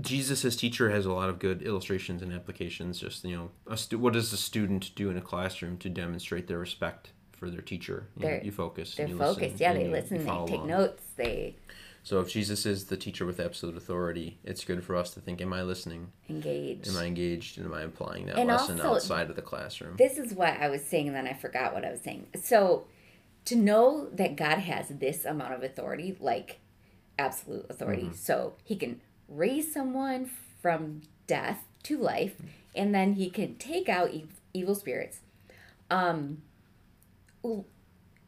Jesus 0.01 0.45
as 0.45 0.57
teacher 0.57 0.91
has 0.91 1.07
a 1.07 1.13
lot 1.13 1.29
of 1.29 1.39
good 1.39 1.63
illustrations 1.63 2.23
and 2.23 2.33
applications. 2.33 2.99
Just 3.01 3.25
you 3.25 3.37
know, 3.37 3.51
a 3.67 3.77
stu- 3.77 3.99
what 3.99 4.13
does 4.13 4.33
a 4.33 4.37
student 4.37 4.91
do 4.95 5.11
in 5.11 5.17
a 5.17 5.21
classroom 5.21 5.77
to 5.79 5.89
demonstrate 5.89 6.47
their 6.49 6.59
respect 6.59 7.11
for 7.39 7.49
their 7.51 7.61
teacher? 7.63 8.09
You, 8.17 8.27
know, 8.29 8.41
you 8.43 8.53
focus. 8.53 8.95
They're 8.95 9.09
you 9.09 9.17
focused. 9.19 9.41
listen, 9.41 9.59
yeah, 9.59 9.73
they 9.73 9.85
you- 9.87 9.91
listen, 9.91 10.17
you 10.19 10.25
they 10.25 10.31
take 10.47 10.57
along. 10.57 10.67
notes, 10.67 11.03
they 11.17 11.57
So 12.03 12.21
if 12.21 12.31
Jesus 12.31 12.65
is 12.67 12.87
the 12.87 12.97
teacher 12.97 13.25
with 13.27 13.39
absolute 13.41 13.77
authority, 13.77 14.39
it's 14.45 14.65
good 14.65 14.83
for 14.85 14.97
us 14.97 15.11
to 15.15 15.21
think: 15.21 15.41
Am 15.41 15.53
I 15.53 15.63
listening? 15.63 16.13
engage. 16.29 16.89
Am 16.89 16.97
I 16.97 17.05
engaged? 17.07 17.59
And 17.59 17.67
am 17.67 17.75
I 17.75 17.83
applying 17.83 18.27
that 18.27 18.37
And 18.39 18.49
lesson 18.49 18.81
also- 18.81 18.95
outside 18.97 19.31
of 19.31 19.37
the 19.37 19.43
classroom? 19.43 19.97
This 19.97 20.19
is 20.19 20.35
what 20.35 20.55
I 20.61 20.69
was 20.69 20.83
saying, 20.85 21.07
and 21.09 21.17
then 21.17 21.27
I 21.27 21.33
forgot 21.35 21.73
what 21.75 21.85
I 21.85 21.91
was 21.91 22.01
saying. 22.01 22.27
So, 22.43 22.87
to 23.47 23.57
know 23.57 24.09
that 24.13 24.37
God 24.37 24.59
has 24.59 24.89
this 24.89 25.25
amount 25.25 25.55
of 25.55 25.63
authority, 25.63 26.17
like 26.21 26.59
absolute 27.19 27.67
authority, 27.71 28.03
Mm-hmm. 28.05 28.15
so 28.15 28.55
He 28.65 28.77
can 28.77 29.01
raise 29.29 29.73
someone 29.73 30.31
from 30.63 31.03
death 31.27 31.65
to 31.85 31.97
life, 31.99 32.37
and 32.75 32.95
then 32.95 33.15
He 33.15 33.29
can 33.31 33.57
take 33.57 33.89
out 33.89 34.11
evil 34.55 34.75
spirits. 34.75 35.21
Um, 35.91 36.43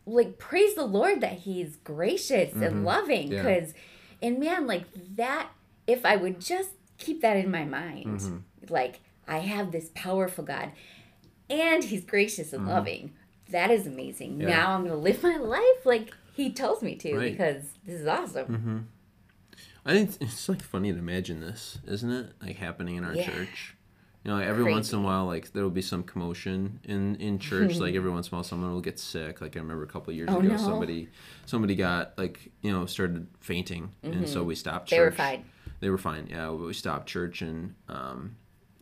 like 0.07 0.39
praise 0.39 0.75
the 0.75 0.85
Lord 0.85 1.21
that 1.21 1.39
He's 1.41 1.77
gracious 1.77 2.53
and 2.55 2.85
loving, 2.85 3.29
Mm-hmm. 3.31 3.33
Yeah. 3.35 3.43
because, 3.59 3.75
and 4.23 4.39
man, 4.39 4.67
like 4.67 4.85
that. 5.17 5.51
If 5.87 6.05
I 6.05 6.15
would 6.17 6.41
just 6.41 6.71
keep 6.99 7.21
that 7.23 7.37
in 7.37 7.51
my 7.51 7.65
mind, 7.65 8.21
Mm-hmm. 8.21 8.37
like 8.73 9.01
I 9.27 9.39
have 9.39 9.73
this 9.73 9.91
powerful 9.95 10.45
God 10.45 10.71
and 11.49 11.83
he's 11.83 12.05
gracious 12.05 12.53
and 12.53 12.67
loving. 12.69 13.13
That 13.51 13.71
is 13.73 13.87
amazing. 13.89 14.33
Mm-hmm. 14.33 14.41
Yeah. 14.43 14.49
Now 14.57 14.73
I'm 14.75 14.81
going 14.85 14.93
to 14.93 14.97
live 14.97 15.23
my 15.23 15.37
life 15.37 15.85
like 15.85 16.13
he 16.35 16.53
tells 16.53 16.81
me 16.83 16.95
to 16.97 17.17
Right. 17.17 17.33
because 17.33 17.65
this 17.85 18.01
is 18.01 18.07
awesome. 18.07 18.47
Mm-hmm. 18.47 18.79
I 19.85 19.93
think 19.95 20.11
it's 20.21 20.49
like 20.49 20.63
funny 20.63 20.93
to 20.93 20.99
imagine 20.99 21.41
this, 21.41 21.79
isn't 21.89 22.11
it? 22.11 22.33
Like 22.41 22.57
happening 22.57 22.97
in 22.97 23.05
our 23.05 23.15
Yeah. 23.15 23.25
church. 23.29 23.75
You 24.25 24.31
know, 24.31 24.37
like 24.37 24.47
every 24.47 24.65
once 24.71 24.93
in 24.93 24.99
a 24.99 25.03
while, 25.03 25.25
like 25.25 25.53
there 25.53 25.63
will 25.63 25.71
be 25.71 25.81
some 25.83 26.03
commotion 26.03 26.79
in 26.85 27.17
in 27.17 27.39
church. 27.39 27.77
like 27.77 27.95
every 28.01 28.11
once 28.11 28.29
in 28.29 28.35
a 28.35 28.37
while, 28.37 28.45
someone 28.45 28.73
will 28.73 28.81
get 28.83 28.99
sick. 28.99 29.41
Like 29.41 29.57
I 29.57 29.61
remember 29.61 29.83
a 29.83 29.87
couple 29.87 30.11
of 30.11 30.17
years 30.17 30.29
Oh, 30.31 30.41
ago, 30.41 30.49
no. 30.49 30.57
somebody 30.59 31.09
somebody 31.47 31.75
got 31.75 32.19
like 32.19 32.51
you 32.61 32.71
know 32.71 32.85
started 32.87 33.27
fainting, 33.41 33.93
and 34.03 34.29
so 34.29 34.43
we 34.43 34.55
stopped 34.55 34.89
church. 34.91 35.15
Mm-hmm. 35.15 35.23
They 35.23 35.25
were 35.25 35.39
fine. 35.39 35.45
They 35.81 35.91
were 35.91 35.99
fine. 35.99 36.27
Yeah, 36.31 36.51
we 36.51 36.75
stopped 36.75 37.09
church 37.09 37.41
and 37.41 37.75
um, 37.89 38.37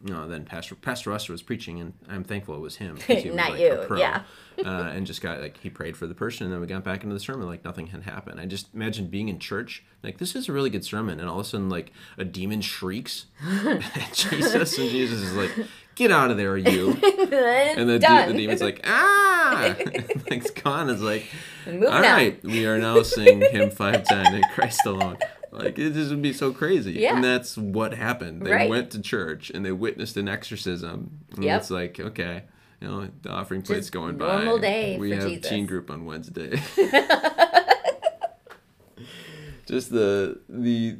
you 0.04 0.12
know, 0.12 0.28
then 0.28 0.44
Pastor 0.44 0.74
Pastor 0.76 1.10
Ruster 1.10 1.30
was 1.30 1.42
preaching, 1.42 1.80
and 1.80 1.92
I'm 2.08 2.22
thankful 2.24 2.54
it 2.54 2.60
was 2.60 2.76
him. 2.76 2.96
he 3.06 3.14
was, 3.28 3.34
Not 3.34 3.50
like, 3.52 3.60
you, 3.60 3.84
pro. 3.86 3.98
yeah. 3.98 4.22
uh, 4.64 4.90
and 4.94 5.06
just 5.06 5.20
got 5.20 5.40
like 5.40 5.56
he 5.58 5.70
prayed 5.70 5.96
for 5.96 6.06
the 6.06 6.14
person, 6.14 6.44
and 6.44 6.52
then 6.52 6.60
we 6.60 6.66
got 6.66 6.84
back 6.84 7.02
into 7.02 7.14
the 7.14 7.20
sermon 7.20 7.46
like 7.46 7.64
nothing 7.64 7.88
had 7.88 8.02
happened. 8.04 8.40
I 8.40 8.46
just 8.46 8.68
imagine 8.74 9.06
being 9.08 9.28
in 9.28 9.38
church, 9.38 9.84
like 10.02 10.18
this 10.18 10.34
is 10.36 10.48
a 10.48 10.52
really 10.52 10.70
good 10.70 10.84
sermon, 10.84 11.18
and 11.20 11.28
all 11.28 11.40
of 11.40 11.46
a 11.46 11.48
sudden 11.48 11.68
like 11.68 11.92
a 12.16 12.24
demon 12.24 12.60
shrieks 12.60 13.26
at 13.44 14.12
Jesus, 14.14 14.78
and 14.78 14.88
Jesus 14.90 15.20
is 15.20 15.34
like, 15.34 15.50
"Get 15.96 16.10
out 16.12 16.30
of 16.30 16.36
there, 16.36 16.56
you!" 16.56 16.90
And 16.90 17.88
the, 17.88 17.98
de- 17.98 18.32
the 18.32 18.38
demon's 18.38 18.62
like, 18.62 18.80
"Ah!" 18.84 19.74
like 19.78 20.22
it's 20.32 20.50
gone. 20.50 20.90
It's 20.90 21.00
like, 21.02 21.26
Moving 21.66 21.84
all 21.88 21.94
on. 21.94 22.02
right, 22.02 22.42
we 22.44 22.66
are 22.66 22.78
now 22.78 23.02
sing 23.02 23.40
hymn 23.50 23.70
five 23.70 24.04
ten 24.04 24.34
in 24.34 24.42
Christ 24.54 24.84
alone. 24.86 25.18
Like 25.58 25.78
it 25.78 25.92
just 25.92 26.10
would 26.10 26.22
be 26.22 26.32
so 26.32 26.52
crazy, 26.52 26.92
Yeah. 26.92 27.14
and 27.16 27.24
that's 27.24 27.56
what 27.58 27.92
happened. 27.94 28.42
They 28.42 28.52
Right. 28.52 28.70
went 28.70 28.90
to 28.92 29.02
church 29.02 29.50
and 29.50 29.64
they 29.64 29.72
witnessed 29.72 30.16
an 30.16 30.28
exorcism. 30.28 31.20
And 31.34 31.44
Yep. 31.44 31.60
It's 31.60 31.70
like 31.70 32.00
okay, 32.00 32.44
you 32.80 32.88
know, 32.88 33.08
the 33.22 33.30
offering 33.30 33.62
plate's 33.62 33.86
Just 33.86 33.92
going 33.92 34.16
by. 34.16 34.36
normal 34.36 34.58
day 34.58 34.96
We 34.98 35.10
for 35.10 35.16
have 35.20 35.28
Jesus. 35.28 35.50
teen 35.50 35.66
group 35.66 35.90
on 35.90 36.04
Wednesday. 36.04 36.60
just 39.66 39.90
the 39.90 40.40
the 40.48 40.96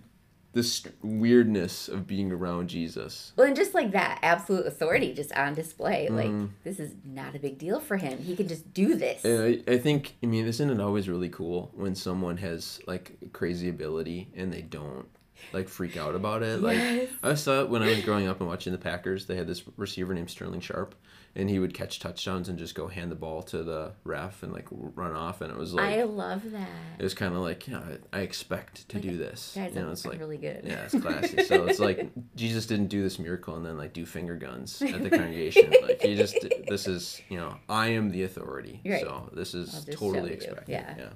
this 0.59 0.83
weirdness 1.03 1.89
of 1.89 2.07
being 2.07 2.33
around 2.33 2.69
Jesus. 2.69 3.33
Well, 3.37 3.47
and 3.47 3.55
just 3.57 3.75
like 3.75 3.93
that 3.93 4.19
absolute 4.23 4.67
authority 4.67 5.15
just 5.15 5.33
on 5.33 5.55
display. 5.55 6.09
Like, 6.09 6.27
Mm-hmm. 6.27 6.47
this 6.65 6.79
is 6.81 6.95
not 7.05 7.35
a 7.35 7.39
big 7.39 7.59
deal 7.59 7.79
for 7.81 7.97
him. 7.97 8.19
He 8.19 8.35
can 8.37 8.49
just 8.49 8.73
do 8.75 8.97
this. 8.97 9.25
I, 9.25 9.63
I 9.73 9.79
think, 9.79 10.17
I 10.23 10.27
mean, 10.27 10.47
isn't 10.47 10.69
it 10.71 10.81
always 10.81 11.09
really 11.09 11.29
cool 11.29 11.71
when 11.75 11.95
someone 11.95 12.37
has 12.39 12.81
like 12.87 13.17
crazy 13.33 13.69
ability 13.69 14.29
and 14.35 14.53
they 14.53 14.63
don't 14.63 15.07
like 15.53 15.69
freak 15.69 15.97
out 15.97 16.15
about 16.15 16.43
it? 16.43 16.61
Like, 16.61 17.11
I 17.23 17.35
saw 17.35 17.61
it 17.63 17.69
when 17.69 17.83
I 17.83 17.89
was 17.89 18.01
growing 18.03 18.27
up 18.29 18.41
and 18.41 18.49
watching 18.49 18.73
the 18.73 18.79
Packers. 18.79 19.27
They 19.27 19.37
had 19.37 19.47
this 19.47 19.63
receiver 19.77 20.13
named 20.15 20.31
Sterling 20.31 20.61
Sharpe, 20.61 20.95
and 21.35 21.49
he 21.49 21.59
would 21.59 21.73
catch 21.75 22.01
touchdowns 22.01 22.49
and 22.49 22.59
just 22.59 22.75
go 22.75 22.89
hand 22.89 23.11
the 23.11 23.17
ball 23.17 23.43
to 23.45 23.63
the 23.63 23.93
ref 24.05 24.43
and 24.43 24.53
like 24.53 24.67
run 24.71 25.13
off. 25.15 25.41
And 25.41 25.51
it 25.51 25.57
was 25.57 25.73
like, 25.75 25.95
I 25.95 26.03
love 26.03 26.51
that. 26.51 26.69
it 26.99 27.03
was 27.03 27.15
kind 27.15 27.35
of 27.35 27.41
like, 27.41 27.67
yeah, 27.69 27.81
I, 28.13 28.19
I 28.19 28.21
expect 28.23 28.89
to 28.89 28.99
do 28.99 29.17
this. 29.17 29.53
Guys, 29.55 29.75
you 29.75 29.81
know, 29.81 29.91
it's 29.91 30.05
I'm 30.05 30.11
like, 30.13 30.21
really 30.21 30.37
good. 30.39 30.63
yeah, 30.65 30.85
it's 30.85 30.99
classy. 31.01 31.45
so 31.45 31.65
it's 31.69 31.79
like 31.81 32.11
Jesus 32.37 32.67
didn't 32.67 32.89
do 32.89 33.03
this 33.03 33.19
miracle 33.19 33.57
and 33.57 33.65
then 33.65 33.79
like 33.79 33.93
do 33.93 34.05
finger 34.05 34.37
guns 34.37 34.83
at 34.83 35.03
the 35.03 35.11
congregation. 35.19 35.73
like 35.83 36.03
he 36.03 36.15
just 36.15 36.37
this 36.69 36.87
is 36.87 37.21
you 37.29 37.39
know 37.39 37.57
I 37.69 37.89
am 37.89 38.11
the 38.11 38.25
authority. 38.25 38.81
Right. 38.85 39.01
So 39.01 39.31
this 39.33 39.55
is 39.55 39.87
totally 39.93 40.31
you. 40.31 40.35
expected. 40.35 40.73
Yeah. 40.73 40.95
Yeah. 40.99 41.09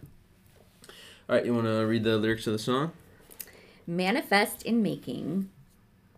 All 1.28 1.37
right, 1.37 1.46
you 1.46 1.54
want 1.54 1.66
to 1.66 1.87
read 1.87 2.02
the 2.04 2.18
lyrics 2.18 2.46
of 2.46 2.52
the 2.52 2.58
song? 2.58 2.92
Manifest 3.87 4.62
in 4.62 4.83
making 4.83 5.51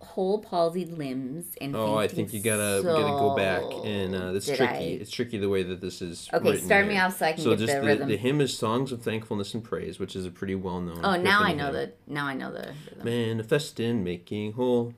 whole 0.01 0.43
palsied 0.43 0.97
limbs 0.99 1.47
and 1.61 1.75
Oh, 1.75 1.97
I 1.97 2.09
think 2.09 2.33
you 2.35 2.41
gotta 2.41 2.83
we 2.83 2.89
gotta 2.93 3.19
go 3.19 3.35
back 3.35 3.63
and 3.85 4.15
uh, 4.15 4.35
it's 4.35 4.47
tricky. 4.47 4.65
I? 4.65 4.99
It's 5.01 5.11
tricky 5.11 5.39
the 5.39 5.49
way 5.49 5.63
that 5.63 5.81
this 5.81 6.03
is. 6.03 6.29
Okay, 6.33 6.59
start 6.59 6.87
me 6.87 6.99
off 6.99 7.19
so 7.19 7.27
I 7.27 7.33
can 7.33 7.43
so 7.43 7.51
get 7.51 7.61
just 7.61 7.73
the 7.73 7.81
the, 7.81 7.87
rhythm. 7.87 8.09
the 8.09 8.17
hymn 8.19 8.41
is 8.43 8.57
songs 8.57 8.93
of 8.93 9.03
thankfulness 9.03 9.55
and 9.55 9.65
praise, 9.65 9.99
which 9.99 10.15
is 10.15 10.27
a 10.27 10.31
pretty 10.31 10.55
well 10.55 10.81
known. 10.81 11.01
Oh, 11.03 11.17
now 11.17 11.41
I 11.43 11.55
know 11.55 11.73
the. 11.73 11.93
Now 12.07 12.27
I 12.27 12.35
know 12.35 12.53
the. 12.53 12.75
rhythm. 12.91 13.05
Manifest 13.05 13.81
in 13.81 14.05
making 14.05 14.53
whole. 14.53 14.95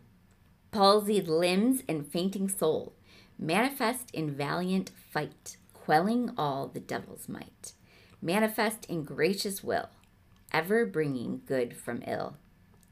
palsied 0.72 1.28
limbs 1.28 1.82
and 1.88 2.06
fainting 2.06 2.48
soul, 2.48 2.92
manifest 3.38 4.10
in 4.12 4.34
valiant 4.34 4.90
fight, 5.12 5.56
quelling 5.72 6.32
all 6.36 6.66
the 6.66 6.80
devil's 6.80 7.28
might, 7.28 7.72
manifest 8.20 8.84
in 8.86 9.04
gracious 9.04 9.62
will, 9.62 9.88
ever 10.52 10.84
bringing 10.84 11.42
good 11.46 11.76
from 11.76 12.02
ill. 12.06 12.36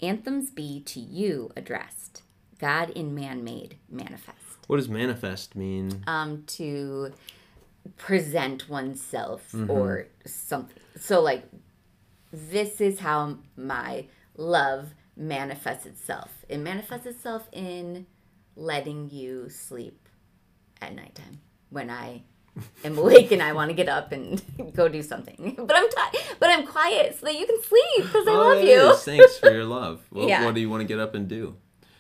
Anthems 0.03 0.51
be 0.51 0.81
to 0.83 1.01
you 1.01 1.51
addressed, 1.57 2.23
God 2.59 2.91
in 2.91 3.15
man 3.15 3.43
made 3.45 3.77
manifest. 3.91 4.39
What 4.67 4.77
does 4.77 4.89
manifest 4.89 5.55
mean? 5.57 6.03
Um, 6.07 6.45
to 6.49 7.13
present 7.97 8.69
oneself 8.69 9.53
Mm-hmm. 9.53 9.71
or 9.71 10.07
something. 10.27 10.79
So, 10.99 11.21
like, 11.21 11.45
this 12.33 12.81
is 12.81 13.01
how 13.01 13.39
my 13.57 14.07
love 14.37 14.95
manifests 15.17 15.87
itself. 15.87 16.45
It 16.49 16.59
manifests 16.59 17.07
itself 17.07 17.49
in 17.53 18.07
letting 18.57 19.11
you 19.11 19.49
sleep 19.49 20.09
at 20.81 20.95
nighttime 20.95 21.41
when 21.71 21.91
I 21.91 22.23
am 22.85 22.97
awake 22.99 23.33
and 23.33 23.43
I 23.43 23.53
want 23.53 23.71
to 23.71 23.75
get 23.75 23.89
up 23.89 24.13
and 24.13 24.41
go 24.75 24.89
do 24.89 25.03
something. 25.03 25.55
But 25.67 25.77
I'm 25.77 25.89
ti 25.89 26.19
but 26.39 26.51
I'm 26.51 26.67
quiet 26.67 27.19
so 27.19 27.27
that 27.27 27.35
you 27.39 27.47
can 27.47 27.61
sleep 27.63 28.07
because 28.07 28.27
I 28.29 28.33
Oh, 28.33 28.55
love 28.55 28.63
you. 28.65 28.91
is. 28.93 29.03
Thanks 29.03 29.39
for 29.39 29.51
your 29.51 29.65
love. 29.65 30.01
Well, 30.11 30.29
Yeah. 30.29 30.45
What 30.45 30.55
do 30.55 30.61
you 30.61 30.71
want 30.71 30.81
to 30.83 30.87
get 30.87 30.99
up 31.01 31.15
and 31.15 31.27
do? 31.29 31.57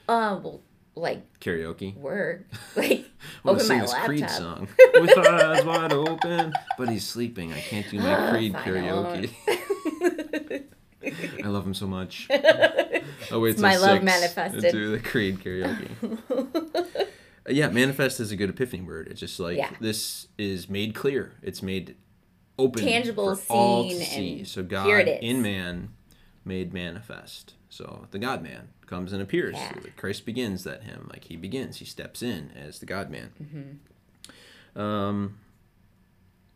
Uh, 0.08 0.38
well, 0.42 0.60
like 0.96 1.40
Karaoke. 1.40 1.96
work, 1.96 2.44
like 2.76 2.90
I 3.44 3.48
want 3.48 3.58
to 3.58 3.64
open 3.64 3.66
sing 3.66 3.78
my 3.78 3.82
this 3.82 3.92
laptop. 3.92 4.06
Creed 4.08 4.30
song. 4.30 4.68
With 5.00 5.16
our 5.18 5.28
eyes 5.44 5.64
wide 5.64 5.92
open. 5.92 6.52
But 6.78 6.88
he's 6.88 7.04
sleeping. 7.06 7.52
I 7.52 7.60
can't 7.60 7.88
do 7.90 7.98
my 8.06 8.30
Creed 8.30 8.52
Fine, 8.52 8.64
karaoke. 8.64 9.30
I 11.44 11.48
love 11.48 11.66
him 11.66 11.74
so 11.74 11.86
much. 11.86 12.28
Oh 13.30 13.40
wait, 13.40 13.50
It's 13.52 13.60
my 13.60 13.76
love 13.76 13.96
six 13.98 14.04
manifested. 14.04 14.62
to 14.62 14.70
Do 14.72 14.90
the 14.92 15.00
Creed 15.00 15.40
karaoke. 15.40 15.90
Yeah, 17.48 17.68
manifest 17.68 18.20
is 18.20 18.30
a 18.32 18.36
good 18.36 18.50
epiphany 18.50 18.82
word. 18.82 19.08
It's 19.08 19.20
just 19.20 19.38
like 19.38 19.56
Yeah. 19.58 19.70
this 19.80 20.28
is 20.38 20.68
made 20.68 20.94
clear. 20.94 21.32
It's 21.42 21.62
made 21.62 21.96
open, 22.58 22.84
Tangible, 22.84 23.34
for 23.36 23.52
all 23.52 23.88
to 23.88 23.94
seen, 23.94 24.04
see. 24.04 24.38
and 24.38 24.48
So 24.48 24.62
God 24.62 24.86
here 24.86 24.98
it 24.98 25.08
is. 25.08 25.18
in 25.22 25.42
man 25.42 25.90
made 26.44 26.72
manifest. 26.72 27.54
So 27.68 28.06
the 28.12 28.18
God 28.18 28.42
Man 28.42 28.68
comes 28.86 29.12
and 29.12 29.20
appears. 29.20 29.54
Yeah. 29.56 29.72
Christ 29.96 30.24
begins 30.24 30.62
that 30.64 30.84
hymn. 30.84 31.08
Like 31.12 31.24
he 31.24 31.36
begins, 31.36 31.78
he 31.78 31.84
steps 31.84 32.22
in 32.22 32.50
as 32.54 32.78
the 32.78 32.86
God 32.86 33.10
Man. 33.10 33.32
Mm-hmm. 33.42 34.80
Um. 34.80 35.38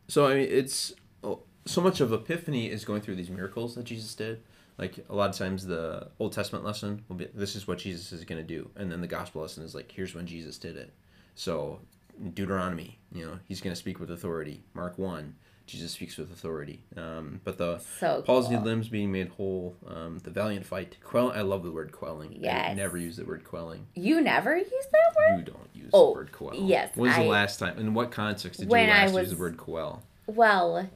So 0.09 0.27
I 0.27 0.35
mean, 0.35 0.48
it's 0.51 0.94
oh, 1.24 1.40
so 1.66 1.81
much 1.81 2.01
of 2.01 2.12
Epiphany 2.12 2.70
is 2.70 2.85
going 2.85 3.01
through 3.03 3.16
these 3.16 3.31
miracles 3.31 3.74
that 3.74 3.85
Jesus 3.85 4.14
did. 4.14 4.40
Like 4.79 5.05
a 5.09 5.14
lot 5.14 5.31
of 5.31 5.37
times, 5.37 5.67
the 5.67 6.09
Old 6.19 6.33
Testament 6.33 6.64
lesson 6.64 7.05
will 7.09 7.17
be, 7.17 7.27
"This 7.35 7.57
is 7.57 7.67
what 7.67 7.79
Jesus 7.79 8.12
is 8.12 8.25
going 8.25 8.41
to 8.41 8.47
do," 8.47 8.71
and 8.77 8.91
then 8.93 9.01
the 9.01 9.07
Gospel 9.09 9.43
lesson 9.43 9.64
is 9.64 9.75
like, 9.75 9.91
"Here's 9.91 10.14
when 10.14 10.27
Jesus 10.27 10.57
did 10.59 10.77
it." 10.77 10.93
So 11.35 11.81
Deuteronomy, 12.35 12.99
you 13.12 13.25
know, 13.27 13.38
he's 13.45 13.61
going 13.61 13.73
to 13.73 13.79
speak 13.79 14.01
with 14.01 14.11
authority. 14.11 14.62
Mark 14.75 14.99
one, 14.99 15.35
Jesus 15.67 15.93
speaks 15.93 16.17
with 16.17 16.33
authority. 16.33 16.83
Um, 16.97 17.41
but 17.45 17.59
the 17.59 17.79
So 17.79 18.23
palsied 18.27 18.49
cool. 18.57 18.62
limbs 18.62 18.88
being 18.88 19.12
made 19.12 19.29
whole, 19.29 19.77
um, 19.87 20.19
the 20.19 20.31
valiant 20.31 20.67
fight, 20.67 20.97
quell. 21.05 21.31
I 21.31 21.43
love 21.43 21.62
the 21.62 21.71
word 21.71 21.93
quelling. 21.93 22.45
I 22.49 22.75
never 22.75 22.97
use 22.99 23.17
the 23.17 23.25
word 23.25 23.45
quelling. 23.45 23.87
You 23.95 24.21
never 24.21 24.57
use 24.57 24.69
that 24.71 25.14
word? 25.17 25.38
You 25.38 25.45
don't 25.45 25.69
use 25.75 25.91
Oh, 25.93 26.09
the 26.12 26.19
word 26.21 26.33
quell. 26.33 26.55
yes, 26.55 26.91
When's 26.97 27.17
I- 27.17 27.23
the 27.25 27.29
last 27.29 27.59
time? 27.59 27.79
In 27.79 27.95
what 27.95 28.11
context 28.11 28.61
did 28.61 28.67
you 28.69 28.73
last 28.77 29.14
use 29.14 29.31
the 29.31 29.37
word 29.37 29.57
quell? 29.57 30.03
Well, 30.27 30.88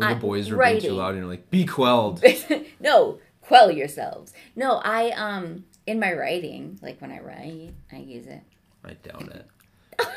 When 0.00 0.08
the 0.14 0.20
boys 0.20 0.50
were 0.50 0.62
being 0.62 0.80
too 0.80 0.92
loud 0.92 1.10
and 1.10 1.18
you're 1.18 1.26
like, 1.28 1.50
be 1.50 1.64
quelled. 1.66 2.22
no, 2.80 3.18
quell 3.42 3.70
yourselves. 3.70 4.32
No, 4.56 4.76
I 4.84 5.10
um 5.10 5.64
in 5.86 5.98
my 6.00 6.12
writing, 6.12 6.78
like 6.82 7.00
when 7.00 7.10
I 7.12 7.20
write, 7.20 7.72
I 7.92 7.96
use 7.96 8.26
it. 8.26 8.42
I 8.84 8.94
doubt 8.94 9.28
it. 9.28 9.46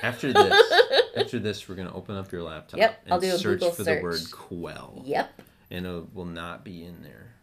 After 0.02 0.32
this, 0.32 0.74
after 1.18 1.40
this, 1.40 1.68
we're 1.68 1.76
gonna 1.76 1.94
open 1.94 2.16
up 2.16 2.32
your 2.32 2.44
laptop 2.44 2.80
Yep, 2.80 3.02
and 3.06 3.14
I'll 3.14 3.20
do 3.20 3.28
a 3.34 3.38
search 3.38 3.60
Google 3.60 3.72
for 3.72 3.84
search. 3.84 4.00
the 4.00 4.04
word 4.04 4.32
quell, 4.32 5.02
Yep. 5.06 5.42
and 5.72 5.86
it 5.86 6.14
will 6.16 6.24
not 6.26 6.64
be 6.64 6.84
in 6.86 7.02
there, 7.04 7.34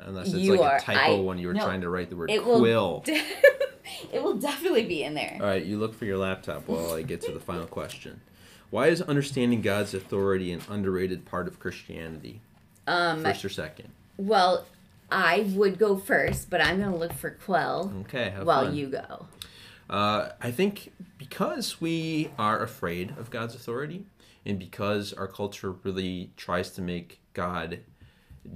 unless 0.00 0.26
it's 0.28 0.36
You 0.38 0.56
like 0.56 0.60
are- 0.72 0.76
a 0.76 0.80
typo 0.80 1.18
I- 1.18 1.20
when 1.20 1.38
you 1.38 1.46
were 1.46 1.54
no, 1.54 1.64
trying 1.64 1.82
to 1.82 1.88
write 1.88 2.10
the 2.10 2.16
word 2.16 2.30
it 2.32 2.44
will- 2.44 2.58
quill. 2.58 3.04
it 4.12 4.20
will 4.22 4.34
definitely 4.36 4.84
be 4.86 5.04
in 5.04 5.14
there. 5.14 5.36
All 5.40 5.46
right, 5.46 5.64
you 5.64 5.78
look 5.78 5.94
for 5.94 6.04
your 6.04 6.18
laptop 6.18 6.66
while 6.66 6.94
I 6.94 7.02
get 7.02 7.20
to 7.22 7.32
the 7.32 7.38
final 7.40 7.66
question. 7.66 8.20
Why 8.74 8.88
is 8.88 9.00
understanding 9.00 9.62
God's 9.62 9.94
authority 9.94 10.50
an 10.50 10.60
underrated 10.68 11.24
part 11.26 11.46
of 11.46 11.60
Christianity? 11.60 12.40
Um 12.88 13.22
First 13.22 13.44
or 13.44 13.48
second? 13.48 13.90
well, 14.16 14.66
I 15.12 15.48
would 15.54 15.78
go 15.78 15.96
first, 15.96 16.50
but 16.50 16.60
I'm 16.60 16.80
gonna 16.80 16.96
look 16.96 17.12
for 17.12 17.30
quell 17.30 17.92
Okay, 18.00 18.30
have 18.30 18.44
while 18.44 18.64
fun. 18.64 18.74
you 18.74 18.88
go. 18.88 19.26
Uh, 19.88 20.30
I 20.40 20.50
think 20.50 20.92
because 21.18 21.80
we 21.80 22.30
are 22.36 22.60
afraid 22.64 23.14
of 23.16 23.30
God's 23.30 23.54
authority, 23.54 24.06
and 24.44 24.58
because 24.58 25.12
our 25.12 25.28
culture 25.28 25.70
really 25.70 26.32
tries 26.36 26.70
to 26.70 26.82
make 26.82 27.20
God 27.32 27.78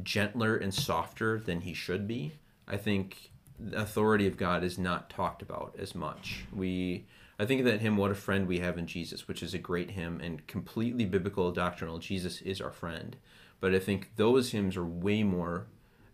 gentler 0.03 0.57
and 0.57 0.75
softer 0.75 1.39
than 1.39 1.61
he 1.61 1.75
should 1.75 2.09
be, 2.09 2.33
I 2.67 2.77
think 2.77 3.31
the 3.57 3.81
authority 3.81 4.27
of 4.27 4.37
God 4.37 4.65
is 4.65 4.79
not 4.79 5.11
talked 5.11 5.43
about 5.43 5.77
as 5.79 5.95
much. 5.95 6.45
We, 6.53 7.05
I 7.41 7.47
think 7.47 7.65
that 7.65 7.81
hymn, 7.81 7.97
What 7.97 8.11
a 8.11 8.17
Friend 8.17 8.49
We 8.49 8.59
Have 8.59 8.79
in 8.79 8.87
Jesus, 8.89 9.29
which 9.29 9.45
is 9.45 9.55
a 9.55 9.59
great 9.59 9.93
hymn 9.93 10.21
and 10.21 10.45
completely 10.49 11.05
biblical 11.05 11.53
doctrinal, 11.53 11.99
Jesus 11.99 12.41
is 12.43 12.61
our 12.61 12.73
friend. 12.73 13.17
But 13.61 13.75
I 13.75 13.79
think 13.79 14.17
those 14.17 14.51
hymns 14.51 14.77
are 14.77 14.85
way 14.85 15.23
more 15.23 15.67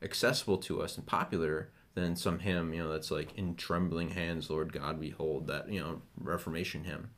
accessible 0.03 0.59
to 0.59 0.83
us 0.83 0.97
and 0.97 1.07
popular 1.07 1.70
than 1.95 2.16
some 2.16 2.41
hymn, 2.41 2.75
you 2.75 2.83
know, 2.83 2.91
that's 2.91 3.11
like 3.11 3.35
in 3.39 3.55
trembling 3.55 4.11
hands, 4.11 4.51
Lord 4.51 4.72
God, 4.72 4.99
we 4.99 5.11
hold 5.11 5.47
that, 5.47 5.70
you 5.70 5.81
know, 5.81 6.03
Reformation 6.18 6.85
hymn. 6.85 7.11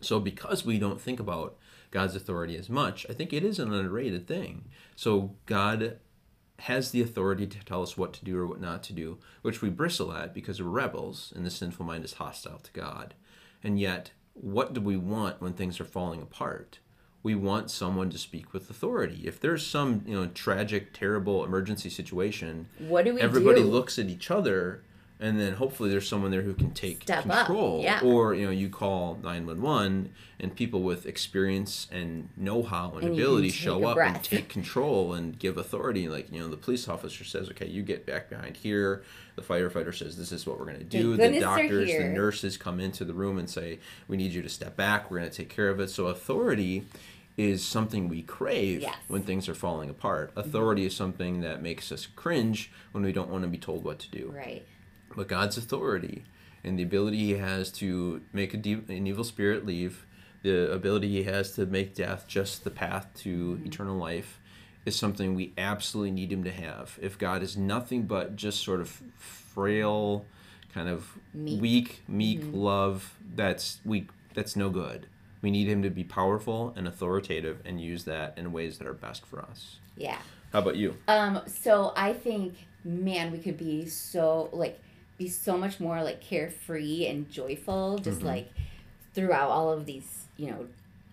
So 0.00 0.18
because 0.18 0.64
we 0.64 0.78
don't 0.78 1.00
think 1.00 1.20
about 1.20 1.56
God's 1.90 2.16
authority 2.16 2.56
as 2.56 2.68
much, 2.68 3.06
I 3.08 3.12
think 3.12 3.32
it 3.32 3.44
is 3.44 3.58
an 3.58 3.72
underrated 3.72 4.26
thing. 4.26 4.64
So 4.96 5.36
God 5.46 5.98
has 6.60 6.90
the 6.90 7.02
authority 7.02 7.46
to 7.46 7.64
tell 7.64 7.82
us 7.82 7.96
what 7.96 8.12
to 8.14 8.24
do 8.24 8.38
or 8.38 8.46
what 8.46 8.60
not 8.60 8.82
to 8.84 8.92
do, 8.92 9.18
which 9.42 9.62
we 9.62 9.68
bristle 9.68 10.12
at 10.12 10.34
because 10.34 10.60
we're 10.60 10.68
rebels 10.68 11.32
and 11.36 11.44
the 11.44 11.50
sinful 11.50 11.84
mind 11.84 12.04
is 12.04 12.14
hostile 12.14 12.58
to 12.58 12.72
God. 12.72 13.14
And 13.66 13.80
yet, 13.80 14.12
what 14.34 14.74
do 14.74 14.80
we 14.80 14.96
want 14.96 15.42
when 15.42 15.52
things 15.52 15.80
are 15.80 15.84
falling 15.84 16.22
apart? 16.22 16.78
We 17.24 17.34
want 17.34 17.68
someone 17.68 18.10
to 18.10 18.18
speak 18.18 18.52
with 18.52 18.70
authority. 18.70 19.22
If 19.24 19.40
there's 19.40 19.66
some, 19.66 20.02
you 20.06 20.14
know, 20.14 20.28
tragic, 20.28 20.94
terrible 20.94 21.44
emergency 21.44 21.90
situation, 21.90 22.68
What 22.78 23.04
do 23.04 23.14
we 23.16 23.20
everybody 23.20 23.62
do? 23.62 23.66
looks 23.66 23.98
at 23.98 24.06
each 24.06 24.30
other 24.30 24.84
and 25.18 25.40
then 25.40 25.54
hopefully 25.54 25.88
there's 25.88 26.06
someone 26.08 26.30
there 26.30 26.42
who 26.42 26.52
can 26.54 26.72
take 26.72 27.02
Step 27.04 27.22
control. 27.24 27.80
yeah. 27.82 28.00
or 28.02 28.34
you 28.34 28.44
know 28.44 28.50
you 28.52 28.68
call 28.68 29.18
911 29.22 30.10
and 30.38 30.54
people 30.54 30.82
with 30.82 31.06
experience 31.06 31.86
and 31.90 32.28
know-how 32.36 32.92
and, 32.96 33.04
And 33.04 33.12
ability 33.14 33.48
show 33.50 33.84
up 33.86 33.96
and 33.98 34.22
take 34.22 34.48
control 34.58 35.14
and 35.14 35.38
give 35.38 35.56
authority. 35.56 36.08
Like 36.08 36.30
you 36.30 36.40
know 36.40 36.48
the 36.48 36.56
police 36.56 36.88
officer 36.88 37.24
says 37.24 37.48
okay 37.50 37.66
you 37.66 37.82
get 37.82 38.04
back 38.06 38.28
behind 38.28 38.56
here. 38.58 39.02
The 39.36 39.42
firefighter 39.42 39.94
says 39.94 40.16
this 40.16 40.32
is 40.32 40.46
what 40.46 40.58
we're 40.58 40.66
going 40.66 40.78
to 40.78 40.84
do. 40.84 41.16
The 41.16 41.40
doctors 41.40 41.90
the 41.90 42.04
nurses 42.04 42.56
come 42.56 42.80
into 42.80 43.04
the 43.04 43.14
room 43.14 43.38
and 43.38 43.48
say 43.48 43.78
we 44.08 44.16
need 44.16 44.32
you 44.32 44.42
to 44.42 44.48
step 44.48 44.76
back. 44.76 45.10
We're 45.10 45.18
going 45.18 45.30
to 45.30 45.36
take 45.36 45.48
care 45.50 45.68
of 45.70 45.80
it. 45.80 45.88
So 45.90 46.06
authority 46.06 46.84
is 47.36 47.62
something 47.62 48.08
we 48.08 48.22
crave 48.22 48.80
Yes. 48.80 48.96
when 49.08 49.22
things 49.22 49.46
are 49.46 49.54
falling 49.54 49.90
apart. 49.90 50.32
Authority 50.36 50.86
is 50.86 50.96
something 50.96 51.42
that 51.42 51.60
makes 51.62 51.92
us 51.92 52.06
cringe 52.06 52.70
when 52.92 53.04
we 53.04 53.12
don't 53.12 53.28
want 53.28 53.42
to 53.44 53.48
be 53.48 53.58
told 53.58 53.84
what 53.84 53.98
to 53.98 54.10
do. 54.10 54.32
Right. 54.34 54.66
But 55.16 55.26
God's 55.28 55.56
authority 55.56 56.24
and 56.62 56.78
the 56.78 56.82
ability 56.82 57.18
He 57.18 57.32
has 57.34 57.72
to 57.72 58.20
make 58.32 58.54
a 58.54 58.56
de- 58.56 58.84
an 58.88 59.06
evil 59.06 59.24
spirit 59.24 59.66
leave, 59.66 60.06
the 60.42 60.70
ability 60.70 61.08
He 61.08 61.22
has 61.24 61.52
to 61.52 61.66
make 61.66 61.94
death 61.94 62.26
just 62.28 62.62
the 62.64 62.70
path 62.70 63.08
to 63.22 63.60
eternal 63.64 63.96
life, 63.96 64.40
is 64.84 64.94
something 64.94 65.34
we 65.34 65.52
absolutely 65.58 66.12
need 66.12 66.30
Him 66.30 66.44
to 66.44 66.52
have. 66.52 66.98
If 67.02 67.18
God 67.18 67.42
is 67.42 67.56
nothing 67.56 68.02
but 68.02 68.36
just 68.36 68.62
sort 68.62 68.80
of 68.80 69.02
frail, 69.18 70.26
kind 70.72 70.88
of 70.88 71.18
Meek. 71.32 71.60
weak, 71.60 72.02
meek 72.06 72.42
love, 72.52 73.16
that's 73.34 73.80
weak. 73.84 74.10
That's 74.34 74.54
no 74.54 74.68
good. 74.68 75.06
We 75.42 75.50
need 75.50 75.68
Him 75.68 75.82
to 75.82 75.90
be 75.90 76.04
powerful 76.04 76.72
and 76.76 76.86
authoritative 76.86 77.62
and 77.64 77.80
use 77.80 78.04
that 78.04 78.36
in 78.36 78.52
ways 78.52 78.78
that 78.78 78.86
are 78.86 78.94
best 78.94 79.24
for 79.26 79.40
us. 79.40 79.78
Yeah. 79.96 80.18
How 80.52 80.60
about 80.60 80.76
you? 80.76 80.96
Um, 81.08 81.40
so 81.46 81.92
I 81.96 82.12
think, 82.12 82.66
man, 82.84 83.32
we 83.32 83.38
could 83.38 83.56
be 83.56 83.86
so 83.86 84.48
like 84.52 84.80
be 85.18 85.28
so 85.28 85.56
much 85.56 85.80
more 85.80 86.02
like 86.02 86.20
carefree 86.20 87.06
and 87.06 87.30
joyful, 87.30 87.98
just 87.98 88.18
Mm-hmm. 88.18 88.26
like 88.28 88.50
throughout 89.14 89.48
all 89.50 89.72
of 89.72 89.86
these, 89.86 90.26
you 90.36 90.50
know, 90.50 90.66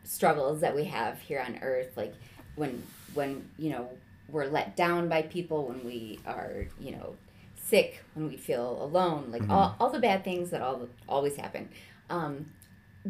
struggles 0.03 0.59
that 0.61 0.75
we 0.75 0.83
have 0.85 1.19
here 1.19 1.39
on 1.45 1.57
earth. 1.61 1.95
Like 1.95 2.13
when 2.55 2.83
when, 3.13 3.49
you 3.57 3.69
know, 3.69 3.89
we're 4.29 4.45
let 4.47 4.75
down 4.75 5.07
by 5.09 5.21
people, 5.21 5.67
when 5.67 5.85
we 5.85 6.19
are, 6.25 6.65
you 6.79 6.91
know, 6.91 7.15
sick, 7.55 8.03
when 8.15 8.27
we 8.27 8.35
feel 8.37 8.81
alone, 8.83 9.29
like 9.31 9.47
all, 9.49 9.75
all 9.79 9.89
the 9.91 9.99
bad 9.99 10.23
things 10.23 10.49
that 10.49 10.61
all 10.61 10.87
always 11.07 11.35
happen. 11.35 11.69
Um, 12.09 12.47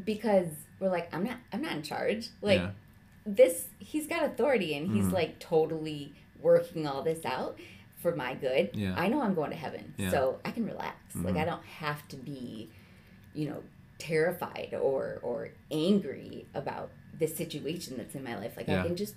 because 0.05 0.47
we're 0.79 0.89
like, 0.89 1.13
I'm 1.13 1.23
not 1.23 1.37
I'm 1.51 1.61
not 1.61 1.73
in 1.73 1.81
charge. 1.83 2.29
Like 2.41 2.59
Yeah. 2.59 2.71
this 3.25 3.65
he's 3.79 4.07
got 4.07 4.23
authority 4.25 4.75
and 4.75 4.93
he's 4.95 5.05
Mhm. 5.07 5.13
like 5.13 5.39
totally 5.39 6.13
working 6.41 6.85
all 6.85 7.01
this 7.03 7.23
out 7.25 7.57
for 8.03 8.15
my 8.15 8.35
good. 8.35 8.69
Yeah. 8.73 8.93
I 9.03 9.07
know 9.07 9.21
I'm 9.21 9.33
going 9.33 9.49
to 9.51 9.57
heaven. 9.65 9.93
Yeah. 9.97 10.11
So 10.11 10.39
I 10.45 10.51
can 10.51 10.65
relax. 10.65 11.15
Like 11.15 11.35
Mhm. 11.35 11.41
I 11.41 11.45
don't 11.45 11.65
have 11.83 12.07
to 12.09 12.17
be, 12.17 12.69
you 13.33 13.45
know, 13.49 13.63
terrified 13.97 14.71
or 14.87 15.19
or 15.23 15.49
angry 15.71 16.45
about 16.53 16.91
this 17.21 17.35
situation 17.43 17.91
that's 17.97 18.15
in 18.15 18.23
my 18.23 18.35
life. 18.41 18.53
Like 18.57 18.67
Yeah. 18.67 18.81
I 18.83 18.87
can 18.87 18.95
just 18.95 19.15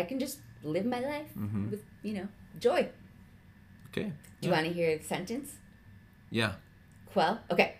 I 0.00 0.02
can 0.04 0.18
just 0.20 0.38
live 0.62 0.84
my 0.96 1.00
life 1.00 1.30
Mhm. 1.36 1.70
with, 1.70 1.82
you 2.02 2.12
know, 2.14 2.28
joy. 2.60 2.88
Okay. 3.90 4.12
Do 4.40 4.48
you 4.48 4.52
want 4.52 4.66
to 4.66 4.72
hear 4.72 4.96
the 4.98 5.04
sentence? 5.04 5.56
Yeah. 6.30 6.52
Quell? 7.06 7.40
Okay. 7.50 7.70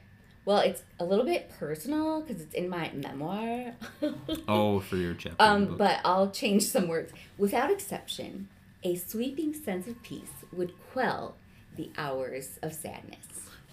Well, 0.46 0.61
it's 0.61 0.82
a 0.99 1.05
little 1.05 1.26
bit 1.26 1.51
personal 1.51 2.22
because 2.22 2.40
it's 2.40 2.55
in 2.55 2.68
my 2.70 2.90
memoir. 2.94 3.74
Oh, 4.49 4.80
for 4.80 4.96
your 4.96 5.12
chapter. 5.14 5.36
Um, 5.38 5.66
book. 5.66 5.78
but 5.78 6.01
I'll 6.05 6.30
change 6.30 6.62
some 6.62 6.88
words. 6.88 7.12
Without 7.36 7.70
exception, 7.70 8.49
a 8.82 8.94
sweeping 8.94 9.53
sense 9.53 9.86
of 9.86 10.03
peace 10.03 10.32
would 10.53 10.72
quell 10.92 11.36
the 11.76 11.90
hours 11.96 12.59
of 12.62 12.72
sadness. 12.72 13.18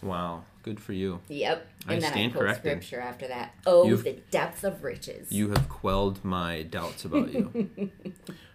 Wow, 0.01 0.43
good 0.61 0.79
for 0.79 0.93
you. 0.93 1.19
Yep. 1.29 1.67
I 1.87 1.93
And 1.93 2.01
then 2.03 2.11
stand 2.11 2.31
I 2.31 2.33
quote 2.33 2.43
corrected. 2.43 2.71
scripture 2.83 2.99
after 3.01 3.27
that. 3.27 3.53
Oh, 3.65 3.87
You've- 3.87 4.03
the 4.03 4.19
depth 4.29 4.63
of 4.63 4.83
riches. 4.83 5.31
You 5.31 5.49
have 5.49 5.67
quelled 5.69 6.23
my 6.23 6.63
doubts 6.63 7.05
about 7.05 7.33
you. 7.33 7.69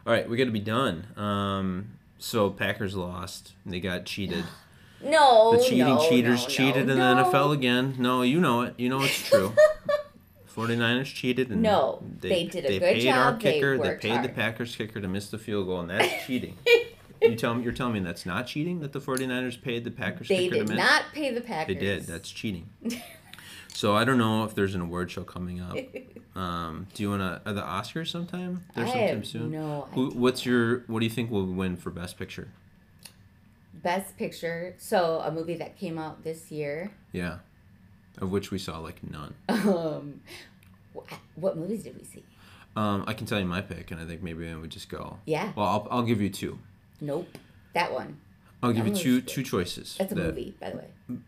All 0.07 0.13
right, 0.13 0.29
we 0.29 0.37
got 0.37 0.45
to 0.45 0.51
be 0.53 0.61
done. 0.61 1.07
Um, 1.17 1.93
so 2.19 2.51
Packers 2.51 2.95
lost. 2.95 3.53
They 3.67 3.81
got 3.81 4.05
cheated. 4.07 4.45
no, 5.03 5.57
The 5.57 5.65
cheating 5.65 5.79
no, 5.87 6.09
cheaters 6.09 6.43
no, 6.43 6.49
cheated 6.49 6.87
no, 6.87 6.93
in 6.93 6.99
the 6.99 7.05
NFL 7.25 7.53
again. 7.53 7.97
No, 7.99 8.23
you 8.23 8.41
know 8.41 8.63
it. 8.63 8.75
You 8.79 8.89
know 8.89 9.03
it's 9.03 9.29
true. 9.29 9.53
49ers 10.55 11.07
cheated. 11.15 11.51
And 11.51 11.63
No, 11.63 12.03
they 12.21 12.45
did 12.47 12.65
a 12.65 12.69
they 12.69 12.79
good 12.79 12.95
paid 12.95 13.09
our 13.09 13.33
job, 13.33 13.41
they 13.41 13.53
kicker. 13.55 13.79
They, 13.79 13.89
worked 13.89 14.03
paid 14.03 14.23
the. 14.23 14.29
Packers 14.29 14.77
kicker 14.77 15.01
to 15.01 15.09
miss 15.09 15.31
the 15.31 15.39
field 15.39 15.67
goal, 15.67 15.81
and 15.81 15.91
that's 15.91 16.27
cheating. 16.27 16.57
you 17.23 17.37
tell 17.37 17.55
me, 17.55 17.63
you're 17.63 17.73
telling 17.73 17.95
me 17.95 18.01
that's 18.01 18.27
not 18.27 18.47
cheating 18.47 18.81
that 18.81 18.93
the 18.93 19.01
49ers 19.01 19.61
paid 19.61 19.85
the 19.85 19.91
Packers 19.91 20.29
They 20.29 20.49
did 20.49 20.69
not 20.69 21.05
pay 21.13 21.33
the 21.33 21.41
Packers. 21.41 21.75
They 21.75 21.81
did. 21.81 22.07
That's 22.07 22.31
cheating. 22.31 22.69
so 23.75 23.95
I 23.95 24.05
don't 24.05 24.19
know 24.19 24.45
if 24.45 24.55
there's 24.55 24.75
an 24.75 24.81
award 24.81 25.11
show 25.11 25.23
coming 25.23 25.61
up. 25.61 25.77
Um, 26.35 26.87
do 26.95 27.03
you 27.03 27.11
want 27.11 27.23
to? 27.23 27.43
Are 27.49 27.53
the 27.53 27.63
Oscars 27.63 28.09
sometime? 28.09 28.65
They're 28.75 28.87
I 28.87 28.89
sometime 28.89 29.25
soon. 29.25 29.51
no 29.51 29.89
Who, 29.93 30.11
what's 30.11 30.47
your? 30.47 30.85
What 30.87 31.01
do 31.01 31.07
you 31.07 31.11
think 31.11 31.31
will 31.31 31.47
win 31.47 31.77
for 31.77 31.91
Best 31.91 32.19
Picture? 32.19 32.49
Best 33.75 34.17
Picture. 34.17 34.75
So 34.79 35.21
a 35.25 35.31
movie 35.31 35.57
that 35.57 35.79
came 35.79 35.99
out 35.99 36.23
this 36.23 36.51
year. 36.51 36.93
Yeah, 37.13 37.39
of 38.19 38.31
which 38.31 38.51
we 38.51 38.59
saw 38.59 38.79
like 38.79 39.01
none. 39.09 39.35
Um, 39.51 40.21
what 41.37 41.57
movies 41.57 41.85
did 41.85 41.97
we 41.97 42.05
see? 42.05 42.25
Um, 42.77 43.05
I 43.07 43.15
can 43.15 43.27
tell 43.27 43.39
you 43.39 43.47
my 43.47 43.61
pick, 43.61 43.91
and 43.91 44.01
I 44.01 44.05
think 44.05 44.23
maybe 44.23 44.49
I 44.49 44.57
would 44.57 44.71
just 44.71 44.89
go. 44.89 45.19
Yeah. 45.25 45.53
Well, 45.57 45.67
I'll, 45.67 45.89
I'll 45.91 46.03
give 46.03 46.21
you 46.21 46.29
two. 46.29 46.59
Nope. 47.01 47.39
That 47.75 47.93
one. 47.93 48.19
I'll 48.63 48.73
give 48.73 48.85
That 48.85 49.05
you 49.05 49.21
two 49.21 49.21
two 49.23 49.43
choices. 49.43 49.97
That's 49.99 50.13
a 50.13 50.15
that- 50.15 50.25
movie, 50.27 50.55
by 50.61 50.71
the 50.71 50.77
way. 50.79 51.19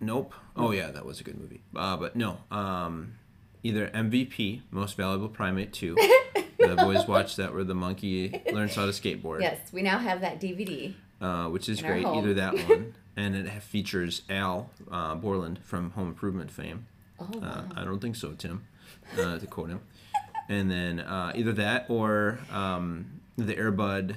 Nope. 0.00 0.34
Oh 0.56 0.72
yeah, 0.72 0.90
that 0.90 1.04
was 1.06 1.20
a 1.20 1.24
good 1.24 1.38
movie. 1.38 1.60
Uh, 1.74 1.96
but 1.96 2.16
no. 2.16 2.38
Um, 2.50 3.14
either 3.62 3.88
MVP, 3.88 4.62
Most 4.70 4.96
Valuable 4.96 5.28
Primate 5.28 5.72
Two. 5.72 5.94
the 6.58 6.74
boys 6.76 7.06
watched 7.06 7.36
that 7.36 7.54
where 7.54 7.64
the 7.64 7.74
monkey 7.74 8.42
learns 8.52 8.74
how 8.74 8.84
to 8.86 8.92
skateboard. 8.92 9.40
Yes, 9.40 9.58
we 9.72 9.82
now 9.82 9.98
have 9.98 10.20
that 10.22 10.40
DVD. 10.40 10.94
uh, 11.20 11.46
which 11.48 11.68
is 11.68 11.80
great. 11.80 12.04
Either 12.04 12.34
that 12.34 12.54
one, 12.68 12.94
and 13.16 13.36
it 13.36 13.48
features 13.62 14.22
Al 14.28 14.70
uh, 14.90 15.14
Borland 15.14 15.60
from 15.62 15.90
Home 15.92 16.08
Improvement 16.08 16.50
fame. 16.50 16.86
Oh, 17.20 17.30
Uh. 17.40 17.62
I 17.76 17.84
don't 17.84 18.00
think 18.00 18.16
so, 18.16 18.32
Tim, 18.32 18.64
uh, 19.18 19.38
to 19.38 19.46
quote 19.46 19.70
him. 19.70 19.80
And 20.48 20.68
then 20.70 20.98
uh, 21.00 21.32
either 21.36 21.52
that 21.52 21.86
or 21.88 22.40
um, 22.50 23.20
the 23.38 23.54
Airbud 23.54 24.16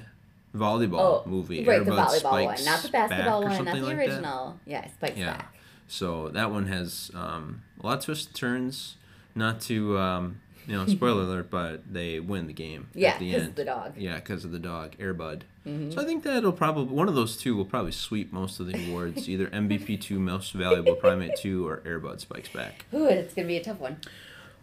volleyball 0.56 1.26
movie. 1.26 1.64
Oh, 1.66 1.70
right, 1.70 1.84
the 1.84 1.90
Airbud 1.90 2.06
volleyball 2.06 2.44
one, 2.44 2.56
Spikes 2.56 2.64
not 2.66 2.82
the 2.82 2.88
basketball 2.90 3.42
one, 3.42 3.64
not 3.64 3.74
the 3.74 3.80
like 3.82 3.96
that. 3.96 4.08
original. 4.08 4.60
Yeah, 4.66 4.86
Spike's 4.88 5.18
Yeah. 5.18 5.36
back. 5.36 5.54
So 5.88 6.28
that 6.30 6.50
one 6.50 6.66
has 6.66 7.10
um, 7.14 7.62
a 7.80 7.86
lot 7.86 7.98
of 7.98 8.04
twists 8.04 8.26
and 8.26 8.34
turns. 8.34 8.96
Not 9.34 9.60
to 9.62 9.98
um, 9.98 10.40
you 10.66 10.76
know, 10.76 10.86
spoiler 10.86 11.22
alert, 11.24 11.50
but 11.50 11.92
they 11.92 12.18
win 12.20 12.46
the 12.46 12.52
game 12.52 12.88
Yeah, 12.94 13.10
at 13.10 13.18
the 13.20 13.26
because 13.30 13.46
end. 13.48 13.56
the 13.56 13.64
dog. 13.64 13.92
Yeah, 13.96 14.16
because 14.16 14.44
of 14.44 14.50
the 14.52 14.58
dog, 14.58 14.96
Airbud. 14.98 15.42
Mhm. 15.66 15.92
So 15.94 16.00
I 16.00 16.04
think 16.04 16.22
that'll 16.24 16.52
probably 16.52 16.84
one 16.94 17.08
of 17.08 17.14
those 17.14 17.36
two 17.36 17.54
will 17.54 17.64
probably 17.66 17.92
sweep 17.92 18.32
most 18.32 18.58
of 18.60 18.66
the 18.66 18.88
awards, 18.88 19.28
either 19.28 19.46
MVP 19.48 20.00
two, 20.00 20.18
Most 20.18 20.52
Valuable 20.52 20.94
Primate 20.96 21.36
two, 21.36 21.66
or 21.68 21.78
Airbud 21.78 22.20
Spikes 22.20 22.48
Back. 22.48 22.86
Ooh, 22.94 23.04
it's 23.06 23.34
gonna 23.34 23.46
be 23.48 23.56
a 23.58 23.62
tough 23.62 23.78
one. 23.78 23.98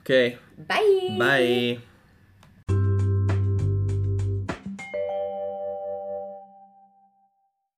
Okay, 0.02 0.38
Bye. 0.68 1.16
bye. 1.18 1.78